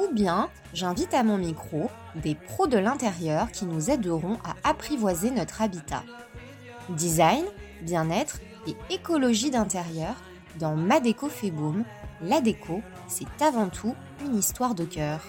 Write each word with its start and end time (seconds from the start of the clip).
Ou 0.00 0.12
bien, 0.12 0.48
j'invite 0.72 1.12
à 1.12 1.22
mon 1.22 1.36
micro 1.36 1.90
des 2.14 2.34
pros 2.34 2.66
de 2.66 2.78
l'intérieur 2.78 3.52
qui 3.52 3.66
nous 3.66 3.90
aideront 3.90 4.38
à 4.44 4.56
apprivoiser 4.68 5.30
notre 5.30 5.60
habitat. 5.60 6.02
Design, 6.88 7.44
bien-être 7.82 8.40
et 8.66 8.76
écologie 8.92 9.50
d'intérieur 9.50 10.14
dans 10.58 10.74
Ma 10.74 11.00
déco 11.00 11.28
fait 11.28 11.50
boom. 11.50 11.84
La 12.22 12.40
déco, 12.40 12.80
c'est 13.08 13.42
avant 13.42 13.68
tout 13.68 13.94
une 14.24 14.36
histoire 14.36 14.74
de 14.74 14.84
cœur. 14.84 15.22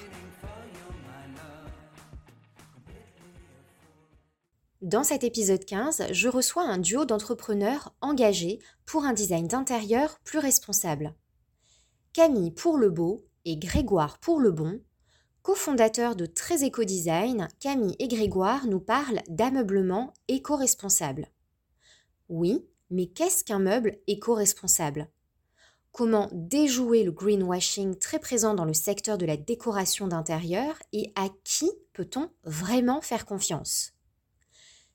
Dans 4.82 5.04
cet 5.04 5.24
épisode 5.24 5.66
15, 5.66 6.08
je 6.12 6.28
reçois 6.30 6.64
un 6.64 6.78
duo 6.78 7.06
d'entrepreneurs 7.06 7.94
engagés 8.02 8.60
pour 8.86 9.04
un 9.04 9.14
design 9.14 9.48
d'intérieur 9.48 10.18
plus 10.24 10.40
responsable. 10.40 11.14
Camille 12.14 12.52
pour 12.52 12.78
le 12.78 12.90
beau 12.90 13.24
et 13.46 13.58
Grégoire 13.58 14.18
pour 14.20 14.40
le 14.40 14.52
bon, 14.52 14.82
cofondateurs 15.42 16.16
de 16.16 16.26
Très 16.26 16.64
Éco 16.64 16.84
Design, 16.84 17.48
Camille 17.60 17.96
et 18.00 18.08
Grégoire 18.08 18.68
nous 18.68 18.80
parlent 18.80 19.22
d'ameublement 19.28 20.14
éco-responsable. 20.28 21.28
Oui, 22.30 22.66
mais 22.90 23.08
qu'est-ce 23.08 23.44
qu'un 23.44 23.60
meuble 23.60 23.98
éco-responsable? 24.08 25.08
Comment 25.92 26.30
déjouer 26.32 27.04
le 27.04 27.12
greenwashing 27.12 27.98
très 27.98 28.20
présent 28.20 28.54
dans 28.54 28.66
le 28.66 28.74
secteur 28.74 29.18
de 29.18 29.26
la 29.26 29.36
décoration 29.36 30.08
d'intérieur 30.08 30.76
et 30.94 31.12
à 31.16 31.28
qui 31.44 31.70
peut-on 31.94 32.30
vraiment 32.44 33.02
faire 33.02 33.26
confiance? 33.26 33.94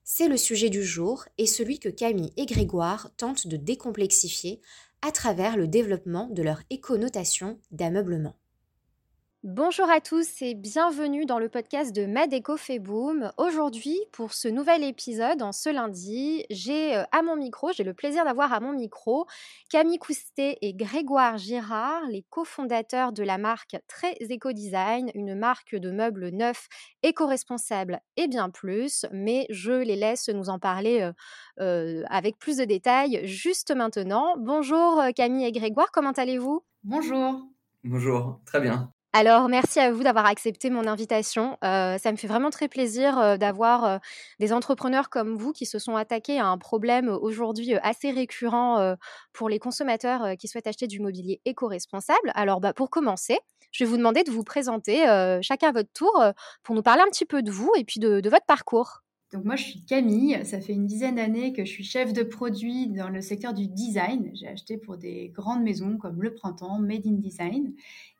C'est 0.05 0.29
le 0.29 0.37
sujet 0.37 0.71
du 0.71 0.85
jour 0.85 1.25
et 1.37 1.47
celui 1.47 1.81
que 1.81 1.89
Camille 1.89 2.33
et 2.37 2.47
Grégoire 2.47 3.11
tentent 3.17 3.49
de 3.49 3.57
décomplexifier 3.57 4.61
à 5.07 5.13
travers 5.13 5.57
le 5.57 5.69
développement 5.69 6.29
de 6.33 6.43
leur 6.43 6.63
éconotation 6.69 7.61
d'ameublement. 7.71 8.35
Bonjour 9.49 9.89
à 9.89 10.01
tous 10.01 10.43
et 10.43 10.55
bienvenue 10.55 11.25
dans 11.25 11.39
le 11.39 11.49
podcast 11.49 11.95
de 11.95 12.05
Madeco 12.05 12.57
fait 12.57 12.81
boom. 12.81 13.31
Aujourd'hui, 13.37 13.97
pour 14.11 14.33
ce 14.33 14.49
nouvel 14.49 14.83
épisode, 14.83 15.41
en 15.41 15.53
ce 15.53 15.69
lundi, 15.69 16.45
j'ai 16.51 16.97
euh, 16.97 17.05
à 17.13 17.23
mon 17.23 17.37
micro, 17.37 17.71
j'ai 17.71 17.85
le 17.85 17.95
plaisir 17.95 18.25
d'avoir 18.25 18.53
à 18.53 18.59
mon 18.59 18.73
micro 18.73 19.25
Camille 19.71 20.01
Coustet 20.01 20.59
et 20.63 20.75
Grégoire 20.75 21.39
Girard, 21.39 22.03
les 22.11 22.25
cofondateurs 22.29 23.13
de 23.13 23.23
la 23.23 23.39
marque 23.39 23.77
Très 23.87 24.17
Eco 24.21 24.53
Design, 24.53 25.13
une 25.15 25.37
marque 25.37 25.77
de 25.77 25.93
meubles 25.93 26.31
neufs, 26.31 26.67
éco-responsables 27.05 28.01
et 28.17 28.27
bien 28.27 28.51
plus. 28.51 29.07
Mais 29.13 29.47
je 29.49 29.71
les 29.71 29.95
laisse 29.95 30.29
nous 30.29 30.49
en 30.49 30.59
parler 30.59 31.03
euh, 31.03 31.13
euh, 31.61 32.03
avec 32.11 32.37
plus 32.41 32.57
de 32.57 32.65
détails 32.65 33.21
juste 33.29 33.73
maintenant. 33.73 34.35
Bonjour 34.39 35.05
Camille 35.15 35.47
et 35.47 35.53
Grégoire, 35.53 35.93
comment 35.93 36.11
allez-vous? 36.11 36.65
Bonjour. 36.83 37.47
Bonjour, 37.85 38.41
très 38.45 38.61
bien. 38.61 38.91
Alors, 39.19 39.49
merci 39.49 39.81
à 39.81 39.91
vous 39.91 40.03
d'avoir 40.03 40.27
accepté 40.27 40.69
mon 40.69 40.87
invitation. 40.87 41.57
Euh, 41.65 41.97
ça 41.97 42.13
me 42.13 42.19
fait 42.19 42.27
vraiment 42.27 42.51
très 42.51 42.69
plaisir 42.69 43.19
euh, 43.19 43.39
d'avoir 43.39 43.85
euh, 43.87 43.99
des 44.41 44.53
entrepreneurs 44.53 45.09
comme 45.09 45.39
vous 45.39 45.53
qui 45.53 45.65
se 45.65 45.79
sont 45.79 45.97
attaqués 45.97 46.39
à 46.39 46.49
un 46.49 46.59
problème 46.59 47.09
aujourd'hui 47.09 47.73
assez 47.77 48.11
récurrent 48.11 48.95
pour 49.33 49.49
les 49.49 49.59
consommateurs 49.59 50.37
qui 50.39 50.49
souhaitent 50.49 50.67
acheter 50.67 50.87
du 50.87 51.01
mobilier 51.01 51.41
éco-responsable. 51.47 52.31
Alors, 52.35 52.61
bah, 52.61 52.75
pour 52.75 52.91
commencer, 52.91 53.39
je 53.73 53.85
vais 53.85 53.91
vous 53.91 53.97
demander 53.97 54.23
de 54.23 54.31
vous 54.31 54.45
présenter 54.45 55.07
chacun 55.41 55.71
à 55.71 55.73
votre 55.73 55.93
tour 55.95 56.23
pour 56.63 56.75
nous 56.75 56.83
parler 56.83 57.01
un 57.01 57.11
petit 57.11 57.25
peu 57.25 57.43
de 57.43 57.51
vous 57.51 57.73
et 57.79 57.85
puis 57.85 58.01
de, 58.01 58.21
de 58.21 58.29
votre 58.29 58.45
parcours. 58.45 59.03
Donc 59.33 59.45
moi, 59.45 59.57
je 59.57 59.65
suis 59.65 59.85
Camille. 59.85 60.39
Ça 60.45 60.61
fait 60.61 60.73
une 60.73 60.87
dizaine 60.87 61.17
d'années 61.17 61.53
que 61.53 61.65
je 61.65 61.71
suis 61.71 61.85
chef 61.85 62.13
de 62.13 62.23
produit 62.23 62.87
dans 62.89 63.09
le 63.09 63.21
secteur 63.21 63.55
du 63.55 63.67
design. 63.67 64.31
J'ai 64.35 64.47
acheté 64.47 64.77
pour 64.77 64.97
des 64.97 65.31
grandes 65.31 65.63
maisons 65.63 65.97
comme 65.97 66.23
Le 66.23 66.35
Printemps, 66.35 66.79
Made 66.79 67.07
in 67.07 67.15
Design. 67.15 67.75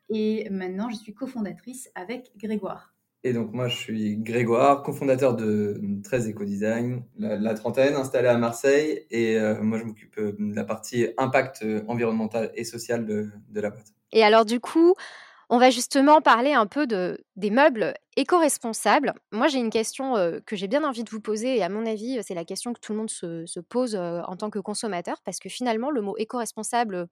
Et 0.09 0.49
maintenant, 0.51 0.89
je 0.91 0.97
suis 0.97 1.15
cofondatrice 1.15 1.91
avec 1.95 2.33
Grégoire. 2.37 2.95
Et 3.25 3.33
donc 3.33 3.53
moi, 3.53 3.67
je 3.67 3.77
suis 3.77 4.17
Grégoire, 4.19 4.83
cofondateur 4.85 5.35
de 5.35 5.81
13 6.05 6.31
Eco 6.31 6.45
Design, 6.45 7.03
la, 7.19 7.55
trentaine, 7.55 7.95
installé 7.95 8.29
à 8.29 8.39
Marseille. 8.39 9.05
Et 9.11 9.37
euh, 9.37 9.61
moi, 9.63 9.79
je 9.79 9.85
m'occupe 9.85 10.17
euh, 10.19 10.37
de 10.39 10.55
la 10.55 10.63
partie 10.63 11.09
impact 11.19 11.63
euh, 11.65 11.83
environnemental 11.89 12.53
et 12.55 12.63
social 12.63 13.05
de, 13.05 13.29
de 13.49 13.61
la 13.61 13.71
boîte. 13.71 13.89
Et 14.13 14.23
alors 14.23 14.45
du 14.45 14.61
coup, 14.61 14.95
on 15.51 15.59
va 15.59 15.71
justement 15.71 16.21
parler 16.21 16.53
un 16.53 16.67
peu 16.67 16.87
de, 16.87 17.19
des 17.35 17.51
meubles 17.51 17.95
éco-responsables. 18.17 19.15
Moi, 19.33 19.49
j'ai 19.49 19.59
une 19.59 19.71
question 19.71 20.15
que 20.47 20.57
j'ai 20.57 20.69
bien 20.69 20.85
envie 20.85 21.05
de 21.05 21.11
vous 21.11 21.21
poser, 21.21 21.57
et 21.57 21.63
à 21.63 21.69
mon 21.69 21.87
avis, 21.87 22.21
c'est 22.23 22.35
la 22.35 22.45
question 22.45 22.73
que 22.73 22.81
tout 22.81 22.93
le 22.93 22.99
monde 22.99 23.11
se, 23.11 23.45
se 23.47 23.61
pose 23.61 23.97
en 23.97 24.37
tant 24.37 24.51
que 24.51 24.59
consommateur, 24.59 25.21
parce 25.25 25.39
que 25.39 25.49
finalement, 25.49 25.91
le 25.91 26.03
mot 26.03 26.17
éco-responsable, 26.17 27.09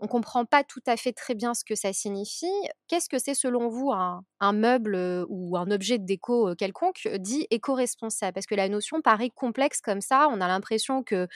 on 0.00 0.04
ne 0.04 0.08
comprend 0.08 0.44
pas 0.44 0.62
tout 0.62 0.82
à 0.86 0.96
fait 0.96 1.12
très 1.12 1.34
bien 1.34 1.54
ce 1.54 1.64
que 1.64 1.74
ça 1.74 1.92
signifie. 1.92 2.46
Qu'est-ce 2.86 3.08
que 3.08 3.18
c'est 3.18 3.34
selon 3.34 3.68
vous 3.68 3.90
un, 3.90 4.52
meuble 4.52 5.24
ou 5.28 5.56
un 5.56 5.70
objet 5.70 5.98
de 5.98 6.04
déco 6.04 6.54
quelconque 6.56 7.08
dit 7.18 7.46
éco-responsable? 7.50 8.32
Parce 8.32 8.46
que 8.46 8.54
la 8.54 8.68
notion 8.68 9.00
paraît 9.00 9.30
complexe 9.30 9.80
comme 9.80 10.00
ça. 10.00 10.28
On 10.30 10.40
a 10.40 10.46
l'impression 10.46 11.02
que, 11.02 11.26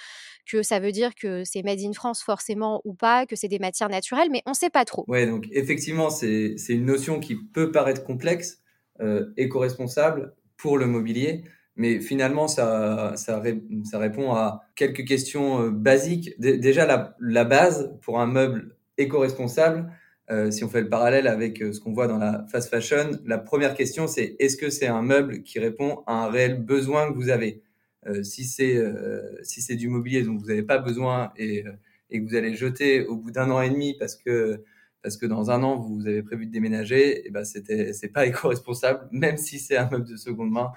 que 0.46 0.62
ça 0.62 0.78
veut 0.78 0.92
dire 0.92 1.14
que 1.14 1.42
c'est 1.44 1.62
made 1.62 1.80
in 1.80 1.92
France 1.92 2.22
forcément 2.22 2.80
ou 2.84 2.94
pas, 2.94 3.26
que 3.26 3.34
c'est 3.34 3.48
des 3.48 3.58
matières 3.58 3.88
naturelles, 3.88 4.28
mais 4.30 4.42
on 4.46 4.50
ne 4.50 4.56
sait 4.56 4.70
pas 4.70 4.84
trop. 4.84 5.04
Oui, 5.08 5.26
donc 5.26 5.48
effectivement, 5.50 6.10
c'est 6.10 6.56
une 6.68 6.86
notion 6.86 7.18
qui 7.18 7.34
peut 7.34 7.72
paraître 7.72 8.04
complexe, 8.04 8.61
éco-responsable 9.36 10.34
pour 10.56 10.78
le 10.78 10.86
mobilier. 10.86 11.44
Mais 11.76 12.00
finalement, 12.00 12.48
ça, 12.48 13.14
ça, 13.16 13.40
répond 13.98 14.32
à 14.32 14.62
quelques 14.74 15.06
questions 15.06 15.62
euh, 15.62 15.70
basiques. 15.70 16.38
déjà, 16.38 16.86
la, 16.86 17.16
la, 17.18 17.44
base 17.44 17.96
pour 18.02 18.20
un 18.20 18.26
meuble 18.26 18.76
éco-responsable, 18.98 19.90
euh, 20.30 20.50
si 20.50 20.64
on 20.64 20.68
fait 20.68 20.82
le 20.82 20.88
parallèle 20.88 21.26
avec 21.26 21.62
euh, 21.62 21.72
ce 21.72 21.80
qu'on 21.80 21.92
voit 21.92 22.08
dans 22.08 22.18
la 22.18 22.46
fast 22.50 22.68
fashion, 22.68 23.18
la 23.24 23.38
première 23.38 23.74
question, 23.74 24.06
c'est 24.06 24.36
est-ce 24.38 24.56
que 24.56 24.68
c'est 24.70 24.86
un 24.86 25.02
meuble 25.02 25.42
qui 25.42 25.58
répond 25.58 26.02
à 26.06 26.24
un 26.24 26.30
réel 26.30 26.62
besoin 26.62 27.10
que 27.10 27.16
vous 27.16 27.30
avez? 27.30 27.62
Euh, 28.06 28.22
Si 28.22 28.44
c'est 28.44 28.76
euh, 28.76 29.38
si 29.42 29.76
du 29.76 29.88
mobilier 29.88 30.22
dont 30.22 30.36
vous 30.36 30.46
n'avez 30.46 30.62
pas 30.62 30.78
besoin 30.78 31.32
et, 31.38 31.64
et 32.10 32.20
que 32.20 32.28
vous 32.28 32.34
allez 32.34 32.54
jeter 32.54 33.06
au 33.06 33.16
bout 33.16 33.30
d'un 33.30 33.50
an 33.50 33.62
et 33.62 33.70
demi 33.70 33.96
parce 33.98 34.16
que 34.16 34.62
parce 35.02 35.16
que 35.16 35.26
dans 35.26 35.50
un 35.50 35.62
an 35.62 35.76
vous 35.76 36.06
avez 36.06 36.22
prévu 36.22 36.46
de 36.46 36.52
déménager, 36.52 37.26
et 37.26 37.30
ben 37.30 37.44
c'était 37.44 37.92
c'est 37.92 38.08
pas 38.08 38.26
éco-responsable, 38.26 39.08
même 39.12 39.36
si 39.36 39.58
c'est 39.58 39.76
un 39.76 39.88
meuble 39.90 40.08
de 40.08 40.16
seconde 40.16 40.50
main. 40.50 40.72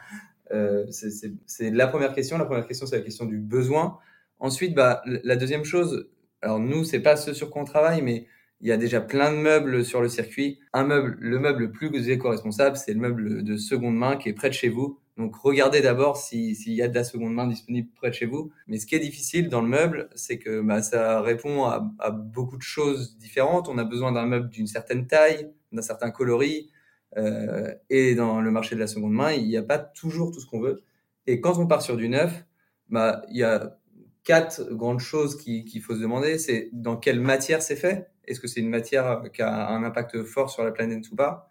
Euh, 0.51 0.85
c'est 0.89 1.71
la 1.71 1.87
première 1.87 2.13
question. 2.13 2.37
La 2.37 2.45
première 2.45 2.67
question, 2.67 2.85
c'est 2.85 2.97
la 2.97 3.03
question 3.03 3.25
du 3.25 3.39
besoin. 3.39 3.97
Ensuite, 4.39 4.75
bah, 4.75 5.01
la 5.05 5.35
deuxième 5.35 5.63
chose, 5.63 6.09
alors 6.41 6.59
nous, 6.59 6.83
c'est 6.83 6.99
pas 6.99 7.15
ce 7.15 7.33
sur 7.33 7.49
quoi 7.49 7.61
on 7.61 7.65
travaille, 7.65 8.01
mais 8.01 8.27
il 8.61 8.67
y 8.67 8.71
a 8.71 8.77
déjà 8.77 9.01
plein 9.01 9.31
de 9.31 9.37
meubles 9.37 9.83
sur 9.85 10.01
le 10.01 10.09
circuit. 10.09 10.59
Un 10.73 10.83
meuble, 10.85 11.17
le 11.19 11.39
meuble 11.39 11.63
le 11.63 11.71
plus 11.71 12.09
éco-responsable, 12.09 12.77
c'est 12.77 12.93
le 12.93 12.99
meuble 12.99 13.43
de 13.43 13.57
seconde 13.57 13.97
main 13.97 14.17
qui 14.17 14.29
est 14.29 14.33
près 14.33 14.49
de 14.49 14.53
chez 14.53 14.69
vous. 14.69 14.99
Donc 15.17 15.35
regardez 15.37 15.81
d'abord 15.81 16.17
s'il 16.17 16.73
y 16.73 16.81
a 16.81 16.87
de 16.89 16.95
la 16.95 17.05
seconde 17.05 17.33
main 17.33 17.47
disponible 17.47 17.89
près 17.95 18.09
de 18.09 18.15
chez 18.15 18.25
vous. 18.25 18.51
Mais 18.67 18.79
ce 18.79 18.85
qui 18.85 18.95
est 18.95 18.99
difficile 18.99 19.47
dans 19.47 19.61
le 19.61 19.67
meuble, 19.67 20.09
c'est 20.15 20.37
que 20.37 20.61
bah, 20.61 20.81
ça 20.81 21.21
répond 21.21 21.63
à, 21.65 22.11
beaucoup 22.11 22.57
de 22.57 22.61
choses 22.61 23.17
différentes. 23.17 23.69
On 23.69 23.77
a 23.77 23.85
besoin 23.85 24.11
d'un 24.11 24.25
meuble 24.25 24.49
d'une 24.49 24.67
certaine 24.67 25.07
taille, 25.07 25.49
d'un 25.71 25.81
certain 25.81 26.11
coloris, 26.11 26.69
euh, 27.17 27.73
et 27.89 28.13
dans 28.13 28.41
le 28.41 28.51
marché 28.51 28.75
de 28.75 28.81
la 28.81 28.87
seconde 28.87 29.13
main, 29.13 29.31
il 29.31 29.47
n'y 29.47 29.55
a 29.55 29.63
pas 29.63 29.79
toujours 29.79 30.31
tout 30.31 30.41
ce 30.41 30.47
qu'on 30.47 30.59
veut. 30.59 30.83
Et 31.27 31.39
quand 31.39 31.57
on 31.57 31.67
part 31.67 31.81
sur 31.81 31.95
du 31.95 32.09
neuf, 32.09 32.45
bah, 32.89 33.21
il 33.29 33.37
y 33.37 33.43
a 33.43 33.77
quatre 34.25 34.73
grandes 34.73 34.99
choses 34.99 35.37
qu'il 35.37 35.81
faut 35.81 35.95
se 35.95 36.01
demander. 36.01 36.37
C'est 36.39 36.69
dans 36.73 36.97
quelle 36.97 37.21
matière 37.21 37.61
c'est 37.61 37.77
fait? 37.77 38.11
Est-ce 38.25 38.39
que 38.39 38.47
c'est 38.47 38.59
une 38.59 38.69
matière 38.69 39.23
qui 39.33 39.41
a 39.41 39.69
un 39.69 39.83
impact 39.83 40.23
fort 40.23 40.49
sur 40.49 40.63
la 40.63 40.71
planète 40.71 41.09
ou 41.11 41.15
pas? 41.15 41.49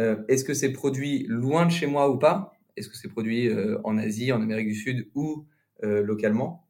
Euh, 0.00 0.16
Est-ce 0.28 0.44
que 0.44 0.54
c'est 0.54 0.72
produit 0.72 1.24
loin 1.28 1.66
de 1.66 1.70
chez 1.70 1.86
moi 1.86 2.10
ou 2.10 2.18
pas? 2.18 2.55
Est-ce 2.76 2.88
que 2.88 2.96
c'est 2.96 3.08
produit 3.08 3.48
euh, 3.48 3.78
en 3.84 3.98
Asie, 3.98 4.32
en 4.32 4.42
Amérique 4.42 4.68
du 4.68 4.74
Sud 4.74 5.08
ou 5.14 5.46
euh, 5.82 6.02
localement? 6.02 6.66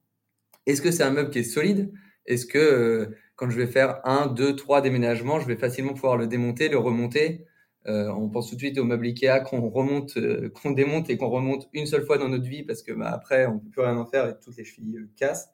Est-ce 0.67 0.83
que 0.83 0.91
c'est 0.91 1.03
un 1.03 1.11
meuble 1.11 1.31
qui 1.31 1.41
est 1.41 1.45
solide? 1.45 1.93
Est-ce 2.27 2.47
que 2.47 2.59
euh, 2.59 3.17
quand 3.37 3.51
je 3.51 3.57
vais 3.57 3.67
faire 3.67 4.01
un, 4.05 4.27
deux, 4.27 4.57
trois 4.57 4.81
déménagements, 4.81 5.41
je 5.41 5.47
vais 5.47 5.57
facilement 5.57 5.95
pouvoir 5.95 6.17
le 6.17 6.27
démonter, 6.27 6.69
le 6.69 6.79
remonter? 6.79 7.45
On 7.89 8.29
pense 8.29 8.51
tout 8.51 8.57
de 8.57 8.61
suite 8.61 8.79
au 8.79 8.85
meuble 8.85 9.07
Ikea 9.07 9.45
qu'on 9.45 9.69
remonte, 9.71 10.19
qu'on 10.61 10.73
démonte 10.73 11.09
et 11.09 11.17
qu'on 11.17 11.29
remonte 11.29 11.69
une 11.73 11.87
seule 11.87 12.05
fois 12.05 12.19
dans 12.19 12.29
notre 12.29 12.49
vie 12.49 12.65
parce 12.65 12.83
que 12.83 12.91
bah, 12.91 13.13
après 13.13 13.47
on 13.47 13.61
peut 13.61 13.69
plus 13.71 13.83
rien 13.83 13.97
en 13.97 14.05
faire 14.05 14.27
et 14.27 14.35
toutes 14.43 14.57
les 14.57 14.65
chevilles 14.65 15.07
cassent. 15.17 15.51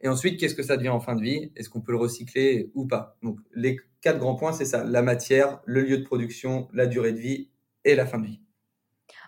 Et 0.00 0.08
ensuite, 0.08 0.38
qu'est-ce 0.38 0.54
que 0.54 0.62
ça 0.62 0.76
devient 0.76 0.88
en 0.88 1.00
fin 1.00 1.16
de 1.16 1.22
vie? 1.22 1.52
Est-ce 1.56 1.68
qu'on 1.68 1.80
peut 1.80 1.92
le 1.92 1.98
recycler 1.98 2.70
ou 2.74 2.86
pas? 2.86 3.16
Donc, 3.22 3.38
les 3.54 3.78
quatre 4.00 4.18
grands 4.18 4.36
points, 4.36 4.52
c'est 4.52 4.64
ça. 4.64 4.84
La 4.84 5.02
matière, 5.02 5.60
le 5.66 5.82
lieu 5.82 5.98
de 5.98 6.04
production, 6.04 6.68
la 6.72 6.86
durée 6.86 7.12
de 7.12 7.18
vie 7.18 7.50
et 7.84 7.94
la 7.94 8.06
fin 8.06 8.18
de 8.18 8.26
vie. 8.26 8.40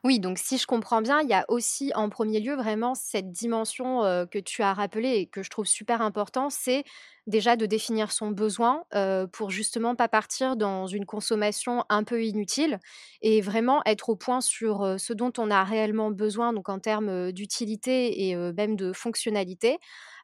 Oui, 0.02 0.18
donc 0.18 0.38
si 0.38 0.56
je 0.56 0.66
comprends 0.66 1.02
bien, 1.02 1.20
il 1.20 1.28
y 1.28 1.34
a 1.34 1.44
aussi 1.48 1.92
en 1.94 2.08
premier 2.08 2.40
lieu 2.40 2.54
vraiment 2.56 2.94
cette 2.94 3.30
dimension 3.32 4.00
que 4.30 4.38
tu 4.38 4.62
as 4.62 4.72
rappelée 4.72 5.16
et 5.18 5.26
que 5.26 5.42
je 5.42 5.50
trouve 5.50 5.66
super 5.66 6.00
important, 6.00 6.48
c'est 6.48 6.84
déjà 7.26 7.54
de 7.54 7.66
définir 7.66 8.10
son 8.10 8.30
besoin 8.30 8.84
pour 9.32 9.50
justement 9.50 9.94
pas 9.94 10.08
partir 10.08 10.56
dans 10.56 10.86
une 10.86 11.04
consommation 11.04 11.84
un 11.90 12.02
peu 12.04 12.24
inutile 12.24 12.78
et 13.20 13.42
vraiment 13.42 13.82
être 13.84 14.08
au 14.08 14.16
point 14.16 14.40
sur 14.40 14.96
ce 14.98 15.12
dont 15.12 15.32
on 15.38 15.50
a 15.50 15.64
réellement 15.64 16.10
besoin, 16.10 16.52
donc 16.54 16.70
en 16.70 16.78
termes 16.78 17.30
d'utilité 17.32 18.28
et 18.28 18.36
même 18.36 18.76
de 18.76 18.92
fonctionnalité 18.94 19.78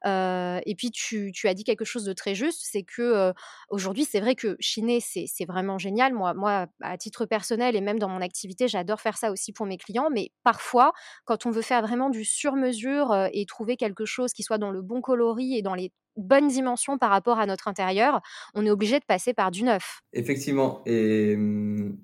et 0.06 0.74
puis 0.76 0.90
tu, 0.90 1.32
as 1.44 1.54
dit 1.54 1.64
quelque 1.64 1.84
chose 1.84 2.04
de 2.04 2.12
très 2.12 2.34
juste, 2.34 2.62
c'est 2.62 2.82
que 2.82 3.32
aujourd'hui 3.70 4.04
c'est 4.04 4.20
vrai 4.20 4.34
que 4.34 4.56
chiner 4.60 5.00
c'est 5.00 5.44
vraiment 5.44 5.78
génial. 5.78 6.12
Moi, 6.14 6.34
moi, 6.34 6.66
à 6.80 6.96
titre 6.96 7.26
personnel 7.26 7.76
et 7.76 7.80
même 7.80 7.98
dans 7.98 8.08
mon 8.08 8.20
activité, 8.20 8.68
j'adore 8.68 9.00
faire 9.00 9.16
ça 9.16 9.30
aussi 9.30 9.52
pour 9.52 9.66
mes 9.66 9.78
clients. 9.78 10.08
Mais 10.12 10.30
parfois, 10.44 10.92
quand 11.24 11.46
on 11.46 11.50
veut 11.50 11.62
faire 11.62 11.82
vraiment 11.82 12.10
du 12.10 12.24
sur-mesure 12.24 13.28
et 13.32 13.46
trouver 13.46 13.76
quelque 13.76 14.04
chose 14.04 14.32
qui 14.32 14.42
soit 14.42 14.58
dans 14.58 14.70
le 14.70 14.82
bon 14.82 15.00
coloris 15.00 15.56
et 15.56 15.62
dans 15.62 15.74
les 15.74 15.92
bonnes 16.16 16.48
dimensions 16.48 16.98
par 16.98 17.10
rapport 17.10 17.38
à 17.38 17.46
notre 17.46 17.68
intérieur, 17.68 18.20
on 18.54 18.64
est 18.64 18.70
obligé 18.70 18.98
de 18.98 19.04
passer 19.04 19.34
par 19.34 19.50
du 19.50 19.62
neuf. 19.64 20.00
Effectivement. 20.12 20.82
Et, 20.86 21.36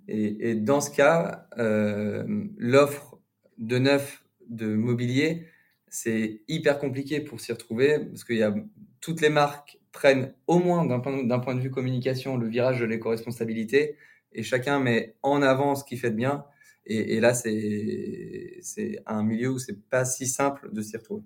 et, 0.09 0.55
dans 0.55 0.81
ce 0.81 0.91
cas, 0.91 1.47
l'offre 1.57 3.19
de 3.59 3.79
neuf 3.79 4.25
de 4.49 4.75
mobilier, 4.75 5.47
c'est 5.93 6.41
hyper 6.49 6.79
compliqué 6.79 7.21
pour 7.21 7.39
s'y 7.39 7.53
retrouver 7.53 7.99
parce 7.99 8.25
que 8.25 8.33
y 8.33 8.43
a, 8.43 8.55
toutes 9.03 9.21
les 9.21 9.29
marques 9.29 9.79
prennent 9.93 10.33
au 10.47 10.59
moins 10.59 10.87
d'un 10.87 11.01
point, 11.01 11.41
point, 11.41 11.55
de 11.55 11.61
vue 11.61 11.71
communication 11.71 12.39
le 12.39 12.49
virage 12.49 12.81
de 12.81 12.87
l'éco-responsabilité 12.87 13.97
et 14.33 14.43
chacun 14.43 14.81
met 14.81 15.17
en 15.23 15.43
avant 15.43 15.75
ce 15.75 15.85
qui 15.85 15.99
fait 15.99 16.11
de 16.11 16.17
bien. 16.17 16.47
Et, 16.87 17.21
là, 17.21 17.33
c'est 17.35 18.61
un 19.07 19.23
milieu 19.23 19.51
où 19.51 19.59
c'est 19.59 19.81
pas 19.89 20.05
si 20.05 20.27
simple 20.27 20.71
de 20.73 20.81
s'y 20.81 20.97
retrouver. 20.97 21.23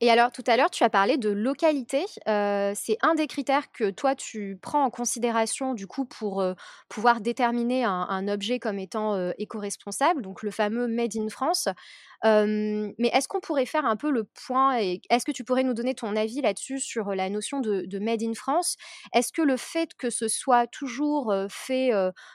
Et 0.00 0.10
alors, 0.10 0.32
tout 0.32 0.44
à 0.46 0.56
l'heure, 0.56 0.70
tu 0.70 0.84
as 0.84 0.90
parlé 0.90 1.18
de 1.18 1.28
localité. 1.28 2.04
c'est 2.26 2.96
un 3.02 3.14
des 3.14 3.26
critères 3.26 3.70
que 3.72 3.90
toi, 3.90 4.14
tu 4.14 4.56
prends 4.62 4.84
en 4.84 4.90
considération, 4.90 5.74
du 5.74 5.86
coup, 5.86 6.06
pour 6.06 6.42
pouvoir 6.88 7.20
déterminer 7.20 7.84
un, 7.84 8.28
objet 8.28 8.58
comme 8.58 8.78
étant 8.78 9.32
éco-responsable, 9.36 10.22
donc 10.22 10.42
le 10.42 10.50
fameux 10.50 10.86
Made 10.86 11.16
in 11.16 11.28
France. 11.28 11.68
Mais 12.22 13.10
est-ce 13.12 13.28
qu'on 13.28 13.40
pourrait 13.40 13.66
faire 13.66 13.84
un 13.84 13.96
peu 13.96 14.10
le 14.10 14.24
point 14.24 14.78
et 14.78 15.00
est-ce 15.10 15.24
que 15.24 15.32
tu 15.32 15.44
pourrais 15.44 15.64
nous 15.64 15.74
donner 15.74 15.94
ton 15.94 16.14
avis 16.16 16.40
là-dessus 16.40 16.80
sur 16.80 17.14
la 17.14 17.28
notion 17.30 17.60
de, 17.60 17.98
Made 17.98 18.22
in 18.22 18.34
France? 18.34 18.76
Est-ce 19.14 19.32
que 19.32 19.42
le 19.42 19.56
fait 19.56 19.94
que 19.94 20.10
ce 20.10 20.28
soit 20.28 20.66
toujours 20.66 21.34
fait 21.48 21.90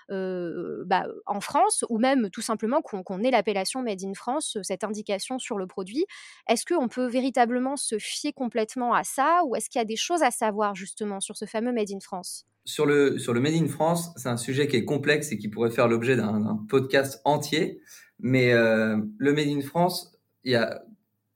bah, 0.10 1.06
en 1.26 1.42
France 1.42 1.86
ou 1.90 2.00
même 2.00 2.30
tout 2.30 2.42
simplement 2.42 2.82
qu'on 2.82 3.24
ait 3.24 3.32
l'appellation 3.32 3.82
Made 3.82 4.04
in 4.04 4.14
France, 4.14 4.58
cette 4.64 4.84
indication 4.84 5.40
sur 5.40 5.58
le 5.58 5.68
produit, 5.68 6.06
est-ce 6.48 6.66
qu'on 6.66 6.88
peut 6.88 7.08
véritablement 7.08 7.76
se 7.76 7.98
fier 7.98 8.34
complètement 8.34 8.94
à 8.94 9.04
ça 9.04 9.42
ou 9.46 9.56
est-ce 9.56 9.70
qu'il 9.70 9.80
y 9.80 9.82
a 9.82 9.86
des 9.86 9.96
choses 9.96 10.24
à 10.24 10.32
savoir 10.32 10.76
justement 10.76 11.20
sur 11.20 11.38
ce 11.38 11.46
fameux 11.46 11.72
Made 11.72 11.92
in 11.92 12.00
France? 12.00 12.46
Sur 12.66 12.86
le, 12.86 13.18
sur 13.18 13.34
le 13.34 13.40
Made 13.40 13.56
in 13.56 13.68
France, 13.68 14.12
c'est 14.16 14.30
un 14.30 14.38
sujet 14.38 14.68
qui 14.68 14.76
est 14.76 14.86
complexe 14.86 15.32
et 15.32 15.38
qui 15.38 15.48
pourrait 15.48 15.72
faire 15.72 15.88
l'objet 15.88 16.16
d'un 16.16 16.66
podcast 16.70 17.22
entier. 17.26 17.82
Mais 18.20 18.54
euh, 18.54 18.98
le 19.18 19.34
Made 19.34 19.48
in 19.48 19.62
France, 19.62 20.18
il 20.44 20.52
y 20.52 20.56
a 20.56 20.84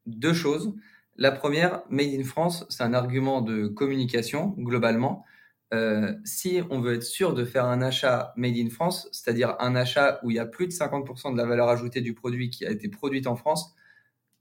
deux 0.05 0.33
choses. 0.33 0.73
La 1.15 1.31
première, 1.31 1.83
Made 1.89 2.13
in 2.13 2.23
France, 2.23 2.65
c'est 2.69 2.83
un 2.83 2.93
argument 2.93 3.41
de 3.41 3.67
communication 3.67 4.55
globalement. 4.57 5.25
Euh, 5.73 6.13
si 6.23 6.61
on 6.69 6.81
veut 6.81 6.95
être 6.95 7.03
sûr 7.03 7.33
de 7.33 7.45
faire 7.45 7.65
un 7.65 7.81
achat 7.81 8.33
Made 8.37 8.57
in 8.57 8.69
France, 8.69 9.09
c'est-à-dire 9.11 9.55
un 9.59 9.75
achat 9.75 10.19
où 10.23 10.29
il 10.29 10.35
y 10.35 10.39
a 10.39 10.45
plus 10.45 10.67
de 10.67 10.71
50% 10.71 11.33
de 11.33 11.37
la 11.37 11.45
valeur 11.45 11.69
ajoutée 11.69 12.01
du 12.01 12.13
produit 12.13 12.49
qui 12.49 12.65
a 12.65 12.71
été 12.71 12.89
produite 12.89 13.27
en 13.27 13.35
France, 13.35 13.73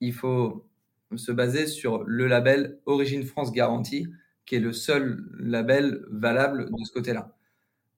il 0.01 0.13
faut 0.13 0.69
se 1.17 1.33
baser 1.33 1.67
sur 1.67 2.05
le 2.05 2.27
label 2.27 2.81
Origine 2.87 3.25
France 3.25 3.53
Garantie, 3.53 4.09
qui 4.47 4.57
est 4.57 4.61
le 4.61 4.73
seul 4.73 5.25
label 5.39 6.05
valable 6.11 6.71
de 6.71 6.85
ce 6.85 6.93
côté-là. 6.93 7.35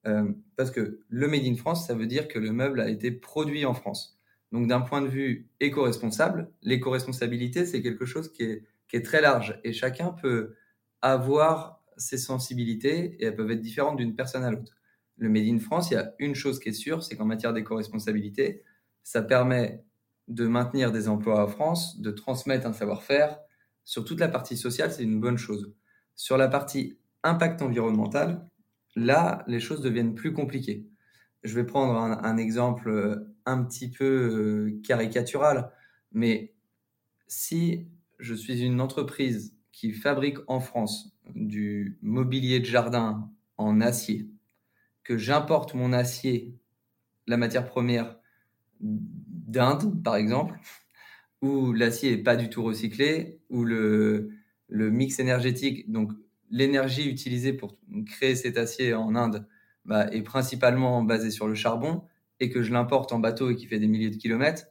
Euh, 0.07 0.31
parce 0.55 0.71
que 0.71 0.99
le 1.09 1.27
Made 1.27 1.45
in 1.45 1.55
France, 1.55 1.87
ça 1.87 1.95
veut 1.95 2.07
dire 2.07 2.27
que 2.27 2.39
le 2.39 2.51
meuble 2.51 2.79
a 2.79 2.89
été 2.89 3.11
produit 3.11 3.65
en 3.65 3.73
France. 3.73 4.14
Donc 4.51 4.67
d'un 4.67 4.81
point 4.81 5.01
de 5.01 5.07
vue 5.07 5.49
éco-responsable, 5.59 6.51
l'éco-responsabilité, 6.61 7.65
c'est 7.65 7.81
quelque 7.81 8.05
chose 8.05 8.31
qui 8.31 8.43
est, 8.43 8.63
qui 8.87 8.95
est 8.95 9.01
très 9.01 9.21
large 9.21 9.59
et 9.63 9.73
chacun 9.73 10.09
peut 10.09 10.55
avoir 11.01 11.83
ses 11.97 12.17
sensibilités 12.17 13.15
et 13.19 13.25
elles 13.25 13.35
peuvent 13.35 13.51
être 13.51 13.61
différentes 13.61 13.97
d'une 13.97 14.15
personne 14.15 14.43
à 14.43 14.51
l'autre. 14.51 14.73
Le 15.17 15.29
Made 15.29 15.47
in 15.47 15.59
France, 15.59 15.91
il 15.91 15.93
y 15.93 15.97
a 15.97 16.13
une 16.19 16.35
chose 16.35 16.59
qui 16.59 16.69
est 16.69 16.73
sûre, 16.73 17.03
c'est 17.03 17.15
qu'en 17.15 17.25
matière 17.25 17.53
d'éco-responsabilité, 17.53 18.63
ça 19.03 19.21
permet 19.21 19.83
de 20.27 20.47
maintenir 20.47 20.91
des 20.91 21.07
emplois 21.07 21.43
en 21.43 21.47
France, 21.47 21.99
de 22.01 22.11
transmettre 22.11 22.65
un 22.65 22.73
savoir-faire. 22.73 23.39
Sur 23.83 24.03
toute 24.03 24.19
la 24.19 24.27
partie 24.27 24.57
sociale, 24.57 24.91
c'est 24.91 25.03
une 25.03 25.19
bonne 25.19 25.37
chose. 25.37 25.73
Sur 26.15 26.37
la 26.37 26.47
partie 26.47 26.97
impact 27.23 27.61
environnemental, 27.61 28.49
là, 28.95 29.43
les 29.47 29.59
choses 29.59 29.81
deviennent 29.81 30.15
plus 30.15 30.33
compliquées. 30.33 30.87
Je 31.43 31.53
vais 31.55 31.65
prendre 31.65 31.95
un, 31.95 32.37
exemple 32.37 32.89
euh, 32.89 33.34
un 33.45 33.63
petit 33.63 33.89
peu 33.89 34.05
euh, 34.05 34.81
caricatural, 34.83 35.71
mais 36.11 36.53
si 37.27 37.87
je 38.19 38.33
suis 38.33 38.61
une 38.61 38.81
entreprise 38.81 39.55
qui 39.71 39.91
fabrique 39.91 40.37
en 40.47 40.59
France 40.59 41.15
du 41.35 41.97
mobilier 42.01 42.59
de 42.59 42.65
jardin 42.65 43.29
en 43.57 43.81
acier, 43.81 44.29
que 45.03 45.17
j'importe 45.17 45.73
mon 45.73 45.93
acier, 45.93 46.55
la 47.27 47.37
matière 47.37 47.65
première, 47.65 48.17
d'Inde, 48.79 50.03
par 50.03 50.15
exemple, 50.15 50.59
où 51.41 51.71
l'acier 51.73 52.13
est 52.13 52.23
pas 52.23 52.35
du 52.35 52.49
tout 52.49 52.63
recyclé, 52.63 53.39
où 53.49 53.63
le, 53.63 54.31
le 54.67 54.91
mix 54.91 55.19
énergétique, 55.19 55.91
donc 55.91 56.11
l'énergie 56.49 57.09
utilisée 57.09 57.53
pour 57.53 57.77
créer 58.05 58.35
cet 58.35 58.57
acier 58.57 58.93
en 58.93 59.15
Inde, 59.15 59.47
bah, 59.85 60.07
est 60.11 60.23
principalement 60.23 61.03
basée 61.03 61.31
sur 61.31 61.47
le 61.47 61.55
charbon, 61.55 62.03
et 62.39 62.49
que 62.49 62.61
je 62.61 62.71
l'importe 62.73 63.11
en 63.11 63.19
bateau 63.19 63.49
et 63.49 63.55
qui 63.55 63.65
fait 63.65 63.79
des 63.79 63.87
milliers 63.87 64.09
de 64.09 64.17
kilomètres, 64.17 64.67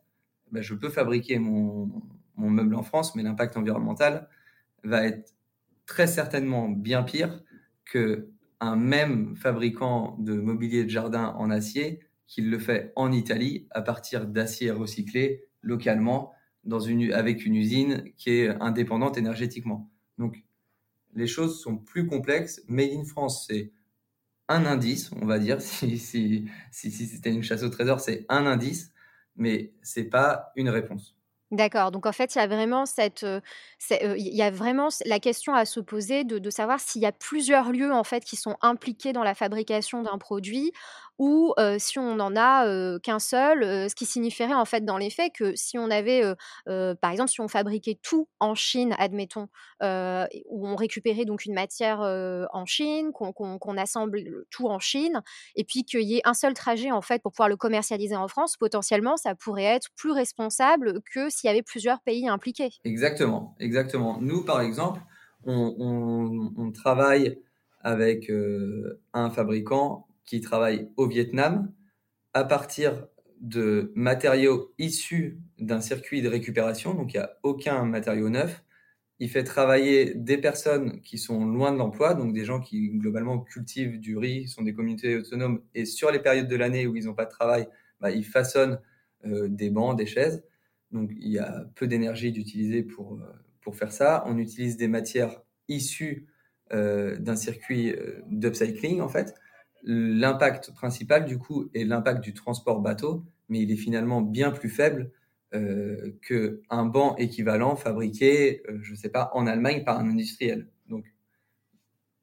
bah, 0.52 0.60
je 0.60 0.74
peux 0.74 0.90
fabriquer 0.90 1.38
mon, 1.38 1.90
mon 2.36 2.50
meuble 2.50 2.74
en 2.74 2.82
France, 2.82 3.14
mais 3.14 3.22
l'impact 3.22 3.56
environnemental 3.56 4.28
va 4.82 5.06
être 5.06 5.34
très 5.86 6.06
certainement 6.06 6.68
bien 6.68 7.02
pire 7.02 7.42
que 7.84 8.30
un 8.60 8.76
même 8.76 9.36
fabricant 9.36 10.16
de 10.18 10.34
mobilier 10.34 10.84
de 10.84 10.90
jardin 10.90 11.34
en 11.36 11.50
acier 11.50 12.00
qu'il 12.26 12.50
le 12.50 12.58
fait 12.58 12.92
en 12.96 13.12
Italie 13.12 13.66
à 13.70 13.82
partir 13.82 14.26
d'acier 14.26 14.70
recyclé 14.70 15.44
localement 15.60 16.32
dans 16.64 16.80
une, 16.80 17.12
avec 17.12 17.44
une 17.44 17.56
usine 17.56 18.04
qui 18.16 18.30
est 18.30 18.48
indépendante 18.62 19.18
énergétiquement. 19.18 19.90
Donc, 20.18 20.44
les 21.14 21.26
choses 21.26 21.60
sont 21.60 21.76
plus 21.76 22.06
complexes. 22.06 22.62
Made 22.68 22.92
in 22.92 23.04
France, 23.04 23.46
c'est 23.46 23.72
un 24.48 24.66
indice, 24.66 25.10
on 25.20 25.26
va 25.26 25.38
dire. 25.38 25.58
Si, 25.60 26.50
c'était 26.72 27.30
une 27.30 27.42
chasse 27.42 27.62
au 27.62 27.68
trésor, 27.68 28.00
c'est 28.00 28.26
un 28.28 28.46
indice, 28.46 28.92
mais 29.36 29.72
c'est 29.82 30.04
pas 30.04 30.52
une 30.56 30.68
réponse. 30.68 31.16
D'accord. 31.50 31.92
Donc 31.92 32.06
en 32.06 32.12
fait, 32.12 32.34
il 32.34 32.38
y 32.38 32.40
a 32.40 32.46
vraiment 32.46 32.84
cette, 32.84 33.22
euh, 33.22 33.40
euh, 33.92 34.14
y 34.16 34.42
a 34.42 34.50
vraiment 34.50 34.88
la 35.04 35.20
question 35.20 35.54
à 35.54 35.64
se 35.64 35.78
poser 35.78 36.24
de, 36.24 36.38
de 36.38 36.50
savoir 36.50 36.80
s'il 36.80 37.02
y 37.02 37.06
a 37.06 37.12
plusieurs 37.12 37.70
lieux 37.70 37.92
en 37.92 38.02
fait 38.02 38.24
qui 38.24 38.34
sont 38.34 38.56
impliqués 38.60 39.12
dans 39.12 39.22
la 39.22 39.34
fabrication 39.34 40.02
d'un 40.02 40.18
produit 40.18 40.72
ou 41.18 41.54
si 41.78 41.98
on 41.98 42.16
n'en 42.16 42.34
a 42.36 42.98
qu'un 43.00 43.18
seul, 43.18 43.88
ce 43.88 43.94
qui 43.94 44.06
signifierait 44.06 44.54
en 44.54 44.64
fait 44.64 44.84
dans 44.84 44.98
les 44.98 45.10
faits 45.10 45.32
que 45.34 45.54
si 45.54 45.78
on 45.78 45.90
avait, 45.90 46.22
par 46.66 47.10
exemple, 47.10 47.30
si 47.30 47.40
on 47.40 47.48
fabriquait 47.48 47.98
tout 48.02 48.28
en 48.40 48.54
Chine, 48.54 48.94
admettons, 48.98 49.48
où 49.80 50.68
on 50.68 50.76
récupérait 50.76 51.24
donc 51.24 51.44
une 51.44 51.54
matière 51.54 52.00
en 52.00 52.66
Chine, 52.66 53.12
qu'on 53.12 53.78
assemble 53.78 54.44
tout 54.50 54.66
en 54.66 54.78
Chine, 54.78 55.22
et 55.54 55.64
puis 55.64 55.84
qu'il 55.84 56.02
y 56.02 56.16
ait 56.16 56.22
un 56.24 56.34
seul 56.34 56.54
trajet 56.54 56.90
en 56.90 57.02
fait 57.02 57.22
pour 57.22 57.32
pouvoir 57.32 57.48
le 57.48 57.56
commercialiser 57.56 58.16
en 58.16 58.28
France, 58.28 58.56
potentiellement, 58.56 59.16
ça 59.16 59.34
pourrait 59.34 59.64
être 59.64 59.88
plus 59.96 60.12
responsable 60.12 61.00
que 61.12 61.30
s'il 61.30 61.48
y 61.48 61.50
avait 61.50 61.62
plusieurs 61.62 62.00
pays 62.00 62.28
impliqués. 62.28 62.70
Exactement, 62.84 63.54
exactement. 63.60 64.18
Nous, 64.20 64.44
par 64.44 64.60
exemple, 64.60 65.00
on, 65.44 66.52
on 66.56 66.72
travaille 66.72 67.38
avec 67.82 68.32
un 69.12 69.30
fabricant 69.30 70.08
qui 70.24 70.40
travaille 70.40 70.88
au 70.96 71.06
Vietnam 71.06 71.72
à 72.32 72.44
partir 72.44 73.06
de 73.40 73.92
matériaux 73.94 74.72
issus 74.78 75.38
d'un 75.58 75.80
circuit 75.80 76.22
de 76.22 76.28
récupération, 76.28 76.94
donc 76.94 77.12
il 77.12 77.18
n'y 77.18 77.22
a 77.22 77.38
aucun 77.42 77.84
matériau 77.84 78.28
neuf. 78.30 78.64
Il 79.20 79.28
fait 79.28 79.44
travailler 79.44 80.14
des 80.14 80.38
personnes 80.38 81.00
qui 81.02 81.18
sont 81.18 81.44
loin 81.46 81.70
de 81.72 81.78
l'emploi, 81.78 82.14
donc 82.14 82.32
des 82.32 82.44
gens 82.44 82.60
qui 82.60 82.88
globalement 82.90 83.38
cultivent 83.38 84.00
du 84.00 84.16
riz, 84.16 84.48
sont 84.48 84.62
des 84.62 84.74
communautés 84.74 85.16
autonomes, 85.16 85.62
et 85.74 85.84
sur 85.84 86.10
les 86.10 86.18
périodes 86.18 86.48
de 86.48 86.56
l'année 86.56 86.86
où 86.86 86.96
ils 86.96 87.04
n'ont 87.04 87.14
pas 87.14 87.26
de 87.26 87.30
travail, 87.30 87.68
bah, 88.00 88.10
ils 88.10 88.24
façonnent 88.24 88.80
euh, 89.26 89.48
des 89.48 89.70
bancs, 89.70 89.96
des 89.96 90.06
chaises. 90.06 90.42
Donc 90.90 91.10
il 91.16 91.30
y 91.30 91.38
a 91.38 91.66
peu 91.74 91.86
d'énergie 91.86 92.32
d'utiliser 92.32 92.82
pour, 92.82 93.14
euh, 93.14 93.32
pour 93.60 93.76
faire 93.76 93.92
ça, 93.92 94.24
on 94.26 94.38
utilise 94.38 94.76
des 94.76 94.88
matières 94.88 95.40
issues 95.68 96.26
d'un 96.70 97.36
circuit 97.36 97.94
d'upcycling, 98.26 99.00
en 99.00 99.08
fait. 99.08 99.34
L'impact 99.86 100.72
principal, 100.72 101.26
du 101.26 101.38
coup, 101.38 101.68
est 101.74 101.84
l'impact 101.84 102.22
du 102.22 102.32
transport 102.32 102.80
bateau, 102.80 103.24
mais 103.48 103.60
il 103.60 103.70
est 103.70 103.76
finalement 103.76 104.22
bien 104.22 104.50
plus 104.50 104.70
faible 104.70 105.12
euh, 105.54 106.12
qu'un 106.26 106.86
banc 106.86 107.14
équivalent 107.16 107.76
fabriqué, 107.76 108.62
euh, 108.68 108.78
je 108.82 108.92
ne 108.92 108.96
sais 108.96 109.10
pas, 109.10 109.30
en 109.34 109.46
Allemagne 109.46 109.84
par 109.84 109.98
un 110.00 110.08
industriel. 110.08 110.68
Donc, 110.88 111.04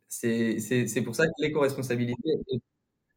c'est 0.08 1.01
pour 1.06 1.15
ça 1.15 1.25
que 1.27 1.32
l'éco-responsabilité 1.39 2.22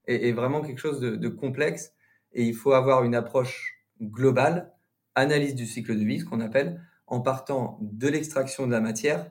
est, 0.07 0.29
est, 0.29 0.33
vraiment 0.33 0.63
quelque 0.63 0.79
chose 0.79 1.01
de, 1.01 1.29
complexe 1.29 1.93
et 2.33 2.45
il 2.45 2.55
faut 2.55 2.73
avoir 2.73 3.03
une 3.05 3.15
approche 3.15 3.81
globale, 4.01 4.73
analyse 5.15 5.55
du 5.55 5.67
cycle 5.67 5.99
de 5.99 6.05
vie, 6.05 6.21
ce 6.21 6.25
qu'on 6.25 6.41
appelle, 6.41 6.81
en 7.07 7.21
partant 7.21 7.79
de 7.81 8.09
l'extraction 8.09 8.67
de 8.67 8.73
la 8.73 8.81
matière 8.81 9.31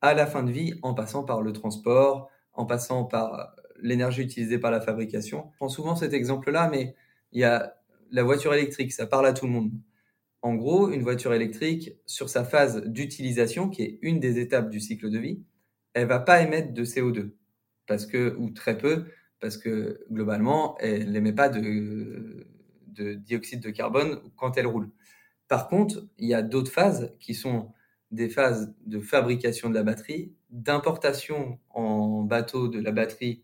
à 0.00 0.14
la 0.14 0.26
fin 0.26 0.42
de 0.42 0.52
vie, 0.52 0.74
en 0.82 0.94
passant 0.94 1.24
par 1.24 1.42
le 1.42 1.52
transport, 1.52 2.30
en 2.54 2.66
passant 2.66 3.04
par 3.04 3.56
l'énergie 3.84 4.22
utilisée 4.22 4.58
par 4.58 4.70
la 4.70 4.80
fabrication. 4.80 5.50
Je 5.52 5.56
prends 5.58 5.68
souvent 5.68 5.94
cet 5.94 6.12
exemple-là, 6.12 6.68
mais 6.70 6.96
il 7.32 7.40
y 7.40 7.44
a 7.44 7.76
la 8.10 8.22
voiture 8.22 8.54
électrique, 8.54 8.92
ça 8.92 9.06
parle 9.06 9.26
à 9.26 9.32
tout 9.32 9.46
le 9.46 9.52
monde. 9.52 9.70
En 10.42 10.54
gros, 10.54 10.90
une 10.90 11.02
voiture 11.02 11.34
électrique, 11.34 11.92
sur 12.06 12.28
sa 12.28 12.44
phase 12.44 12.82
d'utilisation, 12.86 13.68
qui 13.68 13.82
est 13.82 13.98
une 14.02 14.20
des 14.20 14.38
étapes 14.38 14.70
du 14.70 14.80
cycle 14.80 15.10
de 15.10 15.18
vie, 15.18 15.42
elle 15.92 16.08
va 16.08 16.18
pas 16.18 16.42
émettre 16.42 16.72
de 16.72 16.84
CO2, 16.84 17.32
parce 17.86 18.06
que, 18.06 18.34
ou 18.38 18.50
très 18.50 18.78
peu, 18.78 19.04
parce 19.40 19.58
que 19.58 20.00
globalement, 20.10 20.76
elle 20.78 21.12
n'émet 21.12 21.32
pas 21.32 21.50
de, 21.50 22.46
de 22.86 23.14
dioxyde 23.14 23.60
de 23.60 23.70
carbone 23.70 24.20
quand 24.36 24.56
elle 24.56 24.66
roule. 24.66 24.90
Par 25.48 25.68
contre, 25.68 26.06
il 26.18 26.28
y 26.28 26.34
a 26.34 26.42
d'autres 26.42 26.72
phases 26.72 27.14
qui 27.20 27.34
sont 27.34 27.72
des 28.10 28.28
phases 28.28 28.74
de 28.86 29.00
fabrication 29.00 29.68
de 29.68 29.74
la 29.74 29.82
batterie, 29.82 30.32
d'importation 30.50 31.58
en 31.70 32.22
bateau 32.22 32.68
de 32.68 32.80
la 32.80 32.92
batterie 32.92 33.42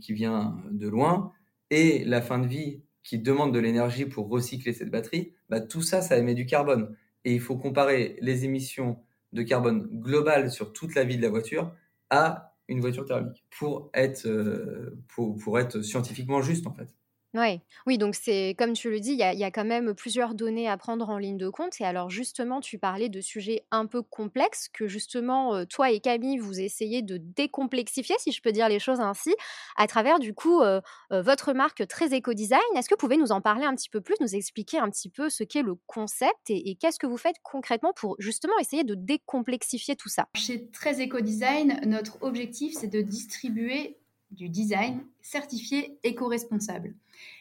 qui 0.00 0.12
vient 0.12 0.56
de 0.70 0.88
loin, 0.88 1.32
et 1.70 2.04
la 2.04 2.22
fin 2.22 2.38
de 2.38 2.46
vie 2.46 2.82
qui 3.02 3.18
demande 3.18 3.54
de 3.54 3.58
l'énergie 3.58 4.06
pour 4.06 4.28
recycler 4.28 4.72
cette 4.72 4.90
batterie, 4.90 5.34
bah, 5.48 5.60
tout 5.60 5.82
ça, 5.82 6.00
ça 6.00 6.16
émet 6.16 6.34
du 6.34 6.46
carbone. 6.46 6.96
Et 7.24 7.34
il 7.34 7.40
faut 7.40 7.56
comparer 7.56 8.16
les 8.20 8.44
émissions 8.44 8.98
de 9.32 9.42
carbone 9.42 9.88
globales 9.92 10.50
sur 10.50 10.72
toute 10.72 10.94
la 10.94 11.04
vie 11.04 11.16
de 11.16 11.22
la 11.22 11.28
voiture 11.28 11.74
à 12.10 12.54
une 12.68 12.80
voiture 12.80 13.04
thermique 13.04 13.44
pour 13.58 13.90
être, 13.92 14.26
euh, 14.26 15.02
pour, 15.08 15.36
pour 15.36 15.58
être 15.58 15.82
scientifiquement 15.82 16.40
juste 16.40 16.66
en 16.66 16.72
fait. 16.72 16.94
Ouais. 17.34 17.60
Oui, 17.86 17.98
donc 17.98 18.14
c'est 18.14 18.54
comme 18.56 18.74
tu 18.74 18.90
le 18.90 19.00
dis, 19.00 19.12
il 19.12 19.18
y 19.18 19.44
a, 19.44 19.50
quand 19.50 19.64
même 19.64 19.92
plusieurs 19.92 20.34
données 20.34 20.68
à 20.68 20.76
prendre 20.76 21.10
en 21.10 21.18
ligne 21.18 21.36
de 21.36 21.48
compte. 21.48 21.80
Et 21.80 21.84
alors 21.84 22.08
justement, 22.08 22.60
tu 22.60 22.78
parlais 22.78 23.08
de 23.08 23.20
sujets 23.20 23.66
un 23.72 23.86
peu 23.86 24.02
complexes 24.02 24.68
que 24.72 24.86
justement, 24.86 25.56
euh, 25.56 25.64
toi 25.64 25.90
et 25.90 25.98
Camille, 25.98 26.38
vous 26.38 26.60
essayez 26.60 27.02
de 27.02 27.16
décomplexifier, 27.16 28.14
si 28.20 28.30
je 28.30 28.40
peux 28.40 28.52
dire 28.52 28.68
les 28.68 28.78
choses 28.78 29.00
ainsi, 29.00 29.34
à 29.76 29.88
travers 29.88 30.20
du 30.20 30.32
coup 30.32 30.60
euh, 30.60 30.80
euh, 31.12 31.22
votre 31.22 31.52
marque 31.52 31.86
très 31.88 32.14
éco-design. 32.14 32.60
Est-ce 32.76 32.88
que 32.88 32.94
vous 32.94 32.98
pouvez 32.98 33.16
nous 33.16 33.32
en 33.32 33.40
parler 33.40 33.64
un 33.64 33.74
petit 33.74 33.90
peu 33.90 34.00
plus, 34.00 34.14
nous 34.20 34.36
expliquer 34.36 34.78
un 34.78 34.88
petit 34.88 35.08
peu 35.08 35.28
ce 35.28 35.42
qu'est 35.42 35.62
le 35.62 35.74
concept 35.86 36.50
et, 36.50 36.76
qu'est-ce 36.80 37.00
que 37.00 37.06
vous 37.06 37.16
faites 37.16 37.36
concrètement 37.42 37.92
pour 37.94 38.14
justement 38.20 38.54
essayer 38.60 38.84
de 38.84 38.94
décomplexifier 38.94 39.96
tout 39.96 40.08
ça? 40.08 40.28
Chez 40.36 40.70
Très 40.70 41.00
Éco-Design, 41.00 41.80
notre 41.84 42.22
objectif, 42.22 42.74
c'est 42.78 42.88
de 42.88 43.00
distribuer 43.00 43.98
du 44.34 44.48
design 44.48 45.04
certifié 45.22 45.98
éco-responsable. 46.02 46.94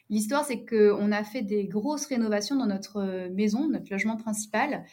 L'histoire, 0.10 0.46
c'est 0.46 0.66
qu'on 0.66 1.12
a 1.12 1.24
fait 1.24 1.42
des 1.42 1.66
grosses 1.66 2.06
rénovations 2.06 2.56
dans 2.56 2.68
notre 2.68 2.98
euh, 2.98 3.30
maison, 3.32 3.68
notre 3.68 3.92
logement 3.92 4.18
principal, 4.18 4.86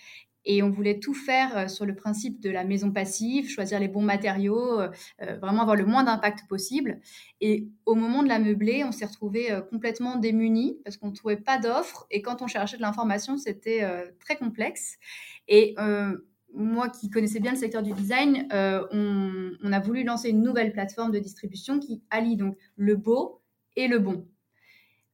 et 0.47 0.63
on 0.63 0.71
voulait 0.71 0.99
tout 0.99 1.13
faire 1.13 1.57
euh, 1.57 1.69
sur 1.69 1.85
le 1.85 1.95
principe 1.95 2.41
de 2.41 2.49
la 2.49 2.65
maison 2.65 2.91
passive, 2.91 3.49
choisir 3.49 3.79
les 3.79 3.89
bons 3.89 4.03
matériaux, 4.03 4.81
euh, 4.81 4.89
vraiment 5.43 5.63
avoir 5.63 5.77
le 5.77 5.85
moins 5.85 6.05
d'impact 6.05 6.49
possible. 6.49 7.01
Et 7.41 7.69
au 7.85 7.95
moment 7.95 8.23
de 8.23 8.29
la 8.29 8.39
meubler, 8.39 8.83
on 8.85 8.93
s'est 8.93 9.05
retrouvé 9.05 9.51
complètement 9.71 10.17
démunis 10.17 10.79
parce 10.85 10.97
qu'on 10.97 11.09
ne 11.09 11.15
trouvait 11.15 11.37
pas 11.37 11.59
d'offres. 11.59 12.07
Et 12.11 12.23
quand 12.23 12.41
on 12.41 12.47
cherchait 12.47 12.77
de 12.77 12.83
l'information, 12.83 13.37
c'était 13.37 13.83
très 14.21 14.37
complexe. 14.37 14.97
Et 15.49 15.75
moi 16.55 16.89
qui 16.89 17.11
connaissais 17.11 17.41
bien 17.41 17.53
le 17.53 17.59
secteur 17.59 17.83
du 17.83 17.93
design, 17.93 18.49
on, 18.53 19.53
on, 19.63 19.73
a 19.73 19.81
voulu 19.81 20.03
lancer 20.05 20.31
une 20.31 20.43
nouvelle 20.43 20.73
plateforme 20.73 21.13
de 21.13 21.19
distribution 21.19 21.79
qui 21.79 22.03
allie 22.11 22.37
donc 22.37 22.57
le 22.77 22.97
beau 22.97 23.41
et 23.77 23.89
le 23.89 23.99
bon. 23.99 24.27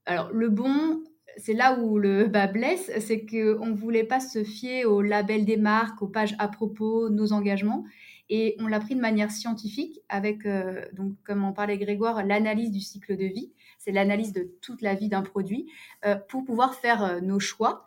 Alors, 0.07 0.31
le 0.33 0.49
bon, 0.49 1.03
c'est 1.37 1.53
là 1.53 1.79
où 1.79 1.99
le 1.99 2.25
bas 2.29 2.47
blesse, 2.47 2.91
c'est 3.01 3.27
qu'on 3.27 3.67
ne 3.67 3.75
voulait 3.75 4.05
pas 4.05 4.21
se 4.21 4.45
fier 4.45 4.85
au 4.85 5.03
label 5.03 5.45
des 5.45 5.57
marques, 5.57 6.01
aux 6.03 6.09
pages 6.09 6.35
à 6.39 6.49
propos, 6.49 7.11
nos 7.11 7.33
engagements. 7.33 7.85
Et 8.29 8.57
on 8.59 8.67
l'a 8.67 8.81
pris 8.81 8.97
de 8.97 9.01
manière 9.01 9.31
scientifique 9.31 10.01
avec, 10.09 10.47
euh, 10.47 10.85
donc, 10.95 11.15
comme 11.25 11.45
en 11.45 11.53
parlait 11.53 11.79
Grégoire, 11.79 12.25
l'analyse 12.25 12.73
du 12.73 12.81
cycle 12.81 13.17
de 13.17 13.25
vie. 13.25 13.53
C'est 13.79 13.93
l'analyse 13.93 14.33
de 14.33 14.51
toute 14.63 14.83
la 14.83 14.95
vie 14.95 15.09
d'un 15.09 15.23
produit 15.23 15.71
euh, 16.05 16.17
pour 16.29 16.45
pouvoir 16.45 16.75
faire 16.75 17.05
euh, 17.05 17.21
nos 17.21 17.39
choix. 17.39 17.87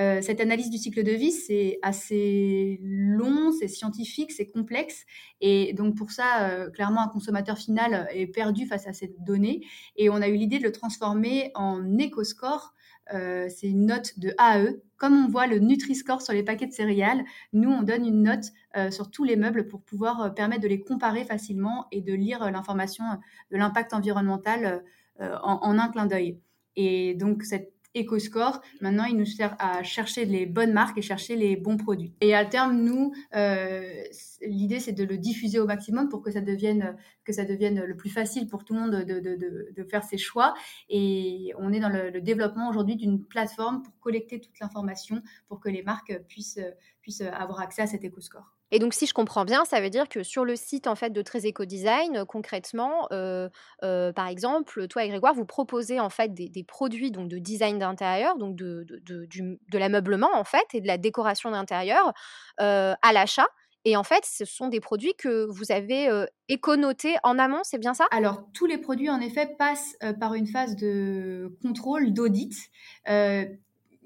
Euh, 0.00 0.22
cette 0.22 0.40
analyse 0.40 0.70
du 0.70 0.78
cycle 0.78 1.02
de 1.02 1.12
vie, 1.12 1.30
c'est 1.30 1.78
assez 1.82 2.80
long, 2.82 3.52
c'est 3.52 3.68
scientifique, 3.68 4.32
c'est 4.32 4.46
complexe. 4.46 5.04
Et 5.42 5.74
donc 5.74 5.94
pour 5.94 6.10
ça, 6.10 6.48
euh, 6.48 6.70
clairement, 6.70 7.02
un 7.02 7.08
consommateur 7.08 7.58
final 7.58 8.08
est 8.12 8.26
perdu 8.26 8.66
face 8.66 8.86
à 8.86 8.94
cette 8.94 9.22
donnée. 9.22 9.60
Et 9.96 10.08
on 10.08 10.16
a 10.16 10.28
eu 10.28 10.36
l'idée 10.36 10.58
de 10.58 10.64
le 10.64 10.72
transformer 10.72 11.50
en 11.54 11.98
éco-score. 11.98 12.72
Euh, 13.12 13.48
c'est 13.50 13.68
une 13.68 13.86
note 13.86 14.18
de 14.18 14.32
AE. 14.38 14.80
Comme 14.96 15.22
on 15.22 15.28
voit 15.28 15.46
le 15.46 15.58
Nutri-Score 15.58 16.22
sur 16.22 16.32
les 16.32 16.44
paquets 16.44 16.66
de 16.66 16.72
céréales, 16.72 17.22
nous, 17.52 17.70
on 17.70 17.82
donne 17.82 18.06
une 18.06 18.22
note 18.22 18.44
sur 18.90 19.10
tous 19.10 19.24
les 19.24 19.36
meubles 19.36 19.66
pour 19.66 19.82
pouvoir 19.82 20.34
permettre 20.34 20.60
de 20.60 20.68
les 20.68 20.80
comparer 20.80 21.24
facilement 21.24 21.86
et 21.90 22.02
de 22.02 22.12
lire 22.12 22.50
l'information 22.50 23.04
de 23.50 23.56
l'impact 23.56 23.94
environnemental 23.94 24.84
en, 25.18 25.58
en 25.62 25.78
un 25.78 25.88
clin 25.88 26.06
d'œil. 26.06 26.38
Et 26.76 27.14
donc 27.14 27.42
cette 27.42 27.72
EcoScore. 27.96 28.60
Maintenant, 28.80 29.04
il 29.04 29.16
nous 29.16 29.26
sert 29.26 29.56
à 29.58 29.82
chercher 29.82 30.24
les 30.24 30.46
bonnes 30.46 30.72
marques 30.72 30.98
et 30.98 31.02
chercher 31.02 31.36
les 31.36 31.56
bons 31.56 31.76
produits. 31.76 32.14
Et 32.20 32.34
à 32.34 32.44
terme, 32.44 32.80
nous, 32.80 33.12
euh, 33.34 34.02
l'idée, 34.42 34.80
c'est 34.80 34.92
de 34.92 35.04
le 35.04 35.18
diffuser 35.18 35.58
au 35.58 35.66
maximum 35.66 36.08
pour 36.08 36.22
que 36.22 36.30
ça 36.30 36.40
devienne, 36.40 36.96
que 37.24 37.32
ça 37.32 37.44
devienne 37.44 37.82
le 37.82 37.96
plus 37.96 38.10
facile 38.10 38.46
pour 38.46 38.64
tout 38.64 38.74
le 38.74 38.80
monde 38.80 39.04
de, 39.04 39.20
de, 39.20 39.72
de, 39.76 39.84
faire 39.84 40.04
ses 40.04 40.18
choix. 40.18 40.54
Et 40.88 41.52
on 41.58 41.72
est 41.72 41.80
dans 41.80 41.88
le, 41.88 42.10
le 42.10 42.20
développement 42.20 42.68
aujourd'hui 42.68 42.96
d'une 42.96 43.24
plateforme 43.24 43.82
pour 43.82 43.98
collecter 44.00 44.40
toute 44.40 44.58
l'information 44.60 45.22
pour 45.48 45.60
que 45.60 45.68
les 45.68 45.82
marques 45.82 46.16
puissent, 46.28 46.60
puissent 47.02 47.22
avoir 47.22 47.60
accès 47.60 47.82
à 47.82 47.86
cet 47.86 48.04
EcoScore. 48.04 48.59
Et 48.72 48.78
donc, 48.78 48.94
si 48.94 49.06
je 49.06 49.14
comprends 49.14 49.44
bien, 49.44 49.64
ça 49.64 49.80
veut 49.80 49.90
dire 49.90 50.08
que 50.08 50.22
sur 50.22 50.44
le 50.44 50.56
site 50.56 50.86
en 50.86 50.94
fait 50.94 51.10
de 51.10 51.22
Très 51.22 51.46
Eco 51.48 51.64
Design, 51.64 52.18
euh, 52.18 52.24
concrètement, 52.24 53.08
euh, 53.12 53.48
euh, 53.82 54.12
par 54.12 54.28
exemple, 54.28 54.86
toi 54.88 55.04
et 55.04 55.08
Grégoire, 55.08 55.34
vous 55.34 55.44
proposez 55.44 55.98
en 56.00 56.10
fait 56.10 56.32
des, 56.32 56.64
produits 56.64 57.10
donc 57.10 57.28
de 57.28 57.38
design 57.38 57.78
d'intérieur, 57.78 58.36
donc 58.36 58.54
de, 58.54 58.84
de, 58.86 59.26
de, 59.26 59.78
l'ameublement 59.78 60.30
en 60.34 60.44
fait 60.44 60.66
et 60.74 60.80
de 60.80 60.86
la 60.86 60.98
décoration 60.98 61.50
d'intérieur 61.50 62.12
à 62.58 63.12
l'achat. 63.12 63.46
Et 63.86 63.96
en 63.96 64.02
fait, 64.04 64.24
ce 64.26 64.44
sont 64.44 64.68
des 64.68 64.80
produits 64.80 65.14
que 65.16 65.46
vous 65.46 65.72
avez 65.72 66.08
euh, 66.08 66.26
éconotés 66.48 67.16
en 67.22 67.38
amont, 67.38 67.60
c'est 67.62 67.78
bien 67.78 67.94
ça? 67.94 68.06
Alors, 68.10 68.44
tous 68.52 68.66
les 68.66 68.76
produits, 68.76 69.08
en 69.08 69.20
effet, 69.20 69.54
passent 69.58 69.96
par 70.20 70.34
une 70.34 70.46
phase 70.46 70.76
de 70.76 71.56
contrôle, 71.62 72.12
d'audit 72.12 72.54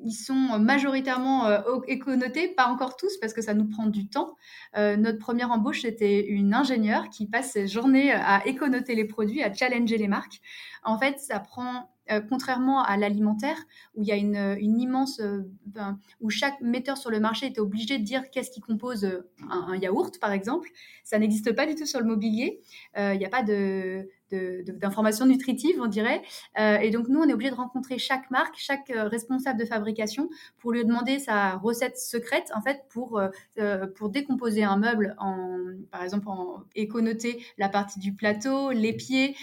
ils 0.02 0.12
sont 0.12 0.58
majoritairement 0.58 1.46
euh, 1.46 1.60
éconotés, 1.86 2.48
pas 2.48 2.66
encore 2.66 2.96
tous 2.96 3.16
parce 3.18 3.32
que 3.32 3.42
ça 3.42 3.54
nous 3.54 3.68
prend 3.68 3.86
du 3.86 4.08
temps. 4.08 4.34
Euh, 4.76 4.96
notre 4.96 5.18
première 5.18 5.50
embauche, 5.50 5.82
c'était 5.82 6.26
une 6.26 6.54
ingénieure 6.54 7.08
qui 7.08 7.26
passe 7.26 7.52
ses 7.52 7.66
journées 7.66 8.12
à 8.12 8.46
éconoter 8.46 8.94
les 8.94 9.04
produits, 9.04 9.42
à 9.42 9.52
challenger 9.52 9.98
les 9.98 10.08
marques. 10.08 10.40
En 10.82 10.98
fait, 10.98 11.18
ça 11.18 11.40
prend 11.40 11.93
euh, 12.10 12.20
contrairement 12.20 12.82
à 12.82 12.96
l'alimentaire, 12.96 13.56
où 13.94 14.02
il 14.02 14.08
y 14.08 14.12
a 14.12 14.16
une, 14.16 14.80
immense, 14.80 15.20
euh, 15.20 15.40
ben, 15.66 15.98
où 16.20 16.28
chaque 16.28 16.60
metteur 16.60 16.98
sur 16.98 17.10
le 17.10 17.18
marché 17.18 17.46
était 17.46 17.60
obligé 17.60 17.98
de 17.98 18.04
dire 18.04 18.30
qu'est-ce 18.30 18.50
qui 18.50 18.60
compose 18.60 19.04
euh, 19.04 19.30
un, 19.50 19.76
yaourt, 19.76 20.18
par 20.18 20.32
exemple, 20.32 20.68
ça 21.02 21.18
n'existe 21.18 21.52
pas 21.54 21.66
du 21.66 21.74
tout 21.74 21.86
sur 21.86 22.00
le 22.00 22.06
mobilier. 22.06 22.60
il 22.96 23.18
n'y 23.18 23.24
a 23.24 23.30
pas 23.30 23.42
de, 23.42 24.08
d'informations 24.32 25.26
nutritives, 25.26 25.80
on 25.80 25.86
dirait. 25.86 26.22
Euh, 26.58 26.78
et 26.78 26.90
donc, 26.90 27.08
nous, 27.08 27.20
on 27.20 27.28
est 27.28 27.32
obligé 27.32 27.50
de 27.50 27.56
rencontrer 27.56 27.98
chaque 27.98 28.30
marque, 28.30 28.54
chaque 28.56 28.90
euh, 28.90 29.08
responsable 29.08 29.58
de 29.58 29.64
fabrication 29.64 30.28
pour 30.58 30.72
lui 30.72 30.84
demander 30.84 31.18
sa 31.18 31.56
recette 31.56 31.98
secrète, 31.98 32.50
en 32.54 32.62
fait, 32.62 32.84
pour, 32.90 33.20
euh, 33.58 33.86
pour 33.96 34.08
décomposer 34.08 34.64
un 34.64 34.76
meuble, 34.76 35.14
en, 35.18 35.58
par 35.90 36.02
exemple, 36.02 36.28
en 36.28 36.64
éconoter 36.74 37.44
la 37.58 37.68
partie 37.68 37.98
du 37.98 38.14
plateau, 38.14 38.70
les 38.70 38.92
pieds. 38.92 39.36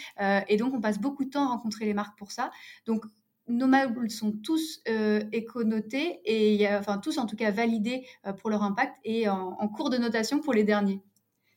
et 0.47 0.57
donc, 0.57 0.73
on 0.73 0.81
passe 0.81 0.99
beaucoup 0.99 1.25
de 1.25 1.29
temps 1.29 1.45
à 1.45 1.47
rencontrer 1.47 1.85
les 1.85 1.93
marques 1.93 2.17
pour 2.17 2.31
ça. 2.31 2.50
Donc, 2.85 3.05
nos 3.47 3.67
meubles 3.67 4.09
sont 4.09 4.31
tous 4.31 4.81
euh, 4.87 5.23
éconotés 5.31 6.21
et 6.25 6.67
enfin 6.69 6.99
tous 6.99 7.17
en 7.17 7.25
tout 7.25 7.35
cas 7.35 7.51
validés 7.51 8.05
pour 8.37 8.49
leur 8.49 8.63
impact 8.63 8.95
et 9.03 9.27
en 9.27 9.67
cours 9.67 9.89
de 9.89 9.97
notation 9.97 10.39
pour 10.39 10.53
les 10.53 10.63
derniers. 10.63 11.01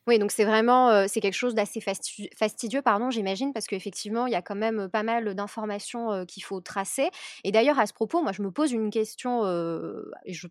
Oui, 0.07 0.19
donc 0.19 0.31
c'est 0.31 0.45
vraiment 0.45 1.07
c'est 1.07 1.19
quelque 1.19 1.33
chose 1.33 1.55
d'assez 1.55 1.81
fastidieux, 1.81 2.83
pardon, 2.83 3.09
j'imagine, 3.09 3.53
parce 3.53 3.65
qu'effectivement, 3.65 4.27
il 4.27 4.33
y 4.33 4.35
a 4.35 4.41
quand 4.43 4.55
même 4.55 4.87
pas 4.87 5.01
mal 5.01 5.33
d'informations 5.33 6.25
qu'il 6.27 6.43
faut 6.43 6.61
tracer. 6.61 7.09
Et 7.43 7.51
d'ailleurs, 7.51 7.79
à 7.79 7.87
ce 7.87 7.93
propos, 7.93 8.21
moi, 8.21 8.31
je 8.31 8.43
me 8.43 8.51
pose 8.51 8.71
une 8.71 8.91
question, 8.91 9.41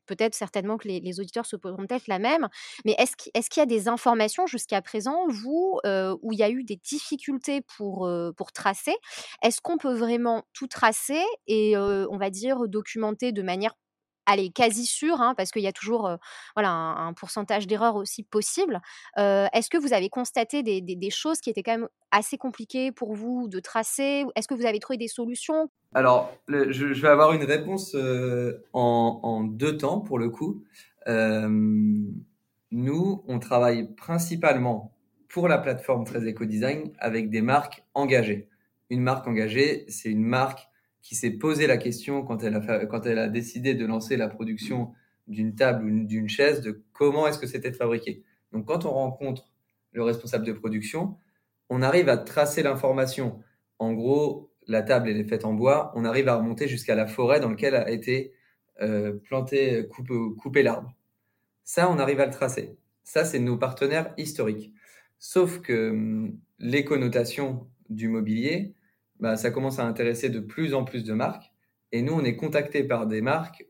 peut-être 0.06 0.34
certainement 0.34 0.76
que 0.76 0.88
les, 0.88 1.20
auditeurs 1.20 1.46
se 1.46 1.54
poseront 1.54 1.86
peut-être 1.86 2.08
la 2.08 2.18
même, 2.18 2.48
mais 2.84 2.96
est-ce 2.98 3.14
qu'il 3.50 3.60
y 3.60 3.62
a 3.62 3.66
des 3.66 3.86
informations 3.86 4.46
jusqu'à 4.48 4.82
présent, 4.82 5.26
vous, 5.28 5.78
où 6.22 6.32
il 6.32 6.38
y 6.38 6.42
a 6.42 6.50
eu 6.50 6.64
des 6.64 6.76
difficultés 6.76 7.60
pour, 7.60 8.10
pour 8.36 8.50
tracer? 8.52 8.94
Est-ce 9.42 9.60
qu'on 9.60 9.78
peut 9.78 9.94
vraiment 9.94 10.42
tout 10.52 10.66
tracer 10.66 11.22
et, 11.46 11.76
on 11.76 12.16
va 12.16 12.30
dire, 12.30 12.66
documenter 12.66 13.30
de 13.30 13.42
manière 13.42 13.74
est 14.26 14.50
quasi 14.50 14.86
sûre, 14.86 15.20
hein, 15.20 15.34
parce 15.36 15.50
qu'il 15.50 15.62
y 15.62 15.66
a 15.66 15.72
toujours 15.72 16.10
voilà, 16.54 16.70
un, 16.70 17.12
pourcentage 17.12 17.66
d'erreur 17.66 17.96
aussi 17.96 18.22
possible. 18.22 18.80
Est-ce 19.16 19.70
que 19.70 19.78
vous 19.78 19.92
avez 19.92 20.08
constaté 20.08 20.62
des, 20.62 21.10
choses 21.10 21.40
qui 21.40 21.50
étaient 21.50 21.62
quand 21.62 21.78
même 21.78 21.88
assez 22.10 22.38
compliquées 22.38 22.92
pour 22.92 23.14
vous 23.14 23.48
de 23.48 23.60
tracer 23.60 24.24
Est-ce 24.34 24.48
que 24.48 24.54
vous 24.54 24.66
avez 24.66 24.78
trouvé 24.78 24.96
des 24.96 25.08
solutions? 25.08 25.68
Alors, 25.94 26.32
je, 26.48 27.00
vais 27.00 27.08
avoir 27.08 27.32
une 27.32 27.44
réponse 27.44 27.96
en, 28.72 29.44
deux 29.44 29.76
temps 29.76 30.00
pour 30.00 30.18
le 30.18 30.30
coup. 30.30 30.64
nous, 31.06 33.24
on 33.28 33.38
travaille 33.38 33.94
principalement 33.94 34.94
pour 35.34 35.48
la 35.48 35.58
plateforme 35.58 36.04
Très 36.04 36.20
Eco 36.20 36.44
Design 36.44 36.92
avec 37.00 37.28
des 37.28 37.42
marques 37.42 37.82
engagées. 37.94 38.48
Une 38.88 39.02
marque 39.02 39.26
engagée, 39.26 39.84
c'est 39.88 40.08
une 40.08 40.22
marque 40.22 40.68
qui 41.04 41.14
s'est 41.14 41.32
posé 41.32 41.66
la 41.66 41.76
question 41.76 42.24
quand 42.24 42.42
elle, 42.42 42.56
a 42.56 42.86
quand 42.86 43.04
elle 43.04 43.18
a 43.18 43.28
décidé 43.28 43.74
de 43.74 43.84
lancer 43.84 44.16
la 44.16 44.26
production 44.26 44.92
d'une 45.28 45.54
table 45.54 45.84
ou 45.84 46.06
d'une 46.06 46.30
chaise 46.30 46.62
de 46.62 46.82
comment 46.94 47.28
est-ce 47.28 47.38
que 47.38 47.46
c'était 47.46 47.72
fabriqué. 47.72 48.24
Donc 48.52 48.66
quand 48.66 48.86
on 48.86 48.90
rencontre 48.90 49.52
le 49.92 50.02
responsable 50.02 50.46
de 50.46 50.52
production, 50.52 51.16
on 51.68 51.82
arrive 51.82 52.08
à 52.08 52.16
tracer 52.16 52.62
l'information. 52.62 53.38
En 53.78 53.92
gros, 53.92 54.50
la 54.66 54.82
table 54.82 55.10
est 55.10 55.24
faite 55.24 55.44
en 55.44 55.52
bois, 55.52 55.92
on 55.94 56.06
arrive 56.06 56.28
à 56.28 56.36
remonter 56.36 56.68
jusqu'à 56.68 56.94
la 56.94 57.06
forêt 57.06 57.38
dans 57.38 57.50
laquelle 57.50 57.74
a 57.74 57.90
été 57.90 58.32
euh, 58.80 59.12
planté, 59.12 59.86
coupé, 59.88 60.14
coupé 60.38 60.62
l'arbre. 60.62 60.94
Ça, 61.64 61.90
on 61.90 61.98
arrive 61.98 62.20
à 62.20 62.26
le 62.26 62.32
tracer. 62.32 62.78
Ça, 63.02 63.26
c'est 63.26 63.40
nos 63.40 63.58
partenaires 63.58 64.14
historiques. 64.16 64.72
Sauf 65.18 65.60
que 65.60 65.90
hum, 65.90 66.38
les 66.58 66.84
connotations 66.84 67.68
du 67.90 68.08
mobilier, 68.08 68.74
bah, 69.24 69.38
ça 69.38 69.50
commence 69.50 69.78
à 69.78 69.86
intéresser 69.86 70.28
de 70.28 70.38
plus 70.38 70.74
en 70.74 70.84
plus 70.84 71.02
de 71.02 71.14
marques. 71.14 71.50
Et 71.92 72.02
nous, 72.02 72.12
on 72.12 72.22
est 72.24 72.36
contacté 72.36 72.84
par 72.84 73.06
des 73.06 73.22
marques 73.22 73.66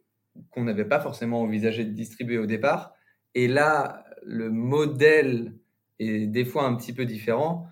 qu'on 0.50 0.64
n'avait 0.64 0.84
pas 0.84 0.98
forcément 0.98 1.42
envisagé 1.42 1.84
de 1.84 1.92
distribuer 1.92 2.38
au 2.38 2.46
départ. 2.46 2.92
Et 3.36 3.46
là, 3.46 4.04
le 4.24 4.50
modèle 4.50 5.54
est 6.00 6.26
des 6.26 6.44
fois 6.44 6.64
un 6.64 6.74
petit 6.74 6.92
peu 6.92 7.04
différent. 7.04 7.68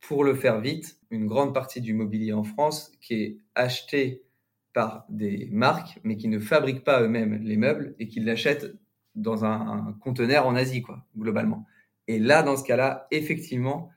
Pour 0.00 0.24
le 0.24 0.34
faire 0.34 0.60
vite, 0.60 0.98
une 1.12 1.28
grande 1.28 1.54
partie 1.54 1.80
du 1.80 1.94
mobilier 1.94 2.32
en 2.32 2.42
France 2.42 2.90
qui 3.00 3.14
est 3.14 3.38
acheté 3.54 4.24
par 4.72 5.06
des 5.08 5.48
marques, 5.52 6.00
mais 6.02 6.16
qui 6.16 6.26
ne 6.26 6.40
fabriquent 6.40 6.82
pas 6.82 7.00
eux-mêmes 7.00 7.44
les 7.44 7.56
meubles 7.56 7.94
et 8.00 8.08
qui 8.08 8.18
l'achètent 8.18 8.74
dans 9.14 9.44
un, 9.44 9.86
un, 9.86 9.92
conteneur 10.00 10.48
en 10.48 10.56
Asie, 10.56 10.82
quoi, 10.82 11.06
globalement. 11.16 11.64
Et 12.08 12.18
là, 12.18 12.42
dans 12.42 12.56
ce 12.56 12.64
cas-là, 12.64 13.06
effectivement, 13.12 13.88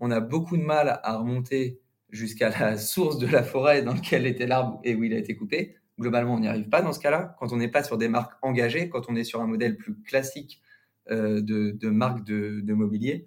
on 0.00 0.10
a 0.10 0.18
beaucoup 0.18 0.56
de 0.56 0.64
mal 0.64 0.98
à 1.04 1.18
remonter 1.18 1.78
jusqu'à 2.10 2.50
la 2.50 2.76
source 2.78 3.18
de 3.18 3.26
la 3.26 3.42
forêt 3.42 3.82
dans 3.82 3.94
laquelle 3.94 4.26
était 4.26 4.46
l'arbre 4.46 4.80
et 4.84 4.94
où 4.94 5.04
il 5.04 5.12
a 5.12 5.18
été 5.18 5.36
coupé. 5.36 5.76
Globalement, 5.98 6.34
on 6.34 6.40
n'y 6.40 6.48
arrive 6.48 6.68
pas 6.68 6.82
dans 6.82 6.92
ce 6.92 7.00
cas-là. 7.00 7.36
Quand 7.38 7.52
on 7.52 7.56
n'est 7.56 7.68
pas 7.68 7.82
sur 7.82 7.98
des 7.98 8.08
marques 8.08 8.32
engagées, 8.42 8.88
quand 8.88 9.02
on 9.08 9.16
est 9.16 9.24
sur 9.24 9.40
un 9.42 9.46
modèle 9.46 9.76
plus 9.76 10.00
classique 10.02 10.62
euh, 11.10 11.40
de, 11.40 11.72
de 11.72 11.90
marque 11.90 12.24
de, 12.24 12.72
mobilier. 12.72 13.26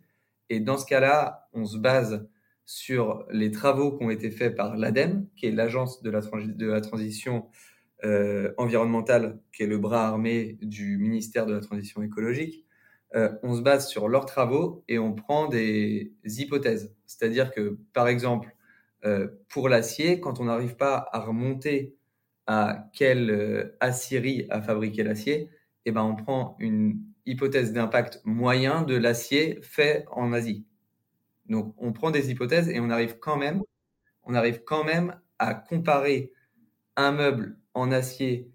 Et 0.50 0.60
dans 0.60 0.78
ce 0.78 0.86
cas-là, 0.86 1.50
on 1.54 1.66
se 1.66 1.78
base 1.78 2.28
sur 2.66 3.25
les 3.30 3.52
travaux 3.52 3.98
qui 3.98 4.06
ont 4.06 4.10
été 4.10 4.32
faits 4.32 4.56
par 4.56 4.78
l'ADEME, 4.78 5.28
qui 5.36 5.48
est 5.48 5.52
l'agence 5.52 6.02
de 6.02 6.10
la, 6.10 6.82
transition 6.82 7.48
euh, 8.06 8.54
environnementale, 8.58 9.42
qui 9.52 9.63
est 9.63 9.68
le 9.68 9.78
bras 9.78 10.08
armé 10.08 10.58
du 10.62 10.98
ministère 10.98 11.46
de 11.46 11.54
la 11.54 11.60
transition 11.60 12.02
écologique. 12.04 12.65
Euh, 13.15 13.30
on 13.43 13.56
se 13.56 13.62
base 13.62 13.89
sur 13.89 14.08
leurs 14.08 14.26
travaux 14.26 14.84
et 14.88 14.98
on 14.98 15.13
prend 15.13 15.48
des 15.48 16.13
hypothèses. 16.24 16.96
C'est-à-dire 17.06 17.52
que, 17.52 17.78
par 17.93 18.08
exemple, 18.08 18.56
pour 19.50 19.70
l'acier, 19.70 20.20
quand 20.20 20.39
on 20.39 20.46
n'arrive 20.46 20.76
pas 20.76 21.10
à 21.12 21.20
remonter 21.20 21.96
à 22.48 22.89
quelle 22.94 23.30
euh, 23.30 23.78
aciérie 23.80 24.48
a 24.50 24.62
fabriqué 24.62 25.04
l'acier, 25.04 25.50
eh 25.86 25.92
ben 25.92 26.04
on 26.04 26.16
prend 26.16 26.56
une 26.60 27.02
hypothèse 27.26 27.74
d'impact 27.74 28.22
moyen 28.26 28.82
de 28.84 28.96
l'acier 28.96 29.60
fait 29.62 30.06
en 30.12 30.34
Asie. 30.34 30.66
Donc 31.48 31.74
on 31.78 31.94
prend 31.94 32.12
des 32.12 32.32
hypothèses 32.32 32.70
et 32.70 32.80
on 32.80 32.89
arrive 32.89 33.20
quand 33.20 33.38
même, 33.38 33.62
on 34.24 34.34
arrive 34.34 34.63
quand 34.63 34.84
même 34.84 35.20
à 35.39 35.54
comparer 35.54 36.32
un 36.96 37.12
meuble 37.12 37.58
en 37.74 37.92
acier 37.92 38.52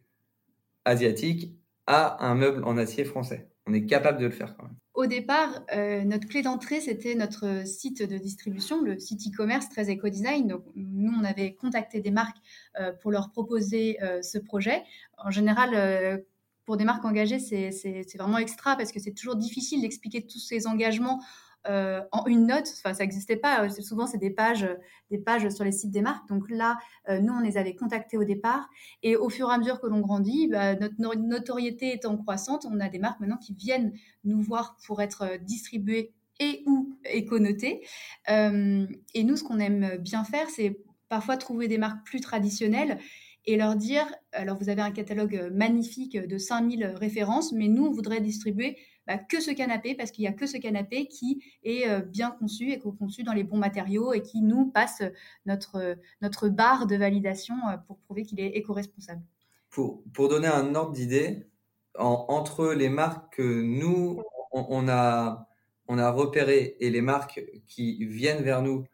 asiatique 0.84 1.54
à 1.86 2.24
un 2.26 2.34
meuble 2.34 2.64
en 2.64 2.76
acier 2.76 3.04
français. 3.04 3.48
On 3.68 3.74
est 3.74 3.84
capable 3.84 4.18
de 4.18 4.24
le 4.24 4.30
faire 4.30 4.56
quand 4.56 4.64
même. 4.64 4.76
Au 4.94 5.06
départ, 5.06 5.62
euh, 5.74 6.02
notre 6.04 6.26
clé 6.26 6.42
d'entrée, 6.42 6.80
c'était 6.80 7.14
notre 7.14 7.66
site 7.66 8.02
de 8.02 8.16
distribution, 8.18 8.82
le 8.82 8.98
site 8.98 9.20
e-commerce 9.28 9.68
très 9.68 9.90
éco-design. 9.90 10.48
Donc, 10.48 10.64
nous, 10.74 11.12
on 11.12 11.22
avait 11.22 11.54
contacté 11.54 12.00
des 12.00 12.10
marques 12.10 12.38
euh, 12.80 12.92
pour 12.92 13.12
leur 13.12 13.30
proposer 13.30 14.02
euh, 14.02 14.22
ce 14.22 14.38
projet. 14.38 14.82
En 15.18 15.30
général, 15.30 16.24
pour 16.64 16.76
des 16.76 16.84
marques 16.84 17.04
engagées, 17.04 17.38
c'est 17.38 18.16
vraiment 18.16 18.38
extra 18.38 18.76
parce 18.76 18.90
que 18.90 19.00
c'est 19.00 19.12
toujours 19.12 19.36
difficile 19.36 19.82
d'expliquer 19.82 20.26
tous 20.26 20.40
ces 20.40 20.66
engagements 20.66 21.20
euh, 21.66 22.00
en 22.12 22.24
une 22.26 22.46
note. 22.46 22.72
Enfin, 22.78 22.94
ça 22.94 23.02
n'existait 23.02 23.36
pas. 23.36 23.64
Euh, 23.64 23.68
souvent, 23.68 24.06
c'est 24.06 24.18
des 24.18 24.30
pages, 24.30 24.66
des 25.10 25.18
pages 25.18 25.48
sur 25.50 25.64
les 25.64 25.72
sites 25.72 25.90
des 25.90 26.00
marques. 26.00 26.28
Donc 26.28 26.48
là, 26.50 26.78
euh, 27.08 27.20
nous, 27.20 27.32
on 27.32 27.40
les 27.40 27.58
avait 27.58 27.74
contactés 27.74 28.16
au 28.16 28.24
départ. 28.24 28.68
Et 29.02 29.16
au 29.16 29.28
fur 29.28 29.50
et 29.50 29.54
à 29.54 29.58
mesure 29.58 29.80
que 29.80 29.86
l'on 29.86 30.00
grandit, 30.00 30.48
bah, 30.48 30.76
notre 30.98 31.20
notoriété 31.20 31.92
étant 31.92 32.16
croissante, 32.16 32.66
on 32.70 32.80
a 32.80 32.88
des 32.88 32.98
marques 32.98 33.20
maintenant 33.20 33.36
qui 33.36 33.54
viennent 33.54 33.92
nous 34.24 34.40
voir 34.40 34.76
pour 34.86 35.02
être 35.02 35.38
distribuées 35.42 36.14
et 36.40 36.62
ou 36.66 36.96
éconotées. 37.04 37.82
et 38.28 39.24
nous, 39.24 39.36
ce 39.36 39.42
qu'on 39.42 39.58
aime 39.58 39.96
bien 39.98 40.22
faire, 40.22 40.48
c'est 40.50 40.80
parfois 41.08 41.36
trouver 41.36 41.66
des 41.66 41.78
marques 41.78 42.06
plus 42.06 42.20
traditionnelles 42.20 42.98
et 43.44 43.56
leur 43.56 43.76
dire, 43.76 44.06
alors 44.32 44.58
vous 44.58 44.68
avez 44.68 44.82
un 44.82 44.92
catalogue 44.92 45.50
magnifique 45.52 46.16
de 46.16 46.38
5000 46.38 46.84
références, 46.84 47.52
mais 47.52 47.66
nous, 47.66 47.86
on 47.86 47.90
voudrait 47.90 48.20
distribuer 48.20 48.76
bah, 49.08 49.16
que 49.16 49.40
ce 49.40 49.50
canapé, 49.50 49.94
parce 49.94 50.10
qu'il 50.10 50.22
n'y 50.22 50.28
a 50.28 50.34
que 50.34 50.46
ce 50.46 50.58
canapé 50.58 51.06
qui 51.06 51.42
est 51.62 51.88
euh, 51.88 52.00
bien 52.00 52.30
conçu 52.30 52.72
et 52.72 52.78
conçu 52.78 53.22
dans 53.22 53.32
les 53.32 53.42
bons 53.42 53.56
matériaux 53.56 54.12
et 54.12 54.20
qui 54.20 54.42
nous 54.42 54.66
passe 54.66 55.02
notre, 55.46 55.96
notre 56.20 56.50
barre 56.50 56.86
de 56.86 56.94
validation 56.94 57.54
euh, 57.70 57.78
pour 57.86 57.96
prouver 58.00 58.24
qu'il 58.24 58.38
est 58.38 58.48
éco-responsable. 58.48 59.22
Pour, 59.70 60.02
donner 60.28 60.48
un 60.48 60.74
ordre 60.74 60.92
d'idée, 60.92 61.46
entre 61.94 62.74
les 62.74 62.90
marques 62.90 63.36
que 63.36 63.62
nous, 63.62 64.22
on, 64.52 64.88
a, 64.88 65.46
repérées 65.88 66.76
et 66.78 66.90
les 66.90 67.00
marques 67.00 67.42
qui 67.66 68.04
viennent 68.04 68.42
vers 68.42 68.60
nous 68.60 68.84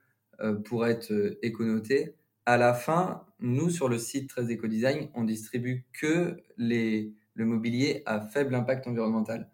euh, 0.40 0.54
pour 0.54 0.86
être 0.86 1.12
éconotées, 1.42 2.14
à 2.46 2.56
la 2.56 2.72
fin, 2.72 3.26
nous, 3.40 3.68
sur 3.68 3.88
le 3.88 3.98
site 3.98 4.28
Très 4.28 4.44
Eco 4.44 4.68
Design, 4.68 5.08
on 5.14 5.24
distribue 5.24 5.86
que 5.92 6.36
le 6.56 7.44
mobilier 7.44 8.02
à 8.06 8.20
faible 8.20 8.54
impact 8.54 8.86
environnemental 8.86 9.50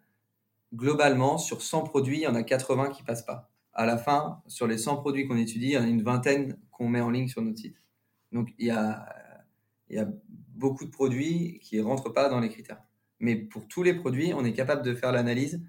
globalement, 0.73 1.37
sur 1.37 1.61
100 1.61 1.83
produits, 1.83 2.17
il 2.17 2.23
y 2.23 2.27
en 2.27 2.35
a 2.35 2.43
80 2.43 2.89
qui 2.89 3.03
passent 3.03 3.25
pas. 3.25 3.51
À 3.73 3.85
la 3.85 3.97
fin, 3.97 4.41
sur 4.47 4.67
les 4.67 4.77
100 4.77 4.97
produits 4.97 5.27
qu'on 5.27 5.37
étudie, 5.37 5.67
il 5.67 5.73
y 5.73 5.77
en 5.77 5.83
a 5.83 5.87
une 5.87 6.03
vingtaine 6.03 6.57
qu'on 6.71 6.89
met 6.89 7.01
en 7.01 7.09
ligne 7.09 7.27
sur 7.27 7.41
notre 7.41 7.59
site. 7.59 7.81
Donc, 8.31 8.49
il 8.57 8.67
y 8.67 8.71
a, 8.71 9.05
il 9.89 9.95
y 9.95 9.99
a 9.99 10.07
beaucoup 10.55 10.85
de 10.85 10.91
produits 10.91 11.59
qui 11.61 11.77
ne 11.77 11.83
rentrent 11.83 12.09
pas 12.09 12.29
dans 12.29 12.39
les 12.39 12.49
critères. 12.49 12.81
Mais 13.19 13.35
pour 13.35 13.67
tous 13.67 13.83
les 13.83 13.93
produits, 13.93 14.33
on 14.33 14.43
est 14.43 14.53
capable 14.53 14.81
de 14.83 14.93
faire 14.93 15.11
l'analyse 15.11 15.61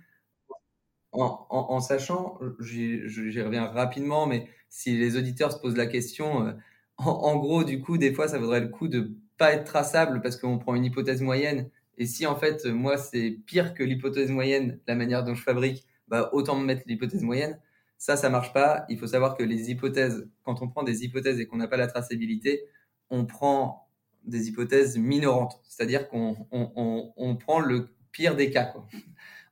en, 1.13 1.47
en, 1.51 1.81
sachant, 1.81 2.39
j'y 2.59 3.43
reviens 3.43 3.67
rapidement, 3.67 4.27
mais 4.27 4.49
si 4.71 4.97
les 4.97 5.17
auditeurs 5.17 5.53
se 5.53 5.59
posent 5.59 5.77
la 5.77 5.87
question, 5.87 6.47
euh, 6.47 6.53
en, 6.97 7.37
gros, 7.37 7.65
du 7.65 7.81
coup, 7.81 7.99
des 7.99 8.15
fois, 8.15 8.29
ça 8.29 8.39
vaudrait 8.39 8.61
le 8.61 8.69
coup 8.69 8.89
de 8.89 9.15
pas 9.37 9.53
être 9.53 9.65
traçable 9.65 10.23
parce 10.23 10.37
qu'on 10.37 10.59
prend 10.59 10.75
une 10.75 10.85
hypothèse 10.85 11.21
moyenne 11.21 11.69
et 11.99 12.07
si 12.07 12.27
en 12.27 12.37
fait, 12.37 12.65
moi, 12.67 12.97
c'est 12.97 13.31
pire 13.47 13.75
que 13.75 13.83
l'hypothèse 13.83 14.31
moyenne, 14.31 14.81
la 14.87 14.95
manière 14.95 15.25
dont 15.25 15.35
je 15.35 15.43
fabrique, 15.43 15.87
bah, 16.09 16.31
autant 16.33 16.57
me 16.57 16.65
mettre 16.65 16.83
l'hypothèse 16.87 17.23
moyenne. 17.23 17.59
Ça, 17.99 18.17
ça 18.17 18.29
marche 18.31 18.53
pas. 18.53 18.85
Il 18.89 18.99
faut 18.99 19.07
savoir 19.07 19.37
que 19.37 19.43
les 19.43 19.71
hypothèses, 19.71 20.29
quand 20.43 20.61
on 20.63 20.69
prend 20.69 20.83
des 20.83 21.05
hypothèses 21.05 21.39
et 21.39 21.47
qu'on 21.47 21.57
n'a 21.57 21.69
pas 21.69 21.77
la 21.77 21.87
traçabilité, 21.87 22.65
on 23.11 23.25
prend 23.25 23.89
des 24.25 24.49
hypothèses 24.49 24.99
minorantes. 24.99 25.61
C'est-à-dire 25.69 26.09
qu'on 26.09 26.49
on, 26.51 27.13
on, 27.17 27.37
prend 27.37 27.61
le 27.61 27.95
pire 28.11 28.37
des 28.37 28.51
cas. 28.51 28.65
Quoi. 28.65 28.87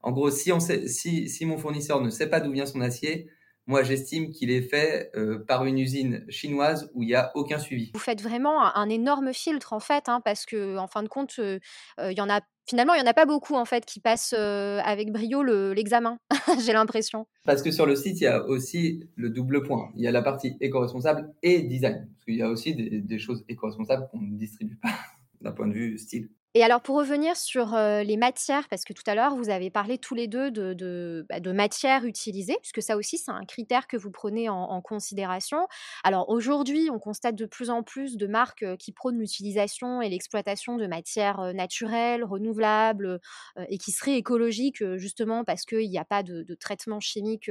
En 0.02 0.12
gros, 0.12 0.30
si, 0.30 0.52
on 0.52 0.60
sait, 0.60 0.88
si, 0.88 1.28
si 1.28 1.46
mon 1.46 1.58
fournisseur 1.58 2.00
ne 2.00 2.10
sait 2.10 2.28
pas 2.28 2.40
d'où 2.40 2.52
vient 2.52 2.66
son 2.66 2.80
acier, 2.80 3.28
moi, 3.70 3.84
j'estime 3.84 4.32
qu'il 4.32 4.50
est 4.50 4.62
fait 4.62 5.12
euh, 5.14 5.38
par 5.38 5.64
une 5.64 5.78
usine 5.78 6.24
chinoise 6.28 6.90
où 6.92 7.04
il 7.04 7.06
n'y 7.06 7.14
a 7.14 7.30
aucun 7.36 7.60
suivi. 7.60 7.92
Vous 7.94 8.00
faites 8.00 8.20
vraiment 8.20 8.60
un, 8.60 8.88
énorme 8.88 9.32
filtre, 9.32 9.72
en 9.72 9.78
fait, 9.78 10.08
hein, 10.08 10.20
parce 10.24 10.44
que, 10.44 10.76
en 10.76 10.88
fin 10.88 11.04
de 11.04 11.08
compte, 11.08 11.36
euh, 11.38 11.60
euh, 12.00 12.10
il 12.10 12.18
y 12.18 12.20
en 12.20 12.28
a 12.28 12.40
finalement, 12.68 12.94
il 12.94 12.96
n'y 12.98 13.08
en 13.08 13.10
a 13.10 13.14
pas 13.14 13.26
beaucoup 13.26 13.54
en 13.56 13.64
fait 13.64 13.84
qui 13.84 13.98
passent 13.98 14.32
avec 14.32 15.10
brio 15.10 15.42
l'examen, 15.42 16.18
j'ai 16.64 16.72
l'impression. 16.72 17.26
Parce 17.44 17.62
que 17.62 17.72
sur 17.72 17.84
le 17.84 17.96
site, 17.96 18.20
il 18.20 18.24
y 18.24 18.28
a 18.28 18.44
aussi 18.44 19.08
le 19.16 19.30
double 19.30 19.64
point. 19.64 19.90
Il 19.96 20.02
y 20.02 20.06
a 20.06 20.12
la 20.12 20.22
partie 20.22 20.56
éco-responsable 20.60 21.32
et 21.42 21.62
design. 21.62 22.08
Parce 22.12 22.24
qu'il 22.24 22.36
y 22.36 22.42
a 22.42 22.48
aussi 22.48 22.74
des, 22.74 23.00
des 23.00 23.18
choses 23.18 23.44
éco-responsables 23.48 24.08
qu'on 24.10 24.20
ne 24.20 24.36
distribue 24.36 24.76
pas 24.76 24.92
d'un 25.40 25.50
point 25.52 25.66
de 25.66 25.74
vue 25.74 25.98
style. 25.98 26.28
Et 26.54 26.64
alors 26.64 26.80
pour 26.80 26.96
revenir 26.96 27.36
sur 27.36 27.76
les 27.76 28.16
matières, 28.16 28.68
parce 28.68 28.84
que 28.84 28.92
tout 28.92 29.04
à 29.06 29.14
l'heure 29.14 29.36
vous 29.36 29.50
avez 29.50 29.70
parlé 29.70 29.98
tous 29.98 30.16
les 30.16 30.26
deux 30.26 30.50
de, 30.50 31.24
bah, 31.28 31.38
matières 31.52 32.04
utilisées, 32.04 32.56
puisque 32.60 32.82
ça 32.82 32.96
aussi 32.96 33.18
c'est 33.18 33.30
un 33.30 33.44
critère 33.44 33.86
que 33.86 33.96
vous 33.96 34.10
prenez 34.10 34.48
en, 34.48 34.80
considération. 34.80 35.68
Alors 36.02 36.28
aujourd'hui 36.28 36.88
on 36.90 36.98
constate 36.98 37.36
de 37.36 37.46
plus 37.46 37.70
en 37.70 37.84
plus 37.84 38.16
de 38.16 38.26
marques 38.26 38.64
qui 38.78 38.92
prônent 38.92 39.18
l'utilisation 39.18 40.02
et 40.02 40.08
l'exploitation 40.08 40.76
de 40.76 40.86
matières 40.86 41.54
naturelles, 41.54 42.24
renouvelables 42.24 43.20
et 43.68 43.78
qui 43.78 43.92
seraient 43.92 44.16
écologiques 44.16 44.82
justement 44.96 45.44
parce 45.44 45.64
qu'il 45.64 45.88
n'y 45.88 45.98
a 45.98 46.04
pas 46.04 46.24
de, 46.24 46.54
traitement 46.54 46.98
chimique 46.98 47.48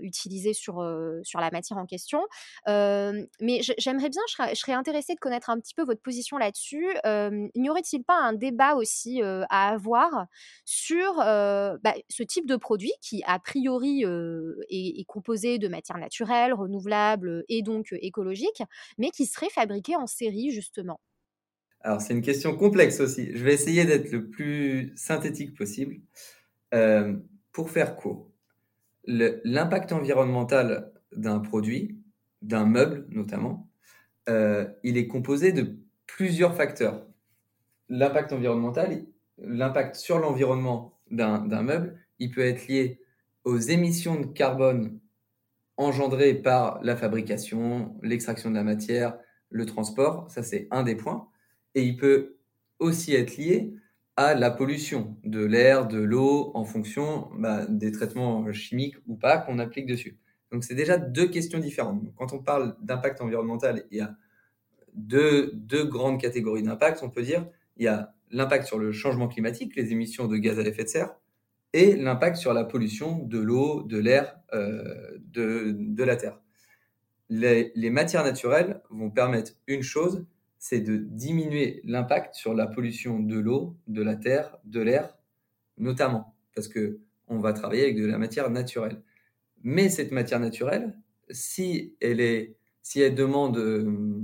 utilisé 0.00 0.52
sur, 0.52 0.74
sur 1.24 1.40
la 1.40 1.50
matière 1.50 1.78
en 1.78 1.86
question. 1.86 2.20
mais 2.68 3.62
j'aimerais 3.78 4.10
bien, 4.10 4.22
je 4.28 4.32
serais, 4.32 4.54
je 4.54 4.60
serais, 4.60 4.74
intéressée 4.74 5.14
de 5.14 5.20
connaître 5.20 5.50
un 5.50 5.58
petit 5.58 5.74
peu 5.74 5.82
votre 5.82 6.02
position 6.02 6.36
là-dessus. 6.36 6.86
n'y 7.56 7.68
aurait-il 7.68 8.04
pas 8.04 8.11
un 8.20 8.32
débat 8.32 8.74
aussi 8.74 9.22
à 9.22 9.68
avoir 9.68 10.26
sur 10.64 11.16
bah, 11.16 11.94
ce 12.08 12.22
type 12.22 12.46
de 12.46 12.56
produit 12.56 12.92
qui, 13.00 13.22
a 13.26 13.38
priori, 13.38 14.04
est, 14.70 15.04
composé 15.06 15.58
de 15.58 15.68
matières 15.68 15.98
naturelles, 15.98 16.52
renouvelables 16.52 17.44
et 17.48 17.62
donc 17.62 17.88
écologiques, 18.00 18.62
mais 18.98 19.10
qui 19.10 19.26
serait 19.26 19.50
fabriqué 19.50 19.96
en 19.96 20.06
série, 20.06 20.50
justement 20.50 21.00
Alors, 21.80 22.00
c'est 22.00 22.14
une 22.14 22.22
question 22.22 22.56
complexe 22.56 23.00
aussi. 23.00 23.30
Je 23.34 23.44
vais 23.44 23.54
essayer 23.54 23.84
d'être 23.84 24.10
le 24.12 24.28
plus 24.28 24.92
synthétique 24.96 25.56
possible. 25.56 26.00
pour 27.52 27.70
faire 27.70 27.96
court, 27.96 28.30
l'impact 29.04 29.92
environnemental 29.92 30.92
d'un 31.12 31.40
produit, 31.40 31.98
d'un 32.40 32.64
meuble 32.64 33.06
notamment, 33.10 33.68
il 34.28 34.96
est 34.96 35.06
composé 35.06 35.52
de 35.52 35.76
plusieurs 36.06 36.54
facteurs 36.54 37.06
l'impact 37.92 38.32
environnemental, 38.32 39.04
l'impact 39.38 39.96
sur 39.96 40.18
l'environnement 40.18 40.98
d'un 41.10 41.62
meuble, 41.62 41.98
il 42.18 42.30
peut 42.30 42.40
être 42.40 42.66
lié 42.66 43.00
aux 43.44 43.58
émissions 43.58 44.18
de 44.18 44.26
carbone 44.26 44.98
engendrées 45.76 46.34
par 46.34 46.82
la 46.82 46.96
fabrication, 46.96 47.94
l'extraction 48.02 48.50
de 48.50 48.54
la 48.54 48.64
matière, 48.64 49.18
le 49.50 49.66
transport, 49.66 50.30
ça 50.30 50.42
c'est 50.42 50.68
un 50.70 50.82
des 50.84 50.94
points. 50.94 51.28
Et 51.74 51.82
il 51.82 51.96
peut 51.98 52.36
aussi 52.78 53.14
être 53.14 53.36
lié 53.36 53.74
à 54.16 54.34
la 54.34 54.50
pollution 54.50 55.18
de 55.24 55.44
l'air, 55.44 55.86
de 55.86 55.98
l'eau, 55.98 56.50
en 56.54 56.64
fonction 56.64 57.28
bah, 57.36 57.66
des 57.66 57.92
traitements 57.92 58.50
chimiques 58.52 58.96
ou 59.06 59.16
pas 59.16 59.36
qu'on 59.36 59.58
applique 59.58 59.86
dessus. 59.86 60.18
Donc 60.50 60.64
c'est 60.64 60.74
déjà 60.74 60.96
deux 60.96 61.28
questions 61.28 61.58
différentes. 61.58 62.02
quand 62.16 62.32
on 62.32 62.38
parle 62.38 62.74
d'impact 62.82 63.20
environnemental, 63.20 63.84
il 63.90 63.98
y 63.98 64.00
a 64.00 64.14
deux, 64.94 65.50
deux 65.54 65.84
grandes 65.84 66.20
catégories 66.20 66.62
d'impact. 66.62 67.02
On 67.02 67.10
peut 67.10 67.22
dire 67.22 67.46
il 67.82 67.86
y 67.86 67.88
a 67.88 68.14
l'impact 68.30 68.64
sur 68.64 68.78
le 68.78 68.92
changement 68.92 69.26
climatique, 69.26 69.74
les 69.74 69.90
émissions 69.90 70.28
de 70.28 70.36
gaz 70.36 70.60
à 70.60 70.62
effet 70.62 70.84
de 70.84 70.88
serre, 70.88 71.16
et 71.72 71.96
l'impact 71.96 72.36
sur 72.36 72.54
la 72.54 72.62
pollution 72.64 73.18
de 73.18 73.40
l'eau, 73.40 73.82
de 73.82 73.98
l'air, 73.98 74.38
euh, 74.54 75.18
de, 75.32 76.04
la 76.04 76.14
terre. 76.14 76.38
Les, 77.28 77.72
matières 77.90 78.22
naturelles 78.22 78.80
vont 78.90 79.10
permettre 79.10 79.54
une 79.66 79.82
chose, 79.82 80.24
c'est 80.58 80.80
de 80.80 80.96
diminuer 80.96 81.80
l'impact 81.82 82.36
sur 82.36 82.54
la 82.54 82.68
pollution 82.68 83.18
de 83.18 83.36
l'eau, 83.36 83.76
de 83.88 84.02
la 84.02 84.14
terre, 84.14 84.56
de 84.64 84.80
l'air, 84.80 85.18
notamment, 85.76 86.36
parce 86.54 86.68
que 86.68 87.00
on 87.26 87.40
va 87.40 87.52
travailler 87.52 87.82
avec 87.82 87.96
de 87.96 88.06
la 88.06 88.18
matière 88.18 88.48
naturelle. 88.48 89.02
Mais 89.64 89.88
cette 89.88 90.12
matière 90.12 90.38
naturelle, 90.38 90.96
si 91.30 91.96
elle, 92.00 92.20
est, 92.20 92.54
si 92.82 93.00
elle 93.00 93.16
demande 93.16 93.58
euh, 93.58 94.20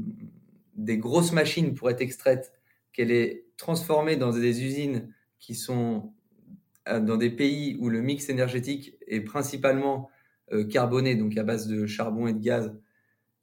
des 0.76 0.98
grosses 0.98 1.32
machines 1.32 1.74
pour 1.74 1.90
être 1.90 2.02
extraite 2.02 2.52
qu'elle 2.92 3.10
est 3.10 3.47
transformée 3.58 4.16
dans 4.16 4.30
des 4.30 4.64
usines 4.64 5.12
qui 5.38 5.54
sont 5.54 6.14
euh, 6.88 7.00
dans 7.00 7.18
des 7.18 7.30
pays 7.30 7.76
où 7.80 7.90
le 7.90 8.00
mix 8.00 8.30
énergétique 8.30 8.96
est 9.06 9.20
principalement 9.20 10.08
euh, 10.52 10.64
carboné, 10.64 11.14
donc 11.14 11.36
à 11.36 11.42
base 11.42 11.66
de 11.66 11.86
charbon 11.86 12.26
et 12.26 12.32
de 12.32 12.40
gaz, 12.40 12.74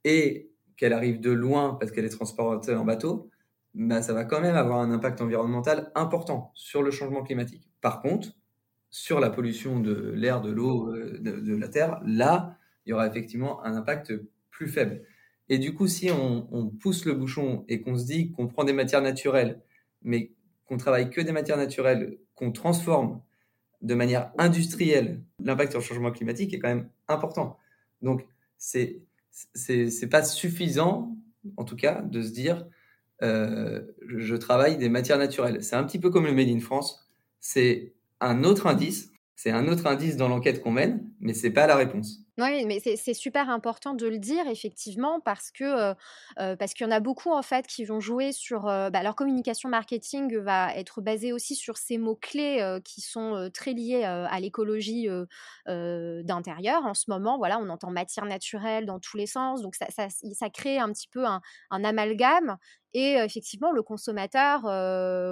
et 0.03 0.49
qu'elle 0.77 0.93
arrive 0.93 1.19
de 1.19 1.31
loin 1.31 1.77
parce 1.79 1.91
qu'elle 1.91 2.05
est 2.05 2.09
transportée 2.09 2.73
en 2.73 2.85
bateau, 2.85 3.29
bah, 3.75 4.01
ça 4.01 4.13
va 4.13 4.23
quand 4.23 4.41
même 4.41 4.55
avoir 4.55 4.79
un 4.79 4.91
impact 4.91 5.21
environnemental 5.21 5.91
important 5.95 6.51
sur 6.55 6.81
le 6.81 6.91
changement 6.91 7.23
climatique. 7.23 7.69
Par 7.81 8.01
contre, 8.01 8.29
sur 8.89 9.19
la 9.19 9.29
pollution 9.29 9.79
de 9.79 10.13
l'air, 10.15 10.41
de 10.41 10.49
l'eau, 10.51 10.93
euh, 10.93 11.19
de, 11.19 11.55
la 11.55 11.67
terre, 11.67 11.99
là, 12.05 12.57
il 12.85 12.91
y 12.91 12.93
aura 12.93 13.07
effectivement 13.07 13.63
un 13.65 13.75
impact 13.75 14.13
plus 14.49 14.67
faible. 14.67 15.01
Et 15.49 15.59
du 15.59 15.73
coup, 15.73 15.87
si 15.87 16.09
on, 16.09 16.67
pousse 16.79 17.05
le 17.05 17.13
bouchon 17.13 17.65
et 17.67 17.81
qu'on 17.81 17.97
se 17.97 18.05
dit 18.05 18.31
qu'on 18.31 18.47
prend 18.47 18.63
des 18.63 18.73
matières 18.73 19.01
naturelles, 19.01 19.61
mais 20.05 20.31
qu'on 20.65 20.77
travaille 20.77 21.09
que 21.09 21.19
des 21.19 21.33
matières 21.33 21.57
naturelles, 21.57 22.17
qu'on 22.35 22.51
transforme 22.51 23.21
de 23.81 23.93
manière 23.93 24.31
industrielle, 24.37 25.21
l'impact 25.43 25.71
sur 25.71 25.81
le 25.81 25.85
changement 25.85 26.11
climatique 26.11 26.53
est 26.53 26.59
quand 26.59 26.69
même 26.69 26.89
important. 27.07 27.57
Donc, 28.01 28.25
c'est 28.57 29.01
c'est 29.53 30.09
pas 30.09 30.23
suffisant, 30.23 31.17
en 31.57 31.65
tout 31.65 31.75
cas, 31.75 32.01
de 32.01 32.21
se 32.21 32.31
dire 32.31 32.65
euh, 33.21 33.81
je 34.07 34.35
travaille 34.35 34.77
des 34.77 34.89
matières 34.89 35.17
naturelles. 35.17 35.61
C'est 35.63 35.75
un 35.75 35.83
petit 35.83 35.99
peu 35.99 36.09
comme 36.09 36.25
le 36.25 36.33
Made 36.33 36.47
in 36.47 36.59
France. 36.59 37.05
C'est 37.41 37.93
un 38.21 38.43
autre 38.43 38.67
indice. 38.67 39.11
C'est 39.35 39.51
un 39.51 39.67
autre 39.67 39.87
indice 39.87 40.15
dans 40.15 40.29
l'enquête 40.29 40.61
qu'on 40.61 40.71
mène, 40.71 41.09
mais 41.19 41.33
c'est 41.33 41.51
pas 41.51 41.67
la 41.67 41.75
réponse. 41.75 42.24
Oui, 42.37 42.65
mais 42.65 42.81
c'est 42.81 43.13
super 43.13 43.49
important 43.49 43.93
de 43.93 44.07
le 44.07 44.19
dire 44.19 44.45
effectivement 44.49 45.21
parce 45.21 45.51
que 45.51 45.93
qu'il 46.73 46.85
y 46.85 46.89
en 46.89 46.91
a 46.91 46.99
beaucoup 46.99 47.31
en 47.31 47.41
fait 47.41 47.65
qui 47.65 47.85
vont 47.85 48.01
jouer 48.01 48.33
sur 48.33 48.63
bah, 48.63 49.03
leur 49.03 49.15
communication 49.15 49.69
marketing 49.69 50.37
va 50.39 50.75
être 50.75 50.99
basée 50.99 51.31
aussi 51.31 51.55
sur 51.55 51.77
ces 51.77 51.97
mots 51.97 52.17
clés 52.17 52.79
qui 52.83 52.99
sont 52.99 53.49
très 53.53 53.71
liés 53.71 54.03
à 54.03 54.37
l'écologie 54.41 55.07
d'intérieur. 55.65 56.85
En 56.85 56.93
ce 56.93 57.05
moment, 57.07 57.37
voilà, 57.37 57.57
on 57.57 57.69
entend 57.69 57.89
matière 57.89 58.25
naturelle 58.25 58.85
dans 58.85 58.99
tous 58.99 59.15
les 59.15 59.27
sens, 59.27 59.61
donc 59.61 59.75
ça, 59.75 59.87
ça, 59.89 60.49
crée 60.49 60.77
un 60.77 60.91
petit 60.91 61.07
peu 61.07 61.25
un, 61.25 61.41
un 61.71 61.83
amalgame 61.85 62.57
et 62.93 63.15
effectivement, 63.15 63.73
le 63.73 63.83
consommateur 63.83 64.61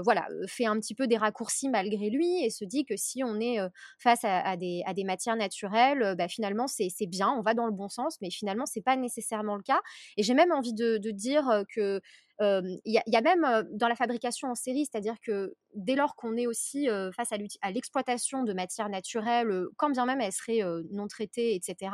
voilà, 0.04 0.28
fait 0.48 0.66
un 0.66 0.78
petit 0.80 0.96
peu 0.96 1.08
des 1.08 1.16
raccourcis 1.18 1.70
malgré 1.70 2.10
lui 2.10 2.44
et 2.44 2.50
se 2.50 2.66
dit 2.66 2.84
que 2.86 2.98
si 2.98 3.24
on 3.24 3.40
est 3.40 3.58
face 4.00 4.20
à, 4.24 4.58
des, 4.58 4.84
à, 4.86 4.94
des, 4.94 5.06
matières 5.06 5.38
naturelles, 5.38 6.16
bah, 6.18 6.28
finalement, 6.28 6.68
c'est 6.68 6.90
bien, 7.08 7.30
on 7.30 7.42
va 7.42 7.54
dans 7.54 7.66
le 7.66 7.72
bon 7.72 7.90
sens, 7.90 8.18
mais 8.22 8.30
finalement, 8.30 8.66
ce 8.66 8.80
n'est 8.80 8.84
pas 8.84 8.96
nécessairement 8.96 9.56
le 9.56 9.64
cas. 9.64 9.82
Et 10.18 10.24
j'ai 10.24 10.34
même 10.34 10.52
envie 10.52 10.74
de, 10.74 10.98
dire 11.12 11.64
que 11.74 12.02
il 12.40 12.80
y, 12.86 13.16
a 13.16 13.22
même 13.22 13.68
dans 13.72 13.88
la 13.88 13.96
fabrication 13.96 14.50
en 14.50 14.56
série, 14.56 14.86
c'est-à-dire 14.86 15.16
que 15.22 15.54
dès 15.76 15.96
lors 15.96 16.16
qu'on 16.16 16.36
est 16.36 16.48
aussi 16.48 16.88
face 17.16 17.32
à 17.62 17.72
l'exploitation 17.72 18.44
de 18.44 18.54
matières 18.54 18.90
naturelles, 18.90 19.66
quand 19.78 19.90
bien 19.90 20.06
même 20.06 20.20
elles 20.20 20.34
seraient 20.34 20.62
non 20.92 21.08
traitées, 21.08 21.56
etc., 21.56 21.92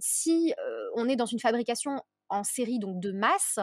si 0.00 0.54
on 0.96 1.08
est 1.08 1.16
dans 1.16 1.26
une 1.26 1.40
fabrication 1.40 2.02
en 2.30 2.44
série 2.44 2.78
donc 2.78 3.00
de 3.00 3.12
masse, 3.12 3.58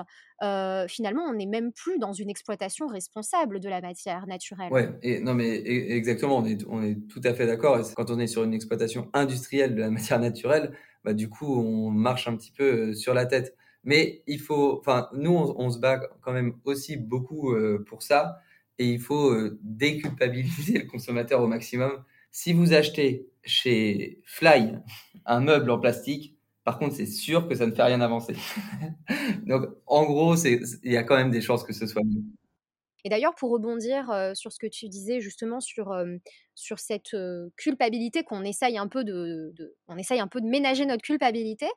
finalement, 0.88 1.24
on 1.24 1.34
n'est 1.34 1.46
même 1.46 1.72
plus 1.72 2.00
dans 2.00 2.14
une 2.14 2.30
exploitation 2.30 2.88
responsable 2.88 3.60
de 3.60 3.70
la 3.70 3.82
matière 3.82 4.28
naturelle. 4.28 4.70
Oui, 4.72 4.82
et, 5.02 5.20
non, 5.20 5.34
mais 5.34 5.60
e, 5.60 5.92
exactement, 5.92 6.38
on 6.38 6.46
est, 6.46 6.66
on 6.68 6.84
est 6.84 6.96
tout 7.08 7.22
à 7.24 7.34
fait 7.34 7.48
d'accord. 7.48 7.80
Quand 7.96 8.12
on 8.12 8.20
est 8.20 8.28
sur 8.28 8.44
une 8.44 8.54
exploitation 8.54 9.10
industrielle 9.14 9.76
de 9.76 9.82
la 9.82 9.90
matière 9.92 10.20
naturelle, 10.20 10.74
bah, 11.04 11.14
du 11.14 11.30
coup, 11.30 11.60
on 11.60 11.90
marche 11.90 12.28
un 12.28 12.36
petit 12.36 12.52
peu 12.52 12.94
sur 12.94 13.14
la 13.14 13.26
tête. 13.26 13.56
Mais 13.84 14.24
il 14.28 14.40
faut, 14.40 14.80
enfin, 14.80 15.10
nous, 15.14 15.32
on, 15.32 15.70
se 15.70 15.80
bat 15.80 16.02
quand 16.22 16.34
même 16.34 16.54
aussi 16.66 16.98
beaucoup 16.98 17.56
pour 17.86 18.04
ça, 18.04 18.40
et 18.80 18.86
il 18.86 19.00
faut 19.00 19.34
déculpabiliser 19.62 20.80
le 20.80 20.86
consommateur 20.86 21.42
au 21.42 21.48
maximum. 21.48 22.04
Si 22.32 22.52
vous 22.52 22.74
achetez 22.74 23.30
chez 23.44 24.22
Fly 24.26 24.78
un 25.26 25.40
meuble 25.40 25.72
en 25.72 25.80
plastique, 25.80 26.37
par 26.68 26.80
contre, 26.80 26.96
c'est 26.96 27.06
sûr 27.06 27.48
que 27.48 27.56
ça 27.56 27.66
ne 27.66 27.72
fait 27.72 27.82
rien 27.82 28.02
avancer. 28.02 28.36
Donc, 29.46 29.70
en 29.86 30.04
gros, 30.04 30.36
il 30.36 30.92
y 30.92 30.98
a 30.98 31.04
quand 31.04 31.16
même 31.16 31.32
des 31.32 31.40
chances 31.40 31.64
que 31.64 31.72
ce 31.72 31.88
soit 31.88 32.04
mieux. 32.04 32.24
Et 33.06 33.10
d'ailleurs, 33.10 33.36
pour 33.36 33.52
rebondir 33.52 34.12
sur 34.34 34.52
ce 34.52 34.60
que 34.60 34.68
tu 34.68 34.90
disais 34.90 35.22
justement 35.22 35.62
sur, 35.62 35.96
sur 36.56 36.80
cette 36.80 37.16
culpabilité 37.56 38.24
qu'on 38.24 38.44
essaye 38.44 38.78
un 38.78 38.90
peu 38.90 39.06
de, 39.06 39.54
on 39.88 39.96
essaye 39.96 40.20
un 40.20 40.28
peu 40.28 40.42
de 40.42 40.46
ménager 40.46 40.86
notre 40.86 41.04
culpabilité, 41.04 41.68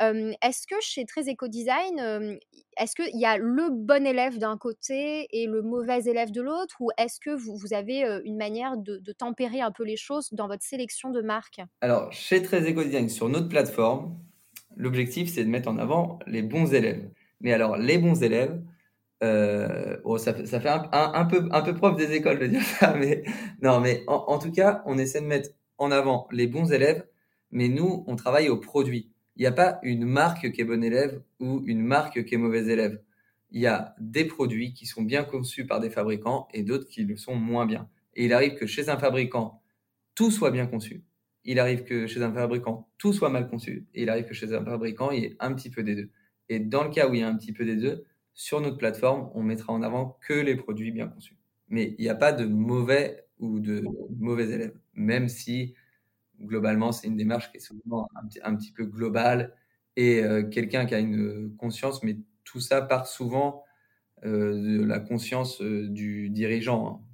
est-ce 0.00 0.66
que 0.66 0.74
chez 0.80 1.04
Très 1.04 1.30
Eco 1.30 1.46
Design, 1.46 2.40
est-ce 2.76 2.96
qu'il 2.96 3.20
y 3.20 3.26
a 3.26 3.36
le 3.36 3.68
bon 3.70 4.04
élève 4.04 4.38
d'un 4.38 4.58
côté 4.58 5.28
et 5.30 5.46
le 5.46 5.62
mauvais 5.62 6.02
élève 6.06 6.32
de 6.32 6.42
l'autre, 6.42 6.74
ou 6.80 6.90
est-ce 6.98 7.20
que 7.20 7.30
vous, 7.30 7.54
vous, 7.54 7.72
avez 7.72 8.02
une 8.24 8.36
manière 8.36 8.76
de, 8.76 8.98
de, 8.98 9.12
tempérer 9.12 9.60
un 9.60 9.70
peu 9.70 9.84
les 9.84 9.96
choses 9.96 10.30
dans 10.32 10.48
votre 10.48 10.64
sélection 10.64 11.10
de 11.10 11.22
marques? 11.22 11.60
Alors, 11.82 12.12
chez 12.12 12.42
Très 12.42 12.68
Eco 12.68 12.82
Design, 12.82 13.08
sur 13.08 13.28
notre 13.28 13.48
plateforme, 13.48 14.18
l'objectif, 14.80 15.30
c'est 15.32 15.44
de 15.44 15.50
mettre 15.50 15.68
en 15.68 15.78
avant 15.78 16.18
les 16.26 16.42
bons 16.42 16.72
élèves. 16.74 17.08
Mais 17.40 17.52
alors, 17.52 17.76
les 17.76 17.98
bons 17.98 18.22
élèves, 18.22 18.60
oh, 20.04 20.18
ça, 20.18 20.34
fait 20.34 20.68
un, 20.68 21.24
peu, 21.26 21.48
un 21.52 21.72
prof 21.74 21.96
des 21.96 22.12
écoles 22.12 22.38
de 22.38 22.46
dire 22.46 22.62
ça, 22.62 22.94
mais 22.98 23.22
non, 23.62 23.80
mais 23.80 24.02
en, 24.06 24.38
tout 24.38 24.50
cas, 24.50 24.82
on 24.86 24.98
essaie 24.98 25.20
de 25.20 25.26
mettre 25.26 25.50
en 25.78 25.90
avant 25.90 26.26
les 26.32 26.46
bons 26.46 26.72
élèves, 26.72 27.06
mais 27.50 27.68
nous, 27.68 28.04
on 28.06 28.16
travaille 28.16 28.48
au 28.48 28.56
produit. 28.56 29.10
Il 29.36 29.42
n'y 29.42 29.46
a 29.46 29.52
pas 29.52 29.78
une 29.82 30.04
marque 30.04 30.50
qui 30.52 30.60
est 30.60 30.64
bon 30.64 30.82
élève 30.82 31.22
ou 31.38 31.62
une 31.66 31.82
marque 31.82 32.24
qui 32.24 32.34
est 32.34 32.38
mauvais 32.38 32.66
élève. 32.66 33.00
Il 33.52 33.60
y 33.60 33.66
a 33.66 33.94
des 33.98 34.24
produits 34.24 34.74
qui 34.74 34.86
sont 34.86 35.02
bien 35.02 35.24
conçus 35.24 35.66
par 35.66 35.80
des 35.80 35.90
fabricants 35.90 36.46
et 36.52 36.62
d'autres 36.62 36.88
qui 36.88 37.04
le 37.04 37.16
sont 37.16 37.34
moins 37.34 37.66
bien. 37.66 37.88
Et 38.14 38.26
il 38.26 38.32
arrive 38.32 38.54
que 38.54 38.66
chez 38.66 38.88
un 38.88 38.98
fabricant, 38.98 39.62
tout 40.14 40.30
soit 40.30 40.50
bien 40.50 40.66
conçu. 40.66 41.02
Il 41.44 41.58
arrive 41.58 41.84
que 41.84 42.06
chez 42.06 42.22
un 42.22 42.32
fabricant, 42.32 42.88
tout 42.98 43.12
soit 43.12 43.30
mal 43.30 43.48
conçu. 43.48 43.86
Et 43.94 44.02
il 44.02 44.10
arrive 44.10 44.26
que 44.26 44.34
chez 44.34 44.54
un 44.54 44.64
fabricant, 44.64 45.10
il 45.10 45.22
y 45.22 45.26
ait 45.26 45.36
un 45.40 45.54
petit 45.54 45.70
peu 45.70 45.82
des 45.82 45.94
deux. 45.96 46.10
Et 46.48 46.60
dans 46.60 46.84
le 46.84 46.90
cas 46.90 47.08
où 47.08 47.14
il 47.14 47.20
y 47.20 47.22
a 47.22 47.28
un 47.28 47.36
petit 47.36 47.52
peu 47.52 47.64
des 47.64 47.76
deux, 47.76 48.04
sur 48.34 48.60
notre 48.60 48.78
plateforme, 48.78 49.30
on 49.34 49.42
mettra 49.42 49.72
en 49.72 49.82
avant 49.82 50.18
que 50.26 50.34
les 50.34 50.56
produits 50.56 50.92
bien 50.92 51.08
conçus. 51.08 51.36
Mais 51.68 51.94
il 51.98 52.02
n'y 52.02 52.08
a 52.08 52.14
pas 52.14 52.32
de 52.32 52.44
mauvais 52.46 53.26
ou 53.38 53.60
de 53.60 53.84
mauvais 54.18 54.50
élèves, 54.50 54.74
même 54.94 55.28
si 55.28 55.74
globalement, 56.42 56.92
c'est 56.92 57.06
une 57.06 57.16
démarche 57.16 57.50
qui 57.50 57.58
est 57.58 57.60
souvent 57.60 58.08
un, 58.42 58.56
petit 58.56 58.72
peu 58.72 58.84
globale 58.84 59.54
et 59.96 60.22
euh, 60.22 60.42
quelqu'un 60.44 60.86
qui 60.86 60.94
a 60.94 60.98
une 60.98 61.54
conscience, 61.56 62.02
mais 62.02 62.16
tout 62.44 62.60
ça 62.60 62.82
part 62.82 63.06
souvent 63.06 63.64
euh, 64.24 64.78
de 64.78 64.84
la 64.84 65.00
conscience 65.00 65.60
euh, 65.62 65.88
du 65.88 66.30
dirigeant. 66.30 66.88
Hein. 66.88 67.09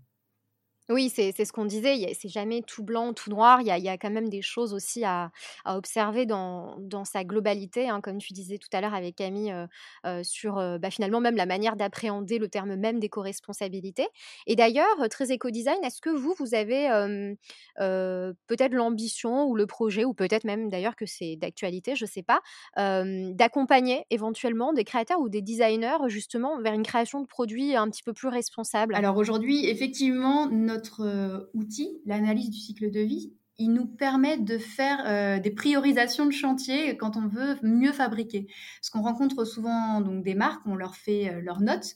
Oui, 0.88 1.10
c'est 1.12 1.32
ce 1.44 1.52
qu'on 1.52 1.64
disait, 1.64 2.12
c'est 2.14 2.28
jamais 2.28 2.62
tout 2.62 2.84
blanc, 2.84 3.12
tout 3.12 3.28
noir. 3.28 3.60
Il 3.60 3.66
y 3.66 3.88
a, 3.88 3.98
quand 3.98 4.10
même 4.10 4.28
des 4.28 4.40
choses 4.40 4.72
aussi 4.72 5.04
à, 5.04 5.32
observer 5.64 6.26
dans, 6.26 6.76
sa 7.04 7.24
globalité, 7.24 7.88
hein, 7.88 8.00
comme 8.00 8.18
tu 8.18 8.32
disais 8.32 8.58
tout 8.58 8.68
à 8.72 8.80
l'heure 8.80 8.94
avec 8.94 9.16
Camille, 9.16 9.50
euh, 9.50 9.66
euh, 10.06 10.22
sur 10.22 10.58
euh, 10.58 10.78
bah, 10.78 10.90
finalement 10.90 11.20
même 11.20 11.34
la 11.34 11.46
manière 11.46 11.74
d'appréhender 11.74 12.38
le 12.38 12.48
terme 12.48 12.76
même 12.76 13.00
d'éco-responsabilité. 13.00 14.06
Et 14.46 14.54
d'ailleurs, 14.54 15.08
très 15.10 15.32
éco-design, 15.32 15.82
est-ce 15.82 16.00
que 16.00 16.10
vous, 16.10 16.34
vous 16.38 16.54
avez 16.54 16.86
peut-être 17.76 18.72
l'ambition 18.72 19.46
ou 19.46 19.56
le 19.56 19.66
projet, 19.66 20.04
ou 20.04 20.14
peut-être 20.14 20.44
même 20.44 20.68
d'ailleurs 20.68 20.94
que 20.94 21.06
c'est 21.06 21.34
d'actualité, 21.34 21.96
je 21.96 22.04
ne 22.04 22.08
sais 22.08 22.22
pas, 22.22 22.40
d'accompagner 22.76 24.06
éventuellement 24.10 24.72
des 24.72 24.84
créateurs 24.84 25.18
ou 25.20 25.28
des 25.28 25.42
designers 25.42 25.98
justement 26.06 26.60
vers 26.60 26.74
une 26.74 26.84
création 26.84 27.20
de 27.20 27.26
produits 27.26 27.74
un 27.74 27.90
petit 27.90 28.04
peu 28.04 28.12
plus 28.12 28.28
responsables? 28.28 28.94
Alors 28.94 29.16
aujourd'hui, 29.16 29.66
effectivement, 29.68 30.48
notre 30.48 30.75
euh, 31.00 31.46
outil, 31.54 32.00
l'analyse 32.04 32.50
du 32.50 32.58
cycle 32.58 32.90
de 32.90 33.00
vie, 33.00 33.32
il 33.58 33.72
nous 33.72 33.86
permet 33.86 34.36
de 34.36 34.58
faire 34.58 35.02
euh, 35.06 35.38
des 35.38 35.50
priorisations 35.50 36.26
de 36.26 36.30
chantier 36.30 36.94
quand 36.98 37.16
on 37.16 37.26
veut 37.26 37.56
mieux 37.62 37.92
fabriquer. 37.92 38.46
Parce 38.80 38.90
qu'on 38.90 39.00
rencontre 39.00 39.46
souvent 39.46 40.02
donc 40.02 40.22
des 40.22 40.34
marques, 40.34 40.66
on 40.66 40.74
leur 40.74 40.94
fait 40.94 41.30
euh, 41.30 41.40
leurs 41.40 41.60
notes. 41.62 41.94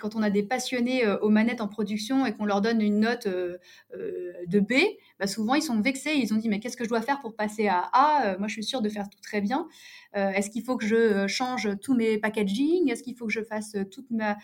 quand 0.00 0.14
on 0.14 0.22
a 0.22 0.30
des 0.30 0.44
passionnés 0.44 1.04
aux 1.20 1.30
manettes 1.30 1.60
en 1.60 1.66
production 1.66 2.24
et 2.26 2.32
qu'on 2.32 2.44
leur 2.44 2.60
donne 2.60 2.80
une 2.80 3.00
note 3.00 3.26
de 3.26 4.60
B, 4.60 4.74
bah 5.18 5.26
souvent 5.26 5.54
ils 5.54 5.62
sont 5.62 5.80
vexés, 5.80 6.12
ils 6.14 6.32
ont 6.32 6.36
dit 6.36 6.48
mais 6.48 6.60
qu'est-ce 6.60 6.76
que 6.76 6.84
je 6.84 6.88
dois 6.88 7.02
faire 7.02 7.20
pour 7.20 7.34
passer 7.34 7.66
à 7.66 7.90
A? 7.92 8.36
Moi 8.38 8.46
je 8.46 8.52
suis 8.52 8.64
sûre 8.64 8.82
de 8.82 8.88
faire 8.88 9.08
tout 9.08 9.20
très 9.20 9.40
bien. 9.40 9.66
Est-ce 10.14 10.50
qu'il 10.50 10.62
faut 10.62 10.76
que 10.76 10.86
je 10.86 11.26
change 11.26 11.68
tous 11.80 11.94
mes 11.94 12.18
packaging 12.18 12.90
Est-ce 12.90 13.02
qu'il 13.02 13.16
faut 13.16 13.26
que 13.26 13.32
je 13.32 13.42
fasse 13.42 13.76
toute 13.90 14.10
ma, 14.10 14.36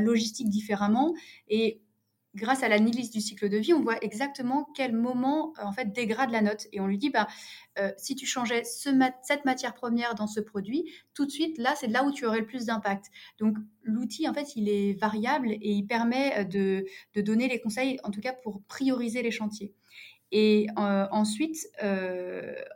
logistique 0.00 0.48
différemment? 0.48 1.12
Grâce 2.34 2.62
à 2.62 2.68
l'analyse 2.68 3.10
du 3.10 3.20
cycle 3.20 3.48
de 3.48 3.58
vie, 3.58 3.74
on 3.74 3.80
voit 3.80 4.02
exactement 4.02 4.68
quel 4.74 4.94
moment 4.94 5.52
euh, 5.58 5.64
en 5.64 5.72
fait 5.72 5.92
dégrade 5.92 6.30
la 6.30 6.40
note. 6.40 6.66
Et 6.72 6.80
on 6.80 6.86
lui 6.86 6.98
dit, 6.98 7.10
bah, 7.10 7.26
euh, 7.78 7.90
si 7.96 8.14
tu 8.14 8.26
changeais 8.26 8.62
cette 8.64 9.44
matière 9.44 9.74
première 9.74 10.14
dans 10.14 10.26
ce 10.26 10.40
produit, 10.40 10.90
tout 11.14 11.26
de 11.26 11.30
suite, 11.30 11.58
là, 11.58 11.74
c'est 11.76 11.88
là 11.88 12.04
où 12.04 12.12
tu 12.12 12.24
aurais 12.24 12.40
le 12.40 12.46
plus 12.46 12.66
d'impact. 12.66 13.06
Donc, 13.38 13.56
l'outil, 13.82 14.28
en 14.28 14.34
fait, 14.34 14.56
il 14.56 14.68
est 14.68 14.98
variable 14.98 15.52
et 15.52 15.70
il 15.72 15.86
permet 15.86 16.38
euh, 16.38 16.44
de, 16.44 16.86
donner 17.22 17.48
les 17.48 17.60
conseils, 17.60 17.98
en 18.04 18.10
tout 18.10 18.20
cas 18.20 18.32
pour 18.32 18.62
prioriser 18.64 19.22
les 19.22 19.30
chantiers. 19.30 19.72
Et 20.34 20.66
ensuite, 20.76 21.68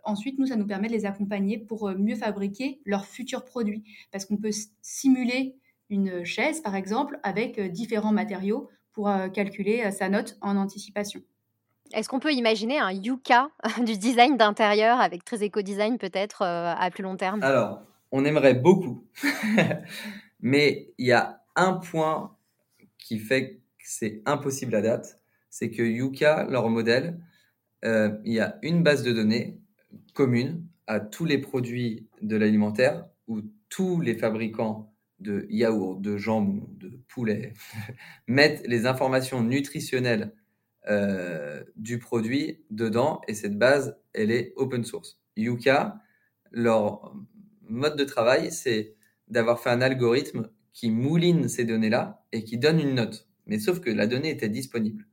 ensuite, 0.05 0.38
nous, 0.38 0.45
ça 0.45 0.57
nous 0.57 0.66
permet 0.66 0.88
de 0.88 0.92
les 0.92 1.07
accompagner 1.07 1.57
pour 1.57 1.90
mieux 1.92 2.14
fabriquer 2.14 2.83
leurs 2.85 3.07
futurs 3.07 3.47
produits. 3.47 3.83
Parce 4.12 4.27
qu'on 4.27 4.37
peut 4.37 4.51
simuler 4.83 5.57
une 5.88 6.23
chaise, 6.23 6.61
par 6.61 6.77
exemple, 6.77 7.19
avec 7.23 7.59
différents 7.73 8.12
matériaux 8.12 8.69
pour 8.96 9.11
euh, 9.11 9.28
calculer 9.28 9.82
euh, 9.85 9.90
sa 9.90 10.09
note 10.09 10.38
en 10.40 10.56
anticipation. 10.56 11.20
Est-ce 11.92 12.09
qu'on 12.09 12.18
peut 12.18 12.32
imaginer 12.32 12.78
un 12.78 12.90
Yuka 12.90 13.50
du 13.85 13.98
design 13.98 14.38
d'intérieur 14.38 15.00
avec 15.00 15.22
très 15.22 15.44
éco-design 15.44 15.98
peut-être 15.98 16.42
euh, 16.42 16.72
à 16.74 16.90
plus 16.90 17.02
long 17.02 17.16
terme? 17.16 17.42
Alors, 17.42 17.82
on 18.11 18.24
aimerait 18.24 18.54
beaucoup, 18.54 19.06
mais 20.40 20.94
il 20.96 21.06
y 21.06 21.12
a 21.12 21.42
un 21.56 21.74
point 21.74 22.35
qui 22.96 23.18
fait 23.18 23.56
que 23.78 23.85
c'est 23.85 24.22
impossible 24.24 24.74
à 24.74 24.80
date, 24.80 25.20
c'est 25.50 25.70
que 25.70 25.82
Yuka, 25.82 26.46
leur 26.48 26.68
modèle, 26.70 27.20
il 27.85 28.32
y 28.32 28.40
a 28.40 28.59
une 28.62 28.82
base 28.82 29.04
de 29.04 29.12
données 29.12 29.61
commune 30.12 30.66
à 30.88 30.98
tous 30.98 31.24
les 31.24 31.38
produits 31.38 32.09
de 32.20 32.37
l'alimentaire 32.37 33.06
où 33.28 33.42
tous 33.68 34.00
les 34.00 34.16
fabricants 34.16 34.92
de 35.20 35.46
yaourt, 35.50 36.00
de 36.00 36.16
jambon, 36.16 36.66
de 36.72 36.95
poulet, 37.09 37.53
mettent 38.27 38.66
les 38.66 38.87
informations 38.87 39.42
nutritionnelles 39.42 40.33
euh, 40.88 41.64
du 41.77 41.99
produit 41.99 42.64
dedans 42.71 43.21
et 43.27 43.35
cette 43.35 43.59
base, 43.59 43.99
elle 44.12 44.31
est 44.31 44.53
open 44.57 44.85
source. 44.85 45.21
Yuka, 45.37 46.01
leur 46.53 47.14
mode 47.69 47.97
de 47.97 48.05
travail, 48.05 48.53
c'est 48.53 48.95
d'avoir 49.29 49.61
fait 49.61 49.71
un 49.71 49.81
algorithme 49.81 50.49
qui 50.73 50.90
mouline 50.90 51.49
ces 51.49 51.64
données-là 51.64 52.25
et 52.33 52.45
qui 52.45 52.59
donne 52.59 52.79
une 52.79 52.95
note. 52.95 53.29
Mais 53.47 53.59
sauf 53.59 53.81
que 53.81 53.90
la 53.90 54.07
donnée 54.07 54.31
était 54.31 54.49
disponible. 54.49 55.07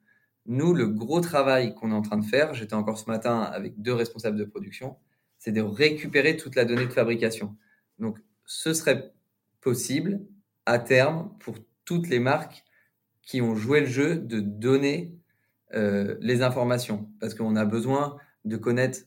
Nous, 0.45 0.73
le 0.73 0.87
gros 0.87 1.21
travail 1.21 1.73
qu'on 1.73 1.91
est 1.91 1.95
en 1.95 2.01
train 2.01 2.17
de 2.17 2.25
faire, 2.25 2.53
j'étais 2.53 2.73
encore 2.73 2.99
ce 2.99 3.09
matin 3.09 3.41
avec 3.41 3.81
deux 3.81 3.93
responsables 3.93 4.37
de 4.37 4.43
production, 4.43 4.97
c'est 5.39 5.51
de 5.51 5.61
récupérer 5.61 6.37
toute 6.37 6.55
la 6.55 6.65
donnée 6.65 6.85
de 6.85 6.93
fabrication. 6.93 7.55
Donc, 7.99 8.19
ce 8.45 8.73
serait 8.73 9.13
possible 9.61 10.21
à 10.65 10.79
terme 10.79 11.33
pour 11.39 11.55
toutes 11.85 12.09
les 12.09 12.19
marques 12.19 12.63
qui 13.21 13.41
ont 13.41 13.55
joué 13.55 13.79
le 13.79 13.85
jeu 13.85 14.15
de 14.17 14.39
donner 14.39 15.15
euh, 15.73 16.15
les 16.19 16.41
informations. 16.41 17.09
Parce 17.19 17.33
qu'on 17.33 17.55
a 17.55 17.65
besoin 17.65 18.17
de 18.45 18.57
connaître, 18.57 18.99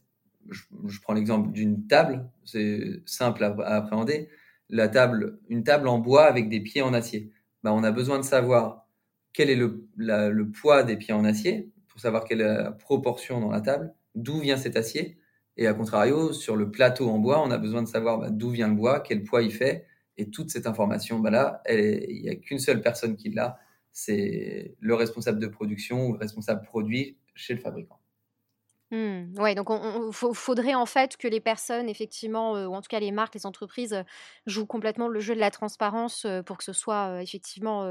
je, 0.50 1.00
prends 1.00 1.14
l'exemple 1.14 1.52
d'une 1.52 1.86
table, 1.86 2.28
c'est 2.44 3.02
simple 3.04 3.44
à, 3.44 3.76
appréhender, 3.76 4.28
la 4.68 4.88
table, 4.88 5.38
une 5.48 5.62
table 5.62 5.86
en 5.86 5.98
bois 5.98 6.24
avec 6.24 6.48
des 6.48 6.60
pieds 6.60 6.82
en 6.82 6.92
acier. 6.92 7.30
Ben, 7.62 7.70
on 7.72 7.84
a 7.84 7.92
besoin 7.92 8.18
de 8.18 8.24
savoir 8.24 8.86
quel 9.32 9.50
est 9.50 9.56
le, 9.56 10.50
poids 10.50 10.82
des 10.82 10.96
pieds 10.96 11.14
en 11.14 11.24
acier, 11.24 11.70
pour 11.88 12.00
savoir 12.00 12.24
quelle 12.24 12.40
est 12.40 12.44
la 12.44 12.72
proportion 12.72 13.40
dans 13.40 13.50
la 13.50 13.60
table, 13.60 13.94
d'où 14.14 14.40
vient 14.40 14.56
cet 14.56 14.76
acier. 14.76 15.18
Et 15.58 15.66
à 15.66 15.74
contrario, 15.74 16.32
sur 16.32 16.56
le 16.56 16.70
plateau 16.70 17.08
en 17.08 17.18
bois, 17.18 17.40
on 17.42 17.50
a 17.50 17.58
besoin 17.58 17.82
de 17.82 17.88
savoir 17.88 18.18
ben, 18.18 18.30
d'où 18.30 18.50
vient 18.50 18.68
le 18.68 18.74
bois, 18.74 19.00
quel 19.00 19.22
poids 19.22 19.42
il 19.42 19.52
fait, 19.52 19.86
et 20.18 20.30
toute 20.30 20.50
cette 20.50 20.66
information, 20.66 21.20
bah 21.20 21.62
il 21.68 22.22
n'y 22.22 22.28
a 22.28 22.36
qu'une 22.36 22.58
seule 22.58 22.80
personne 22.80 23.16
qui 23.16 23.30
l'a, 23.30 23.58
c'est 23.92 24.76
le 24.80 24.94
responsable 24.94 25.38
de 25.40 25.46
production 25.46 26.08
ou 26.08 26.12
le 26.14 26.18
responsable 26.18 26.62
produit 26.62 27.18
chez 27.34 27.54
le 27.54 27.60
fabricant. 27.60 28.00
Mmh. 28.92 29.34
Oui, 29.38 29.56
donc 29.56 29.68
il 29.68 30.12
faudrait 30.12 30.74
en 30.74 30.86
fait 30.86 31.16
que 31.16 31.26
les 31.26 31.40
personnes, 31.40 31.88
effectivement, 31.88 32.54
euh, 32.54 32.66
ou 32.66 32.74
en 32.74 32.80
tout 32.80 32.88
cas 32.88 33.00
les 33.00 33.10
marques, 33.10 33.34
les 33.34 33.44
entreprises, 33.44 33.94
euh, 33.94 34.02
jouent 34.46 34.66
complètement 34.66 35.08
le 35.08 35.18
jeu 35.18 35.34
de 35.34 35.40
la 35.40 35.50
transparence 35.50 36.24
euh, 36.24 36.42
pour 36.44 36.56
que 36.56 36.62
ce 36.62 36.72
soit 36.72 37.20
effectivement 37.20 37.84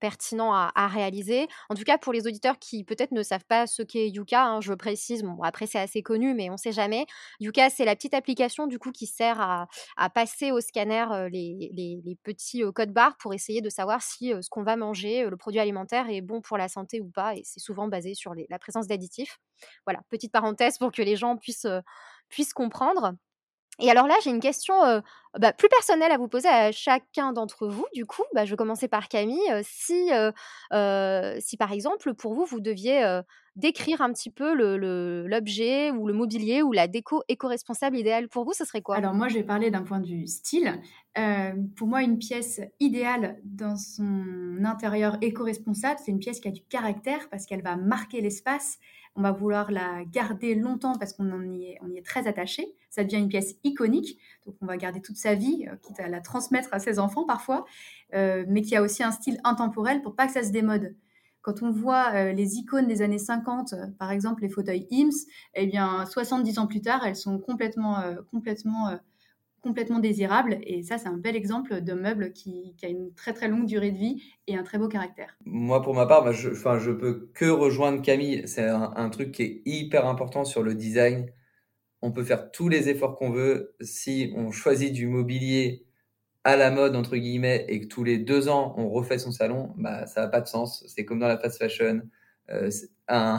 pertinent 0.00 0.52
à, 0.54 0.88
réaliser. 0.88 1.46
En 1.68 1.74
tout 1.74 1.84
cas, 1.84 1.98
pour 1.98 2.14
les 2.14 2.26
auditeurs 2.26 2.58
qui 2.58 2.84
peut-être 2.84 3.12
ne 3.12 3.22
savent 3.22 3.44
pas 3.44 3.66
ce 3.66 3.82
qu'est 3.82 4.08
Yuka, 4.08 4.42
hein, 4.42 4.60
je 4.62 4.72
précise, 4.72 5.22
bon, 5.22 5.42
après 5.42 5.66
c'est 5.66 5.78
assez 5.78 6.02
connu, 6.02 6.32
mais 6.34 6.48
on 6.48 6.54
ne 6.54 6.58
sait 6.58 6.72
jamais. 6.72 7.06
Yuka, 7.40 7.68
c'est 7.68 7.84
la 7.84 7.94
petite 7.94 8.14
application 8.14 8.66
du 8.66 8.78
coup 8.78 8.92
qui 8.92 9.06
sert 9.06 9.40
à, 9.40 9.68
passer 10.14 10.52
au 10.52 10.60
scanner 10.60 11.28
les, 11.30 12.18
petits 12.22 12.62
codes 12.74 12.92
barres 12.92 13.16
pour 13.18 13.34
essayer 13.34 13.60
de 13.60 13.68
savoir 13.68 14.02
si 14.02 14.32
ce 14.40 14.48
qu'on 14.48 14.62
va 14.62 14.76
manger, 14.76 15.28
le 15.28 15.36
produit 15.36 15.60
alimentaire, 15.60 16.08
est 16.08 16.22
bon 16.22 16.40
pour 16.40 16.56
la 16.56 16.68
santé 16.68 17.00
ou 17.00 17.10
pas. 17.10 17.34
Et 17.36 17.42
c'est 17.44 17.60
souvent 17.60 17.88
basé 17.88 18.14
sur 18.14 18.34
la 18.48 18.58
présence 18.58 18.86
d'additifs. 18.86 19.38
Voilà, 19.86 20.00
petite 20.08 20.29
parenthèse 20.30 20.78
pour 20.78 20.92
que 20.92 21.02
les 21.02 21.16
gens 21.16 21.36
puissent, 21.36 21.66
puissent 22.28 22.54
comprendre. 22.54 23.14
Et 23.78 23.90
alors 23.90 24.06
là, 24.06 24.14
j'ai 24.22 24.30
une 24.30 24.40
question 24.40 24.74
bah, 25.38 25.52
plus 25.52 25.68
personnelle 25.68 26.12
à 26.12 26.18
vous 26.18 26.28
poser 26.28 26.48
à 26.48 26.70
chacun 26.70 27.32
d'entre 27.32 27.66
vous. 27.66 27.86
Du 27.94 28.04
coup, 28.04 28.22
bah, 28.34 28.44
je 28.44 28.50
vais 28.50 28.56
commencer 28.56 28.88
par 28.88 29.08
Camille. 29.08 29.40
si, 29.62 30.10
si 30.10 31.56
par 31.56 31.72
exemple, 31.72 32.14
pour 32.14 32.34
vous, 32.34 32.44
vous 32.44 32.60
deviez 32.60 33.22
décrire 33.56 34.00
un 34.00 34.12
petit 34.12 34.30
peu 34.30 34.54
l'objet 34.54 35.90
ou 35.90 36.06
le 36.06 36.14
mobilier 36.14 36.62
ou 36.62 36.72
la 36.72 36.88
déco 36.88 37.22
éco-responsable 37.28 37.96
idéale 37.96 38.28
pour 38.28 38.44
vous, 38.44 38.52
ce 38.52 38.64
serait 38.64 38.82
quoi? 38.82 38.96
Alors 38.96 39.14
moi, 39.14 39.28
je 39.28 39.34
vais 39.34 39.44
parler 39.44 39.70
d'un 39.70 39.82
point 39.82 40.00
de 40.00 40.06
vue 40.06 40.26
style. 40.26 40.80
Pour 41.76 41.88
moi, 41.88 42.02
une 42.02 42.18
pièce 42.18 42.60
idéale 42.80 43.40
dans 43.44 43.76
son 43.76 44.64
intérieur 44.64 45.16
éco-responsable, 45.22 45.98
c'est 46.04 46.10
une 46.10 46.18
pièce 46.18 46.40
qui 46.40 46.48
a 46.48 46.52
du 46.52 46.62
caractère 46.64 47.28
parce 47.30 47.46
qu'elle 47.46 47.62
va 47.62 47.76
marquer 47.76 48.20
l'espace. 48.20 48.78
On 49.16 49.22
va 49.22 49.32
vouloir 49.32 49.70
la 49.70 50.04
garder 50.04 50.54
longtemps 50.54 50.94
parce 50.94 51.12
qu'on 51.12 51.52
y, 51.52 51.76
est, 51.96 52.02
très 52.04 52.26
attaché. 52.26 52.74
Ça 52.90 53.04
devient 53.04 53.18
une 53.18 53.28
pièce 53.28 53.56
iconique, 53.64 54.18
donc 54.46 54.56
on 54.60 54.66
va 54.66 54.76
garder 54.76 55.00
toute 55.00 55.16
sa 55.16 55.34
vie, 55.34 55.66
euh, 55.68 55.76
quitte 55.76 56.00
à 56.00 56.08
la 56.08 56.20
transmettre 56.20 56.68
à 56.72 56.78
ses 56.78 56.98
enfants 56.98 57.24
parfois, 57.24 57.64
euh, 58.14 58.44
mais 58.48 58.62
qui 58.62 58.74
a 58.76 58.82
aussi 58.82 59.02
un 59.02 59.12
style 59.12 59.40
intemporel 59.44 60.02
pour 60.02 60.14
pas 60.16 60.26
que 60.26 60.32
ça 60.32 60.42
se 60.42 60.50
démode. 60.50 60.94
Quand 61.42 61.62
on 61.62 61.70
voit 61.70 62.12
euh, 62.14 62.32
les 62.32 62.56
icônes 62.56 62.86
des 62.86 63.02
années 63.02 63.18
50, 63.18 63.72
euh, 63.72 63.86
par 63.98 64.10
exemple 64.10 64.42
les 64.42 64.48
fauteuils 64.48 64.86
IMSS, 64.90 65.26
eh 65.54 65.66
bien 65.66 66.04
70 66.06 66.58
ans 66.58 66.66
plus 66.66 66.80
tard, 66.80 67.04
elles 67.06 67.16
sont 67.16 67.38
complètement, 67.38 68.02
complètement, 68.30 68.98
complètement 69.60 69.98
désirables. 69.98 70.58
Et 70.62 70.82
ça, 70.82 70.98
c'est 70.98 71.08
un 71.08 71.16
bel 71.16 71.36
exemple 71.36 71.80
de 71.80 71.92
meuble 71.92 72.32
qui, 72.32 72.74
a 72.82 72.88
une 72.88 73.12
très 73.14 73.32
très 73.32 73.48
longue 73.48 73.66
durée 73.66 73.90
de 73.90 73.98
vie 73.98 74.22
et 74.46 74.56
un 74.56 74.62
très 74.62 74.78
beau 74.78 74.88
caractère. 74.88 75.36
Moi, 75.44 75.82
pour 75.82 75.94
ma 75.94 76.06
part, 76.06 76.24
bah, 76.24 76.32
je, 76.32 76.50
je 76.52 76.90
peux 76.90 77.30
que 77.34 77.46
rejoindre 77.46 78.02
Camille. 78.02 78.42
C'est 78.46 78.66
un, 78.66 79.10
truc 79.10 79.32
qui 79.32 79.42
est 79.42 79.62
hyper 79.64 80.06
important 80.06 80.44
sur 80.44 80.62
le 80.62 80.74
design. 80.74 81.30
On 82.02 82.12
peut 82.12 82.24
faire 82.24 82.50
tous 82.50 82.68
les 82.68 82.88
efforts 82.88 83.16
qu'on 83.16 83.30
veut 83.30 83.74
si 83.80 84.32
on 84.36 84.50
choisit 84.50 84.92
du 84.92 85.06
mobilier 85.06 85.86
à 86.44 86.56
la 86.56 86.70
mode 86.70 86.96
entre 86.96 87.16
guillemets 87.16 87.66
et 87.68 87.82
que 87.82 87.86
tous 87.86 88.02
les 88.02 88.16
deux 88.16 88.48
ans 88.48 88.74
on 88.78 88.88
refait 88.88 89.18
son 89.18 89.30
salon, 89.30 89.74
bah 89.76 90.06
ça 90.06 90.22
n'a 90.22 90.28
pas 90.28 90.40
de 90.40 90.48
sens. 90.48 90.82
C'est 90.88 91.04
comme 91.04 91.18
dans 91.18 91.28
la 91.28 91.36
fast 91.38 91.58
fashion. 91.58 92.00
Euh, 92.50 92.70
un, 93.08 93.38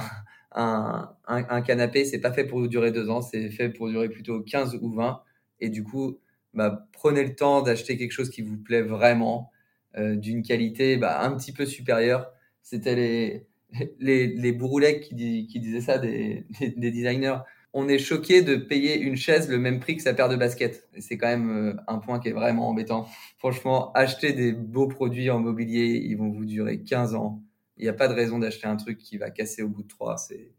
un, 0.54 1.62
canapé, 1.62 2.06
c'est 2.06 2.20
pas 2.20 2.32
fait 2.32 2.46
pour 2.46 2.68
durer 2.68 2.92
deux 2.92 3.10
ans, 3.10 3.22
c'est 3.22 3.50
fait 3.50 3.70
pour 3.70 3.90
durer 3.90 4.10
plutôt 4.10 4.42
15 4.42 4.78
ou 4.82 4.92
20. 4.92 5.22
Et 5.62 5.70
du 5.70 5.84
coup, 5.84 6.20
bah, 6.54 6.88
prenez 6.92 7.24
le 7.24 7.36
temps 7.36 7.62
d'acheter 7.62 7.98
quelque 7.98 8.12
chose 8.12 8.30
qui 8.30 8.42
vous 8.42 8.58
plaît 8.58 8.82
vraiment, 8.82 9.52
euh, 9.98 10.16
d'une 10.16 10.42
qualité 10.42 10.98
bah, 10.98 11.22
un 11.24 11.36
petit 11.36 11.54
peu 11.54 11.66
supérieure. 11.66 12.32
C'était 12.62 12.96
les, 12.96 13.48
les, 14.00 14.28
les 14.28 15.02
qui, 15.02 15.48
qui 15.48 15.60
disaient 15.60 15.82
ça, 15.82 15.98
des, 16.00 16.46
des 16.60 16.92
designers 16.92 17.38
on 17.74 17.88
est 17.88 18.00
choqué 18.00 18.42
de 18.42 18.56
payer 18.56 19.00
une 19.00 19.16
chaise 19.16 19.50
le 19.50 19.58
même 19.58 19.80
prix 19.80 19.96
que 19.96 20.04
sa 20.04 20.14
paire 20.14 20.30
de 20.30 20.36
baskets. 20.36 20.88
Et 20.94 21.02
c'est 21.02 21.18
quand 21.18 21.28
même 21.28 21.50
euh, 21.50 21.74
un 21.88 22.00
point 22.00 22.20
qui 22.20 22.30
est 22.30 22.34
vraiment 22.34 22.70
embêtant. 22.70 23.08
Franchement, 23.38 23.92
acheter 23.94 24.34
des 24.34 24.52
beaux 24.52 24.88
produits 24.88 25.30
en 25.30 25.40
mobilier, 25.40 26.02
ils 26.04 26.16
vont 26.18 26.30
vous 26.30 26.46
durer 26.46 26.82
15 26.82 27.16
ans. 27.16 27.42
Il 27.78 27.84
n'y 27.84 27.90
a 27.90 27.94
pas 27.94 28.08
de 28.08 28.14
raison 28.14 28.40
d'acheter 28.40 28.68
un 28.68 28.76
truc 28.76 28.98
qui 28.98 29.18
va 29.18 29.30
casser 29.32 29.64
au 29.64 29.70
bout 29.70 29.84
de 29.84 29.88
3. 29.88 30.18
C'est, 30.18 30.52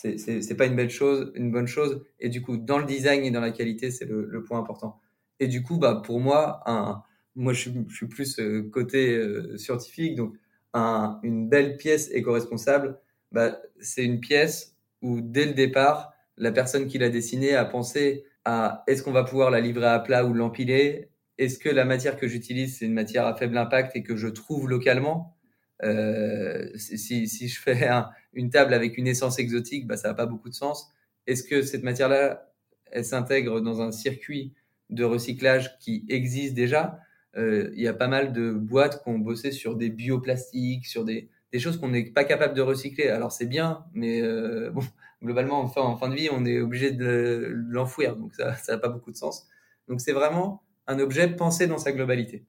c'est, 0.00 0.56
pas 0.56 0.66
une 0.66 0.76
belle 0.76 0.90
chose, 0.90 1.32
une 1.34 1.50
bonne 1.50 1.66
chose. 1.66 2.04
Et 2.20 2.28
du 2.28 2.40
coup, 2.40 2.56
dans 2.56 2.78
le 2.78 2.84
design 2.84 3.24
et 3.24 3.30
dans 3.32 3.40
la 3.40 3.50
qualité, 3.50 3.90
c'est 3.90 4.04
le, 4.04 4.44
point 4.44 4.58
important. 4.60 5.00
Et 5.40 5.48
du 5.48 5.62
coup, 5.62 5.78
bah, 5.78 6.02
pour 6.04 6.20
moi, 6.20 6.62
un, 6.66 7.02
moi, 7.34 7.52
je 7.52 7.70
je 7.88 7.94
suis 7.94 8.06
plus 8.06 8.38
euh, 8.38 8.68
côté 8.70 9.16
euh, 9.16 9.56
scientifique. 9.56 10.14
Donc, 10.14 10.36
un, 10.72 11.18
une 11.24 11.48
belle 11.48 11.76
pièce 11.76 12.10
éco-responsable, 12.12 13.00
bah, 13.32 13.60
c'est 13.80 14.04
une 14.04 14.20
pièce 14.20 14.76
où, 15.02 15.20
dès 15.20 15.46
le 15.46 15.54
départ, 15.54 16.12
la 16.36 16.52
personne 16.52 16.86
qui 16.86 16.98
l'a 16.98 17.08
dessinée 17.08 17.54
a 17.54 17.64
pensé 17.64 18.24
à 18.44 18.84
est-ce 18.86 19.02
qu'on 19.02 19.12
va 19.12 19.24
pouvoir 19.24 19.50
la 19.50 19.60
livrer 19.60 19.86
à 19.86 19.98
plat 19.98 20.24
ou 20.24 20.32
l'empiler? 20.32 21.10
Est-ce 21.38 21.58
que 21.58 21.68
la 21.68 21.84
matière 21.84 22.16
que 22.16 22.28
j'utilise, 22.28 22.78
c'est 22.78 22.86
une 22.86 22.94
matière 22.94 23.26
à 23.26 23.34
faible 23.34 23.58
impact 23.58 23.96
et 23.96 24.04
que 24.04 24.14
je 24.16 24.28
trouve 24.28 24.68
localement? 24.68 25.37
Euh, 25.84 26.68
si, 26.76 27.28
si, 27.28 27.48
je 27.48 27.60
fais 27.60 27.88
une 28.32 28.50
table 28.50 28.74
avec 28.74 28.98
une 28.98 29.06
essence 29.06 29.38
exotique, 29.38 29.86
bah, 29.86 29.96
ça 29.96 30.08
n'a 30.08 30.14
pas 30.14 30.26
beaucoup 30.26 30.48
de 30.48 30.54
sens. 30.54 30.90
Est-ce 31.26 31.44
que 31.44 31.62
cette 31.62 31.82
matière-là, 31.82 32.52
elle 32.90 33.04
s'intègre 33.04 33.60
dans 33.60 33.80
un 33.82 33.92
circuit 33.92 34.54
de 34.90 35.04
recyclage 35.04 35.78
qui 35.78 36.04
existe 36.08 36.54
déjà? 36.54 37.00
Euh, 37.36 37.70
Il 37.74 37.80
y 37.82 37.88
a 37.88 37.94
pas 37.94 38.08
mal 38.08 38.32
de 38.32 38.52
boîtes 38.52 39.02
qui 39.02 39.08
ont 39.08 39.18
bossé 39.18 39.52
sur 39.52 39.76
des 39.76 39.90
bioplastiques, 39.90 40.86
sur 40.86 41.04
des, 41.04 41.28
des 41.52 41.58
choses 41.58 41.78
qu'on 41.78 41.88
n'est 41.88 42.10
pas 42.10 42.24
capable 42.24 42.54
de 42.54 42.62
recycler. 42.62 43.08
Alors 43.08 43.32
c'est 43.32 43.46
bien, 43.46 43.84
mais 43.94 44.20
euh, 44.22 44.70
bon, 44.70 44.82
globalement, 45.22 45.60
en 45.60 45.68
fin, 45.68 45.82
en 45.82 45.96
fin 45.96 46.08
de 46.08 46.14
vie, 46.14 46.28
on 46.32 46.44
est 46.44 46.60
obligé 46.60 46.90
de 46.90 47.52
l'enfouir, 47.68 48.16
donc 48.16 48.34
ça 48.34 48.56
n'a 48.68 48.78
pas 48.78 48.88
beaucoup 48.88 49.12
de 49.12 49.16
sens. 49.16 49.46
Donc 49.88 50.00
c'est 50.00 50.12
vraiment 50.12 50.62
un 50.86 50.98
objet 50.98 51.28
pensé 51.28 51.66
dans 51.66 51.78
sa 51.78 51.92
globalité. 51.92 52.46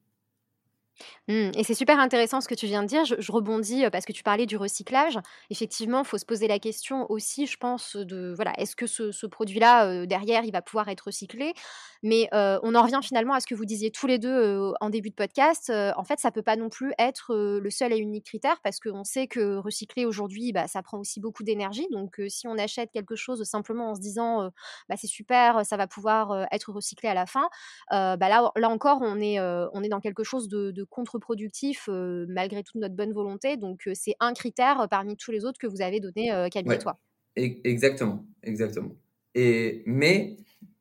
Mmh, 1.28 1.52
et 1.56 1.64
c'est 1.64 1.74
super 1.74 2.00
intéressant 2.00 2.42
ce 2.42 2.48
que 2.48 2.56
tu 2.56 2.66
viens 2.66 2.84
de 2.84 2.88
dire. 2.88 3.06
Je, 3.06 3.32
rebondis 3.32 3.84
parce 3.92 4.06
que 4.06 4.12
tu 4.12 4.24
parlais 4.24 4.46
du 4.46 4.58
recyclage. 4.58 5.20
Effectivement, 5.50 6.00
il 6.00 6.06
faut 6.06 6.18
se 6.18 6.26
poser 6.26 6.48
la 6.48 6.60
question 6.60 7.10
aussi, 7.10 7.46
je 7.46 7.58
pense, 7.58 7.96
de 7.96 8.34
voilà, 8.36 8.54
est-ce 8.60 8.76
que 8.76 8.88
ce, 8.88 9.26
produit-là, 9.28 10.06
derrière, 10.06 10.44
il 10.44 10.52
va 10.52 10.62
pouvoir 10.62 10.90
être 10.90 11.02
recyclé? 11.02 11.54
Mais 12.02 12.28
on 12.32 12.76
en 12.76 12.82
revient 12.82 13.00
finalement 13.04 13.34
à 13.34 13.40
ce 13.40 13.48
que 13.48 13.56
vous 13.56 13.66
disiez 13.66 13.92
tous 13.92 14.08
les 14.08 14.18
deux 14.18 14.74
en 14.82 14.90
début 14.90 15.10
de 15.10 15.16
podcast. 15.16 15.72
en 15.96 16.04
fait, 16.04 16.20
ça 16.20 16.32
peut 16.32 16.42
pas 16.42 16.56
non 16.56 16.70
plus 16.70 16.94
être 16.98 17.36
le 17.36 17.70
seul 17.70 17.94
et 17.94 17.98
unique 17.98 18.26
critère 18.26 18.60
parce 18.64 18.80
qu'on 18.80 19.04
sait 19.04 19.28
que 19.28 19.58
recycler 19.58 20.06
aujourd'hui, 20.06 20.52
bah, 20.52 20.68
ça 20.68 20.82
prend 20.82 20.98
aussi 20.98 21.20
beaucoup 21.20 21.44
d'énergie. 21.44 21.88
Donc, 21.92 22.20
si 22.28 22.48
on 22.48 22.58
achète 22.58 22.92
quelque 22.92 23.16
chose 23.16 23.44
simplement 23.44 23.92
en 23.92 23.96
se 23.96 24.02
disant, 24.02 24.50
bah, 24.90 24.96
c'est 24.98 25.08
super, 25.08 25.66
ça 25.66 25.78
va 25.78 25.88
pouvoir 25.88 26.48
être 26.52 26.72
recyclé 26.72 27.10
à 27.10 27.14
la 27.14 27.26
fin, 27.26 27.48
bah, 27.92 28.18
là, 28.18 28.52
là 28.56 28.70
encore, 28.70 29.00
on 29.02 29.20
est, 29.20 29.40
on 29.40 29.84
est 29.84 29.90
dans 29.90 30.02
quelque 30.02 30.24
chose 30.24 30.48
de, 30.48 30.72
de 30.72 30.84
contre-productif 30.90 31.90
malgré 32.28 32.64
toute 32.64 32.76
notre 32.76 32.96
bonne 32.96 33.14
volonté. 33.14 33.58
Donc 33.58 33.90
c'est 33.94 34.16
un 34.20 34.34
critère 34.34 34.88
parmi 34.90 35.18
tous 35.18 35.32
les 35.32 35.46
autres 35.46 35.60
que 35.60 35.68
vous 35.68 35.82
avez 35.82 36.00
donné, 36.00 36.48
Camille 36.52 36.74
et 36.74 36.80
toi. 36.80 37.00
Exactement, 37.36 38.26
exactement. 38.44 38.96
Et 39.36 39.84
mais 39.86 40.38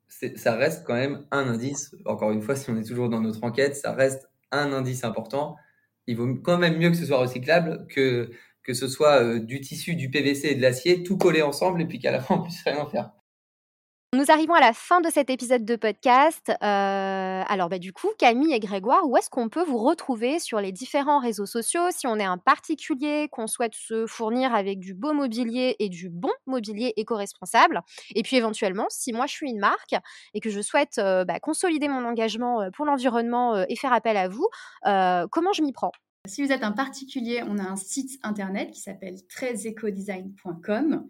ça 0.08 0.56
reste 0.56 0.84
quand 0.86 0.94
même 0.94 1.24
un 1.30 1.46
indice. 1.48 1.94
Encore 2.04 2.32
une 2.32 2.42
fois, 2.42 2.56
si 2.56 2.70
on 2.70 2.76
est 2.76 2.86
toujours 2.86 3.08
dans 3.08 3.20
notre 3.20 3.44
enquête, 3.44 3.76
ça 3.76 3.92
reste 3.92 4.28
un 4.50 4.72
indice 4.72 5.04
important. 5.04 5.56
Il 6.06 6.16
vaut 6.16 6.34
quand 6.36 6.58
même 6.58 6.78
mieux 6.78 6.90
que 6.90 6.96
ce 6.96 7.06
soit 7.06 7.18
recyclable 7.18 7.86
que 7.88 8.30
que 8.62 8.74
ce 8.74 8.86
soit 8.86 9.38
du 9.38 9.60
tissu, 9.60 9.94
du 9.94 10.10
PVC 10.10 10.48
et 10.48 10.54
de 10.54 10.60
l'acier, 10.60 11.02
tout 11.02 11.16
collé 11.16 11.40
ensemble 11.40 11.80
et 11.80 11.86
puis 11.86 11.98
qu'à 11.98 12.12
la 12.12 12.20
fin 12.20 12.34
on 12.36 12.42
puisse 12.42 12.62
rien 12.64 12.86
faire. 12.86 13.12
Nous 14.14 14.30
arrivons 14.30 14.54
à 14.54 14.60
la 14.60 14.72
fin 14.72 15.02
de 15.02 15.10
cet 15.10 15.28
épisode 15.28 15.66
de 15.66 15.76
podcast. 15.76 16.48
Euh, 16.48 16.54
alors, 17.46 17.68
bah, 17.68 17.78
du 17.78 17.92
coup, 17.92 18.08
Camille 18.18 18.54
et 18.54 18.58
Grégoire, 18.58 19.06
où 19.06 19.18
est-ce 19.18 19.28
qu'on 19.28 19.50
peut 19.50 19.62
vous 19.62 19.76
retrouver 19.76 20.38
sur 20.38 20.62
les 20.62 20.72
différents 20.72 21.18
réseaux 21.18 21.44
sociaux 21.44 21.90
si 21.90 22.06
on 22.06 22.16
est 22.16 22.24
un 22.24 22.38
particulier, 22.38 23.28
qu'on 23.30 23.46
souhaite 23.46 23.74
se 23.74 24.06
fournir 24.06 24.54
avec 24.54 24.78
du 24.78 24.94
beau 24.94 25.12
mobilier 25.12 25.76
et 25.78 25.90
du 25.90 26.08
bon 26.08 26.32
mobilier 26.46 26.94
éco-responsable? 26.96 27.82
Et 28.14 28.22
puis, 28.22 28.36
éventuellement, 28.36 28.86
si 28.88 29.12
moi 29.12 29.26
je 29.26 29.32
suis 29.32 29.50
une 29.50 29.60
marque 29.60 29.94
et 30.32 30.40
que 30.40 30.48
je 30.48 30.62
souhaite 30.62 30.96
euh, 30.96 31.26
bah, 31.26 31.38
consolider 31.38 31.88
mon 31.88 32.06
engagement 32.06 32.62
euh, 32.62 32.70
pour 32.70 32.86
l'environnement 32.86 33.62
et 33.68 33.76
faire 33.76 33.92
appel 33.92 34.16
à 34.16 34.28
vous, 34.28 34.48
comment 34.84 35.52
je 35.52 35.60
m'y 35.60 35.72
prends? 35.72 35.92
Si 36.26 36.42
vous 36.42 36.50
êtes 36.50 36.64
un 36.64 36.72
particulier, 36.72 37.42
on 37.46 37.58
a 37.58 37.62
un 37.62 37.76
site 37.76 38.18
internet 38.22 38.70
qui 38.70 38.80
s'appelle 38.80 39.16
trezecodesign.com. 39.28 41.08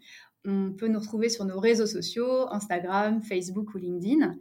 On 0.51 0.73
peut 0.73 0.89
nous 0.89 0.99
retrouver 0.99 1.29
sur 1.29 1.45
nos 1.45 1.61
réseaux 1.61 1.87
sociaux, 1.87 2.51
Instagram, 2.51 3.23
Facebook 3.23 3.75
ou 3.75 3.79
LinkedIn. 3.79 4.35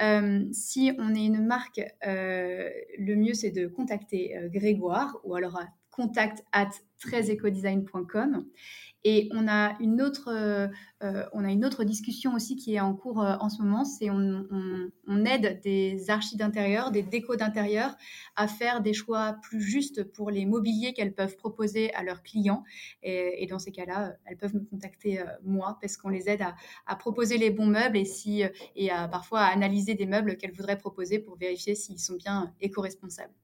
Euh, 0.00 0.46
si 0.52 0.92
on 0.98 1.14
est 1.14 1.26
une 1.26 1.44
marque, 1.44 1.82
euh, 2.06 2.70
le 2.98 3.14
mieux 3.14 3.34
c'est 3.34 3.50
de 3.50 3.66
contacter 3.66 4.38
euh, 4.38 4.48
Grégoire 4.48 5.18
ou 5.22 5.34
alors 5.34 5.60
contact 5.90 6.42
at 6.52 6.70
et 9.04 9.30
on 9.32 9.48
a 9.48 9.76
une 9.80 10.02
autre, 10.02 10.28
euh, 10.28 10.68
euh, 11.02 11.24
on 11.32 11.44
a 11.44 11.50
une 11.50 11.64
autre 11.64 11.84
discussion 11.84 12.34
aussi 12.34 12.56
qui 12.56 12.74
est 12.74 12.80
en 12.80 12.94
cours 12.94 13.22
euh, 13.22 13.36
en 13.40 13.48
ce 13.48 13.62
moment, 13.62 13.84
c'est 13.84 14.10
on, 14.10 14.44
aide 15.24 15.60
des 15.62 16.08
archives 16.08 16.38
d'intérieur, 16.38 16.90
des 16.90 17.02
décos 17.02 17.36
d'intérieur 17.36 17.96
à 18.36 18.48
faire 18.48 18.80
des 18.80 18.94
choix 18.94 19.36
plus 19.42 19.60
justes 19.60 20.02
pour 20.02 20.30
les 20.30 20.46
mobiliers 20.46 20.92
qu'elles 20.92 21.14
peuvent 21.14 21.36
proposer 21.36 21.92
à 21.94 22.02
leurs 22.02 22.22
clients. 22.22 22.64
Et, 23.02 23.46
dans 23.50 23.58
ces 23.58 23.70
cas-là, 23.70 24.14
elles 24.24 24.38
peuvent 24.38 24.54
me 24.54 24.64
contacter 24.64 25.22
moi 25.44 25.78
parce 25.80 25.96
qu'on 25.96 26.08
les 26.08 26.28
aide 26.30 26.42
à, 26.42 26.54
à, 26.86 26.96
proposer 26.96 27.36
les 27.36 27.50
bons 27.50 27.66
meubles 27.66 27.98
et, 27.98 28.06
si, 28.06 28.42
et 28.76 28.90
à 28.90 29.08
parfois 29.08 29.40
à 29.40 29.52
analyser 29.52 29.94
des 29.94 30.06
meubles 30.06 30.36
qu'elles 30.36 30.54
voudraient 30.54 30.78
proposer 30.78 31.18
pour 31.18 31.36
vérifier 31.36 31.74
s'ils 31.74 32.00
sont 32.00 32.16
bien 32.16 32.54
éco-responsables. 32.60 33.34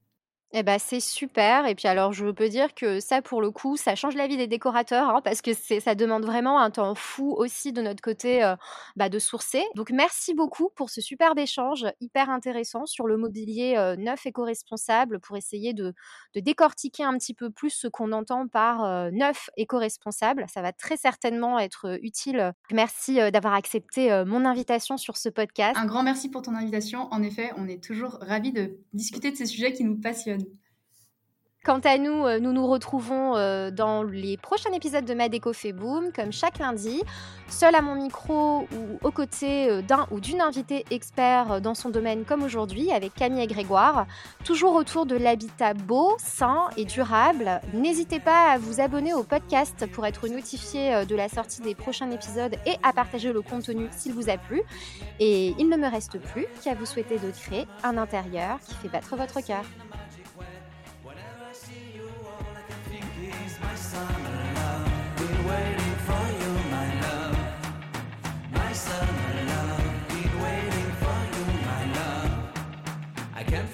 Eh 0.53 0.63
ben, 0.63 0.79
c'est 0.79 1.01
super 1.01 1.65
et 1.65 1.75
puis 1.75 1.89
alors 1.89 2.13
je 2.13 2.25
peux 2.27 2.47
dire 2.47 2.73
que 2.73 3.01
ça 3.01 3.21
pour 3.21 3.41
le 3.41 3.51
coup, 3.51 3.75
ça 3.75 3.95
change 3.95 4.15
la 4.15 4.27
vie 4.27 4.37
des 4.37 4.47
décorateurs, 4.47 5.09
hein, 5.09 5.21
parce 5.21 5.41
que 5.41 5.51
ça 5.53 5.95
demande 5.95 6.25
vraiment 6.25 6.59
un 6.59 6.71
temps 6.71 6.95
fou 6.95 7.33
aussi 7.37 7.73
de 7.73 7.81
notre 7.81 8.01
côté, 8.01 8.53
bah, 8.95 9.09
de 9.09 9.19
sourcer. 9.19 9.63
Donc 9.75 9.91
merci 9.91 10.33
beaucoup 10.33 10.69
pour 10.75 10.89
ce 10.89 11.01
superbe 11.01 11.37
échange 11.39 11.85
hyper 11.99 12.29
intéressant 12.29 12.85
sur 12.85 13.07
le 13.07 13.17
mobilier, 13.17 13.75
neuf 13.97 14.25
éco-responsable 14.25 15.19
pour 15.19 15.35
essayer 15.35 15.73
de 15.73 15.93
de 16.33 16.39
décortiquer 16.39 17.03
un 17.03 17.17
petit 17.17 17.33
peu 17.33 17.49
plus 17.49 17.71
ce 17.71 17.87
qu'on 17.87 18.11
entend 18.11 18.47
par, 18.47 19.11
neuf 19.11 19.49
éco-responsable. 19.57 20.45
Ça 20.47 20.61
va 20.61 20.71
très 20.71 20.97
certainement 20.97 21.59
être, 21.59 21.97
utile. 22.01 22.53
Merci, 22.71 23.15
d'avoir 23.31 23.53
accepté, 23.53 24.23
mon 24.25 24.45
invitation 24.45 24.97
sur 24.97 25.17
ce 25.17 25.29
podcast. 25.29 25.75
Un 25.75 25.85
grand 25.85 26.03
merci 26.03 26.29
pour 26.29 26.41
ton 26.41 26.55
invitation. 26.55 27.07
En 27.11 27.23
effet, 27.23 27.51
on 27.57 27.67
est 27.67 27.83
toujours 27.83 28.17
ravis 28.21 28.51
de 28.51 28.77
discuter 28.93 29.31
de 29.31 29.35
ces 29.35 29.45
sujets 29.45 29.73
qui 29.73 29.83
nous 29.83 29.99
passionnent. 29.99 30.36
Quant 31.67 31.81
à 31.83 31.97
nous, 31.97 32.25
euh, 32.25 32.39
nous 32.39 32.53
nous 32.53 32.65
retrouvons 32.65 33.35
euh, 33.35 33.71
dans 33.71 34.01
les 34.01 34.37
prochains 34.37 34.71
épisodes 34.71 35.03
de 35.03 35.13
Ma 35.13 35.27
Déco 35.27 35.51
fait 35.51 35.73
boom, 35.73 36.13
comme 36.15 36.31
chaque 36.31 36.59
lundi, 36.59 37.01
seul 37.49 37.75
à 37.75 37.81
mon 37.81 37.95
micro 37.95 38.65
ou 38.71 39.05
aux 39.05 39.11
côtés 39.11 39.69
euh, 39.69 39.81
d'un 39.81 40.07
ou 40.11 40.21
d'une 40.21 40.39
invitée 40.39 40.85
expert 40.91 41.59
dans 41.59 41.75
son 41.75 41.89
domaine 41.89 42.23
comme 42.23 42.41
aujourd'hui, 42.41 42.93
avec 42.93 43.13
Camille 43.15 43.43
et 43.43 43.47
Grégoire, 43.47 44.07
toujours 44.45 44.75
autour 44.75 45.05
de 45.05 45.17
l'habitat 45.17 45.73
beau, 45.73 46.15
sain 46.19 46.69
et 46.77 46.85
durable. 46.85 47.59
N'hésitez 47.73 48.21
pas 48.21 48.51
à 48.51 48.57
vous 48.57 48.79
abonner 48.79 49.13
au 49.13 49.23
podcast 49.23 49.87
pour 49.91 50.05
être 50.05 50.29
notifié 50.29 51.05
de 51.05 51.15
la 51.17 51.27
sortie 51.27 51.61
des 51.61 51.75
prochains 51.75 52.11
épisodes 52.11 52.55
et 52.65 52.77
à 52.81 52.93
partager 52.93 53.33
le 53.33 53.41
contenu 53.41 53.89
s'il 53.91 54.13
vous 54.13 54.29
a 54.29 54.37
plu. 54.37 54.61
Et 55.19 55.53
il 55.59 55.67
ne 55.67 55.75
me 55.75 55.91
reste 55.91 56.17
plus 56.17 56.45
qu'à 56.63 56.75
vous 56.75 56.85
souhaiter 56.85 57.19
de 57.19 57.29
créer 57.29 57.67
un 57.83 57.97
intérieur 57.97 58.57
qui 58.65 58.73
fait 58.75 58.87
battre 58.87 59.17
votre 59.17 59.41
cœur. 59.45 59.65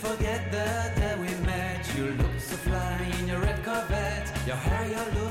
Forget 0.03 0.51
the 0.51 0.99
day 0.99 1.15
we 1.23 1.31
met. 1.45 1.81
You 1.95 2.05
look 2.21 2.37
so 2.37 2.55
fly 2.57 2.97
in 3.19 3.27
your 3.29 3.39
red 3.39 3.63
Corvette. 3.63 4.27
Your 4.45 4.57
hair, 4.57 4.85
your 4.95 5.07
look, 5.15 5.22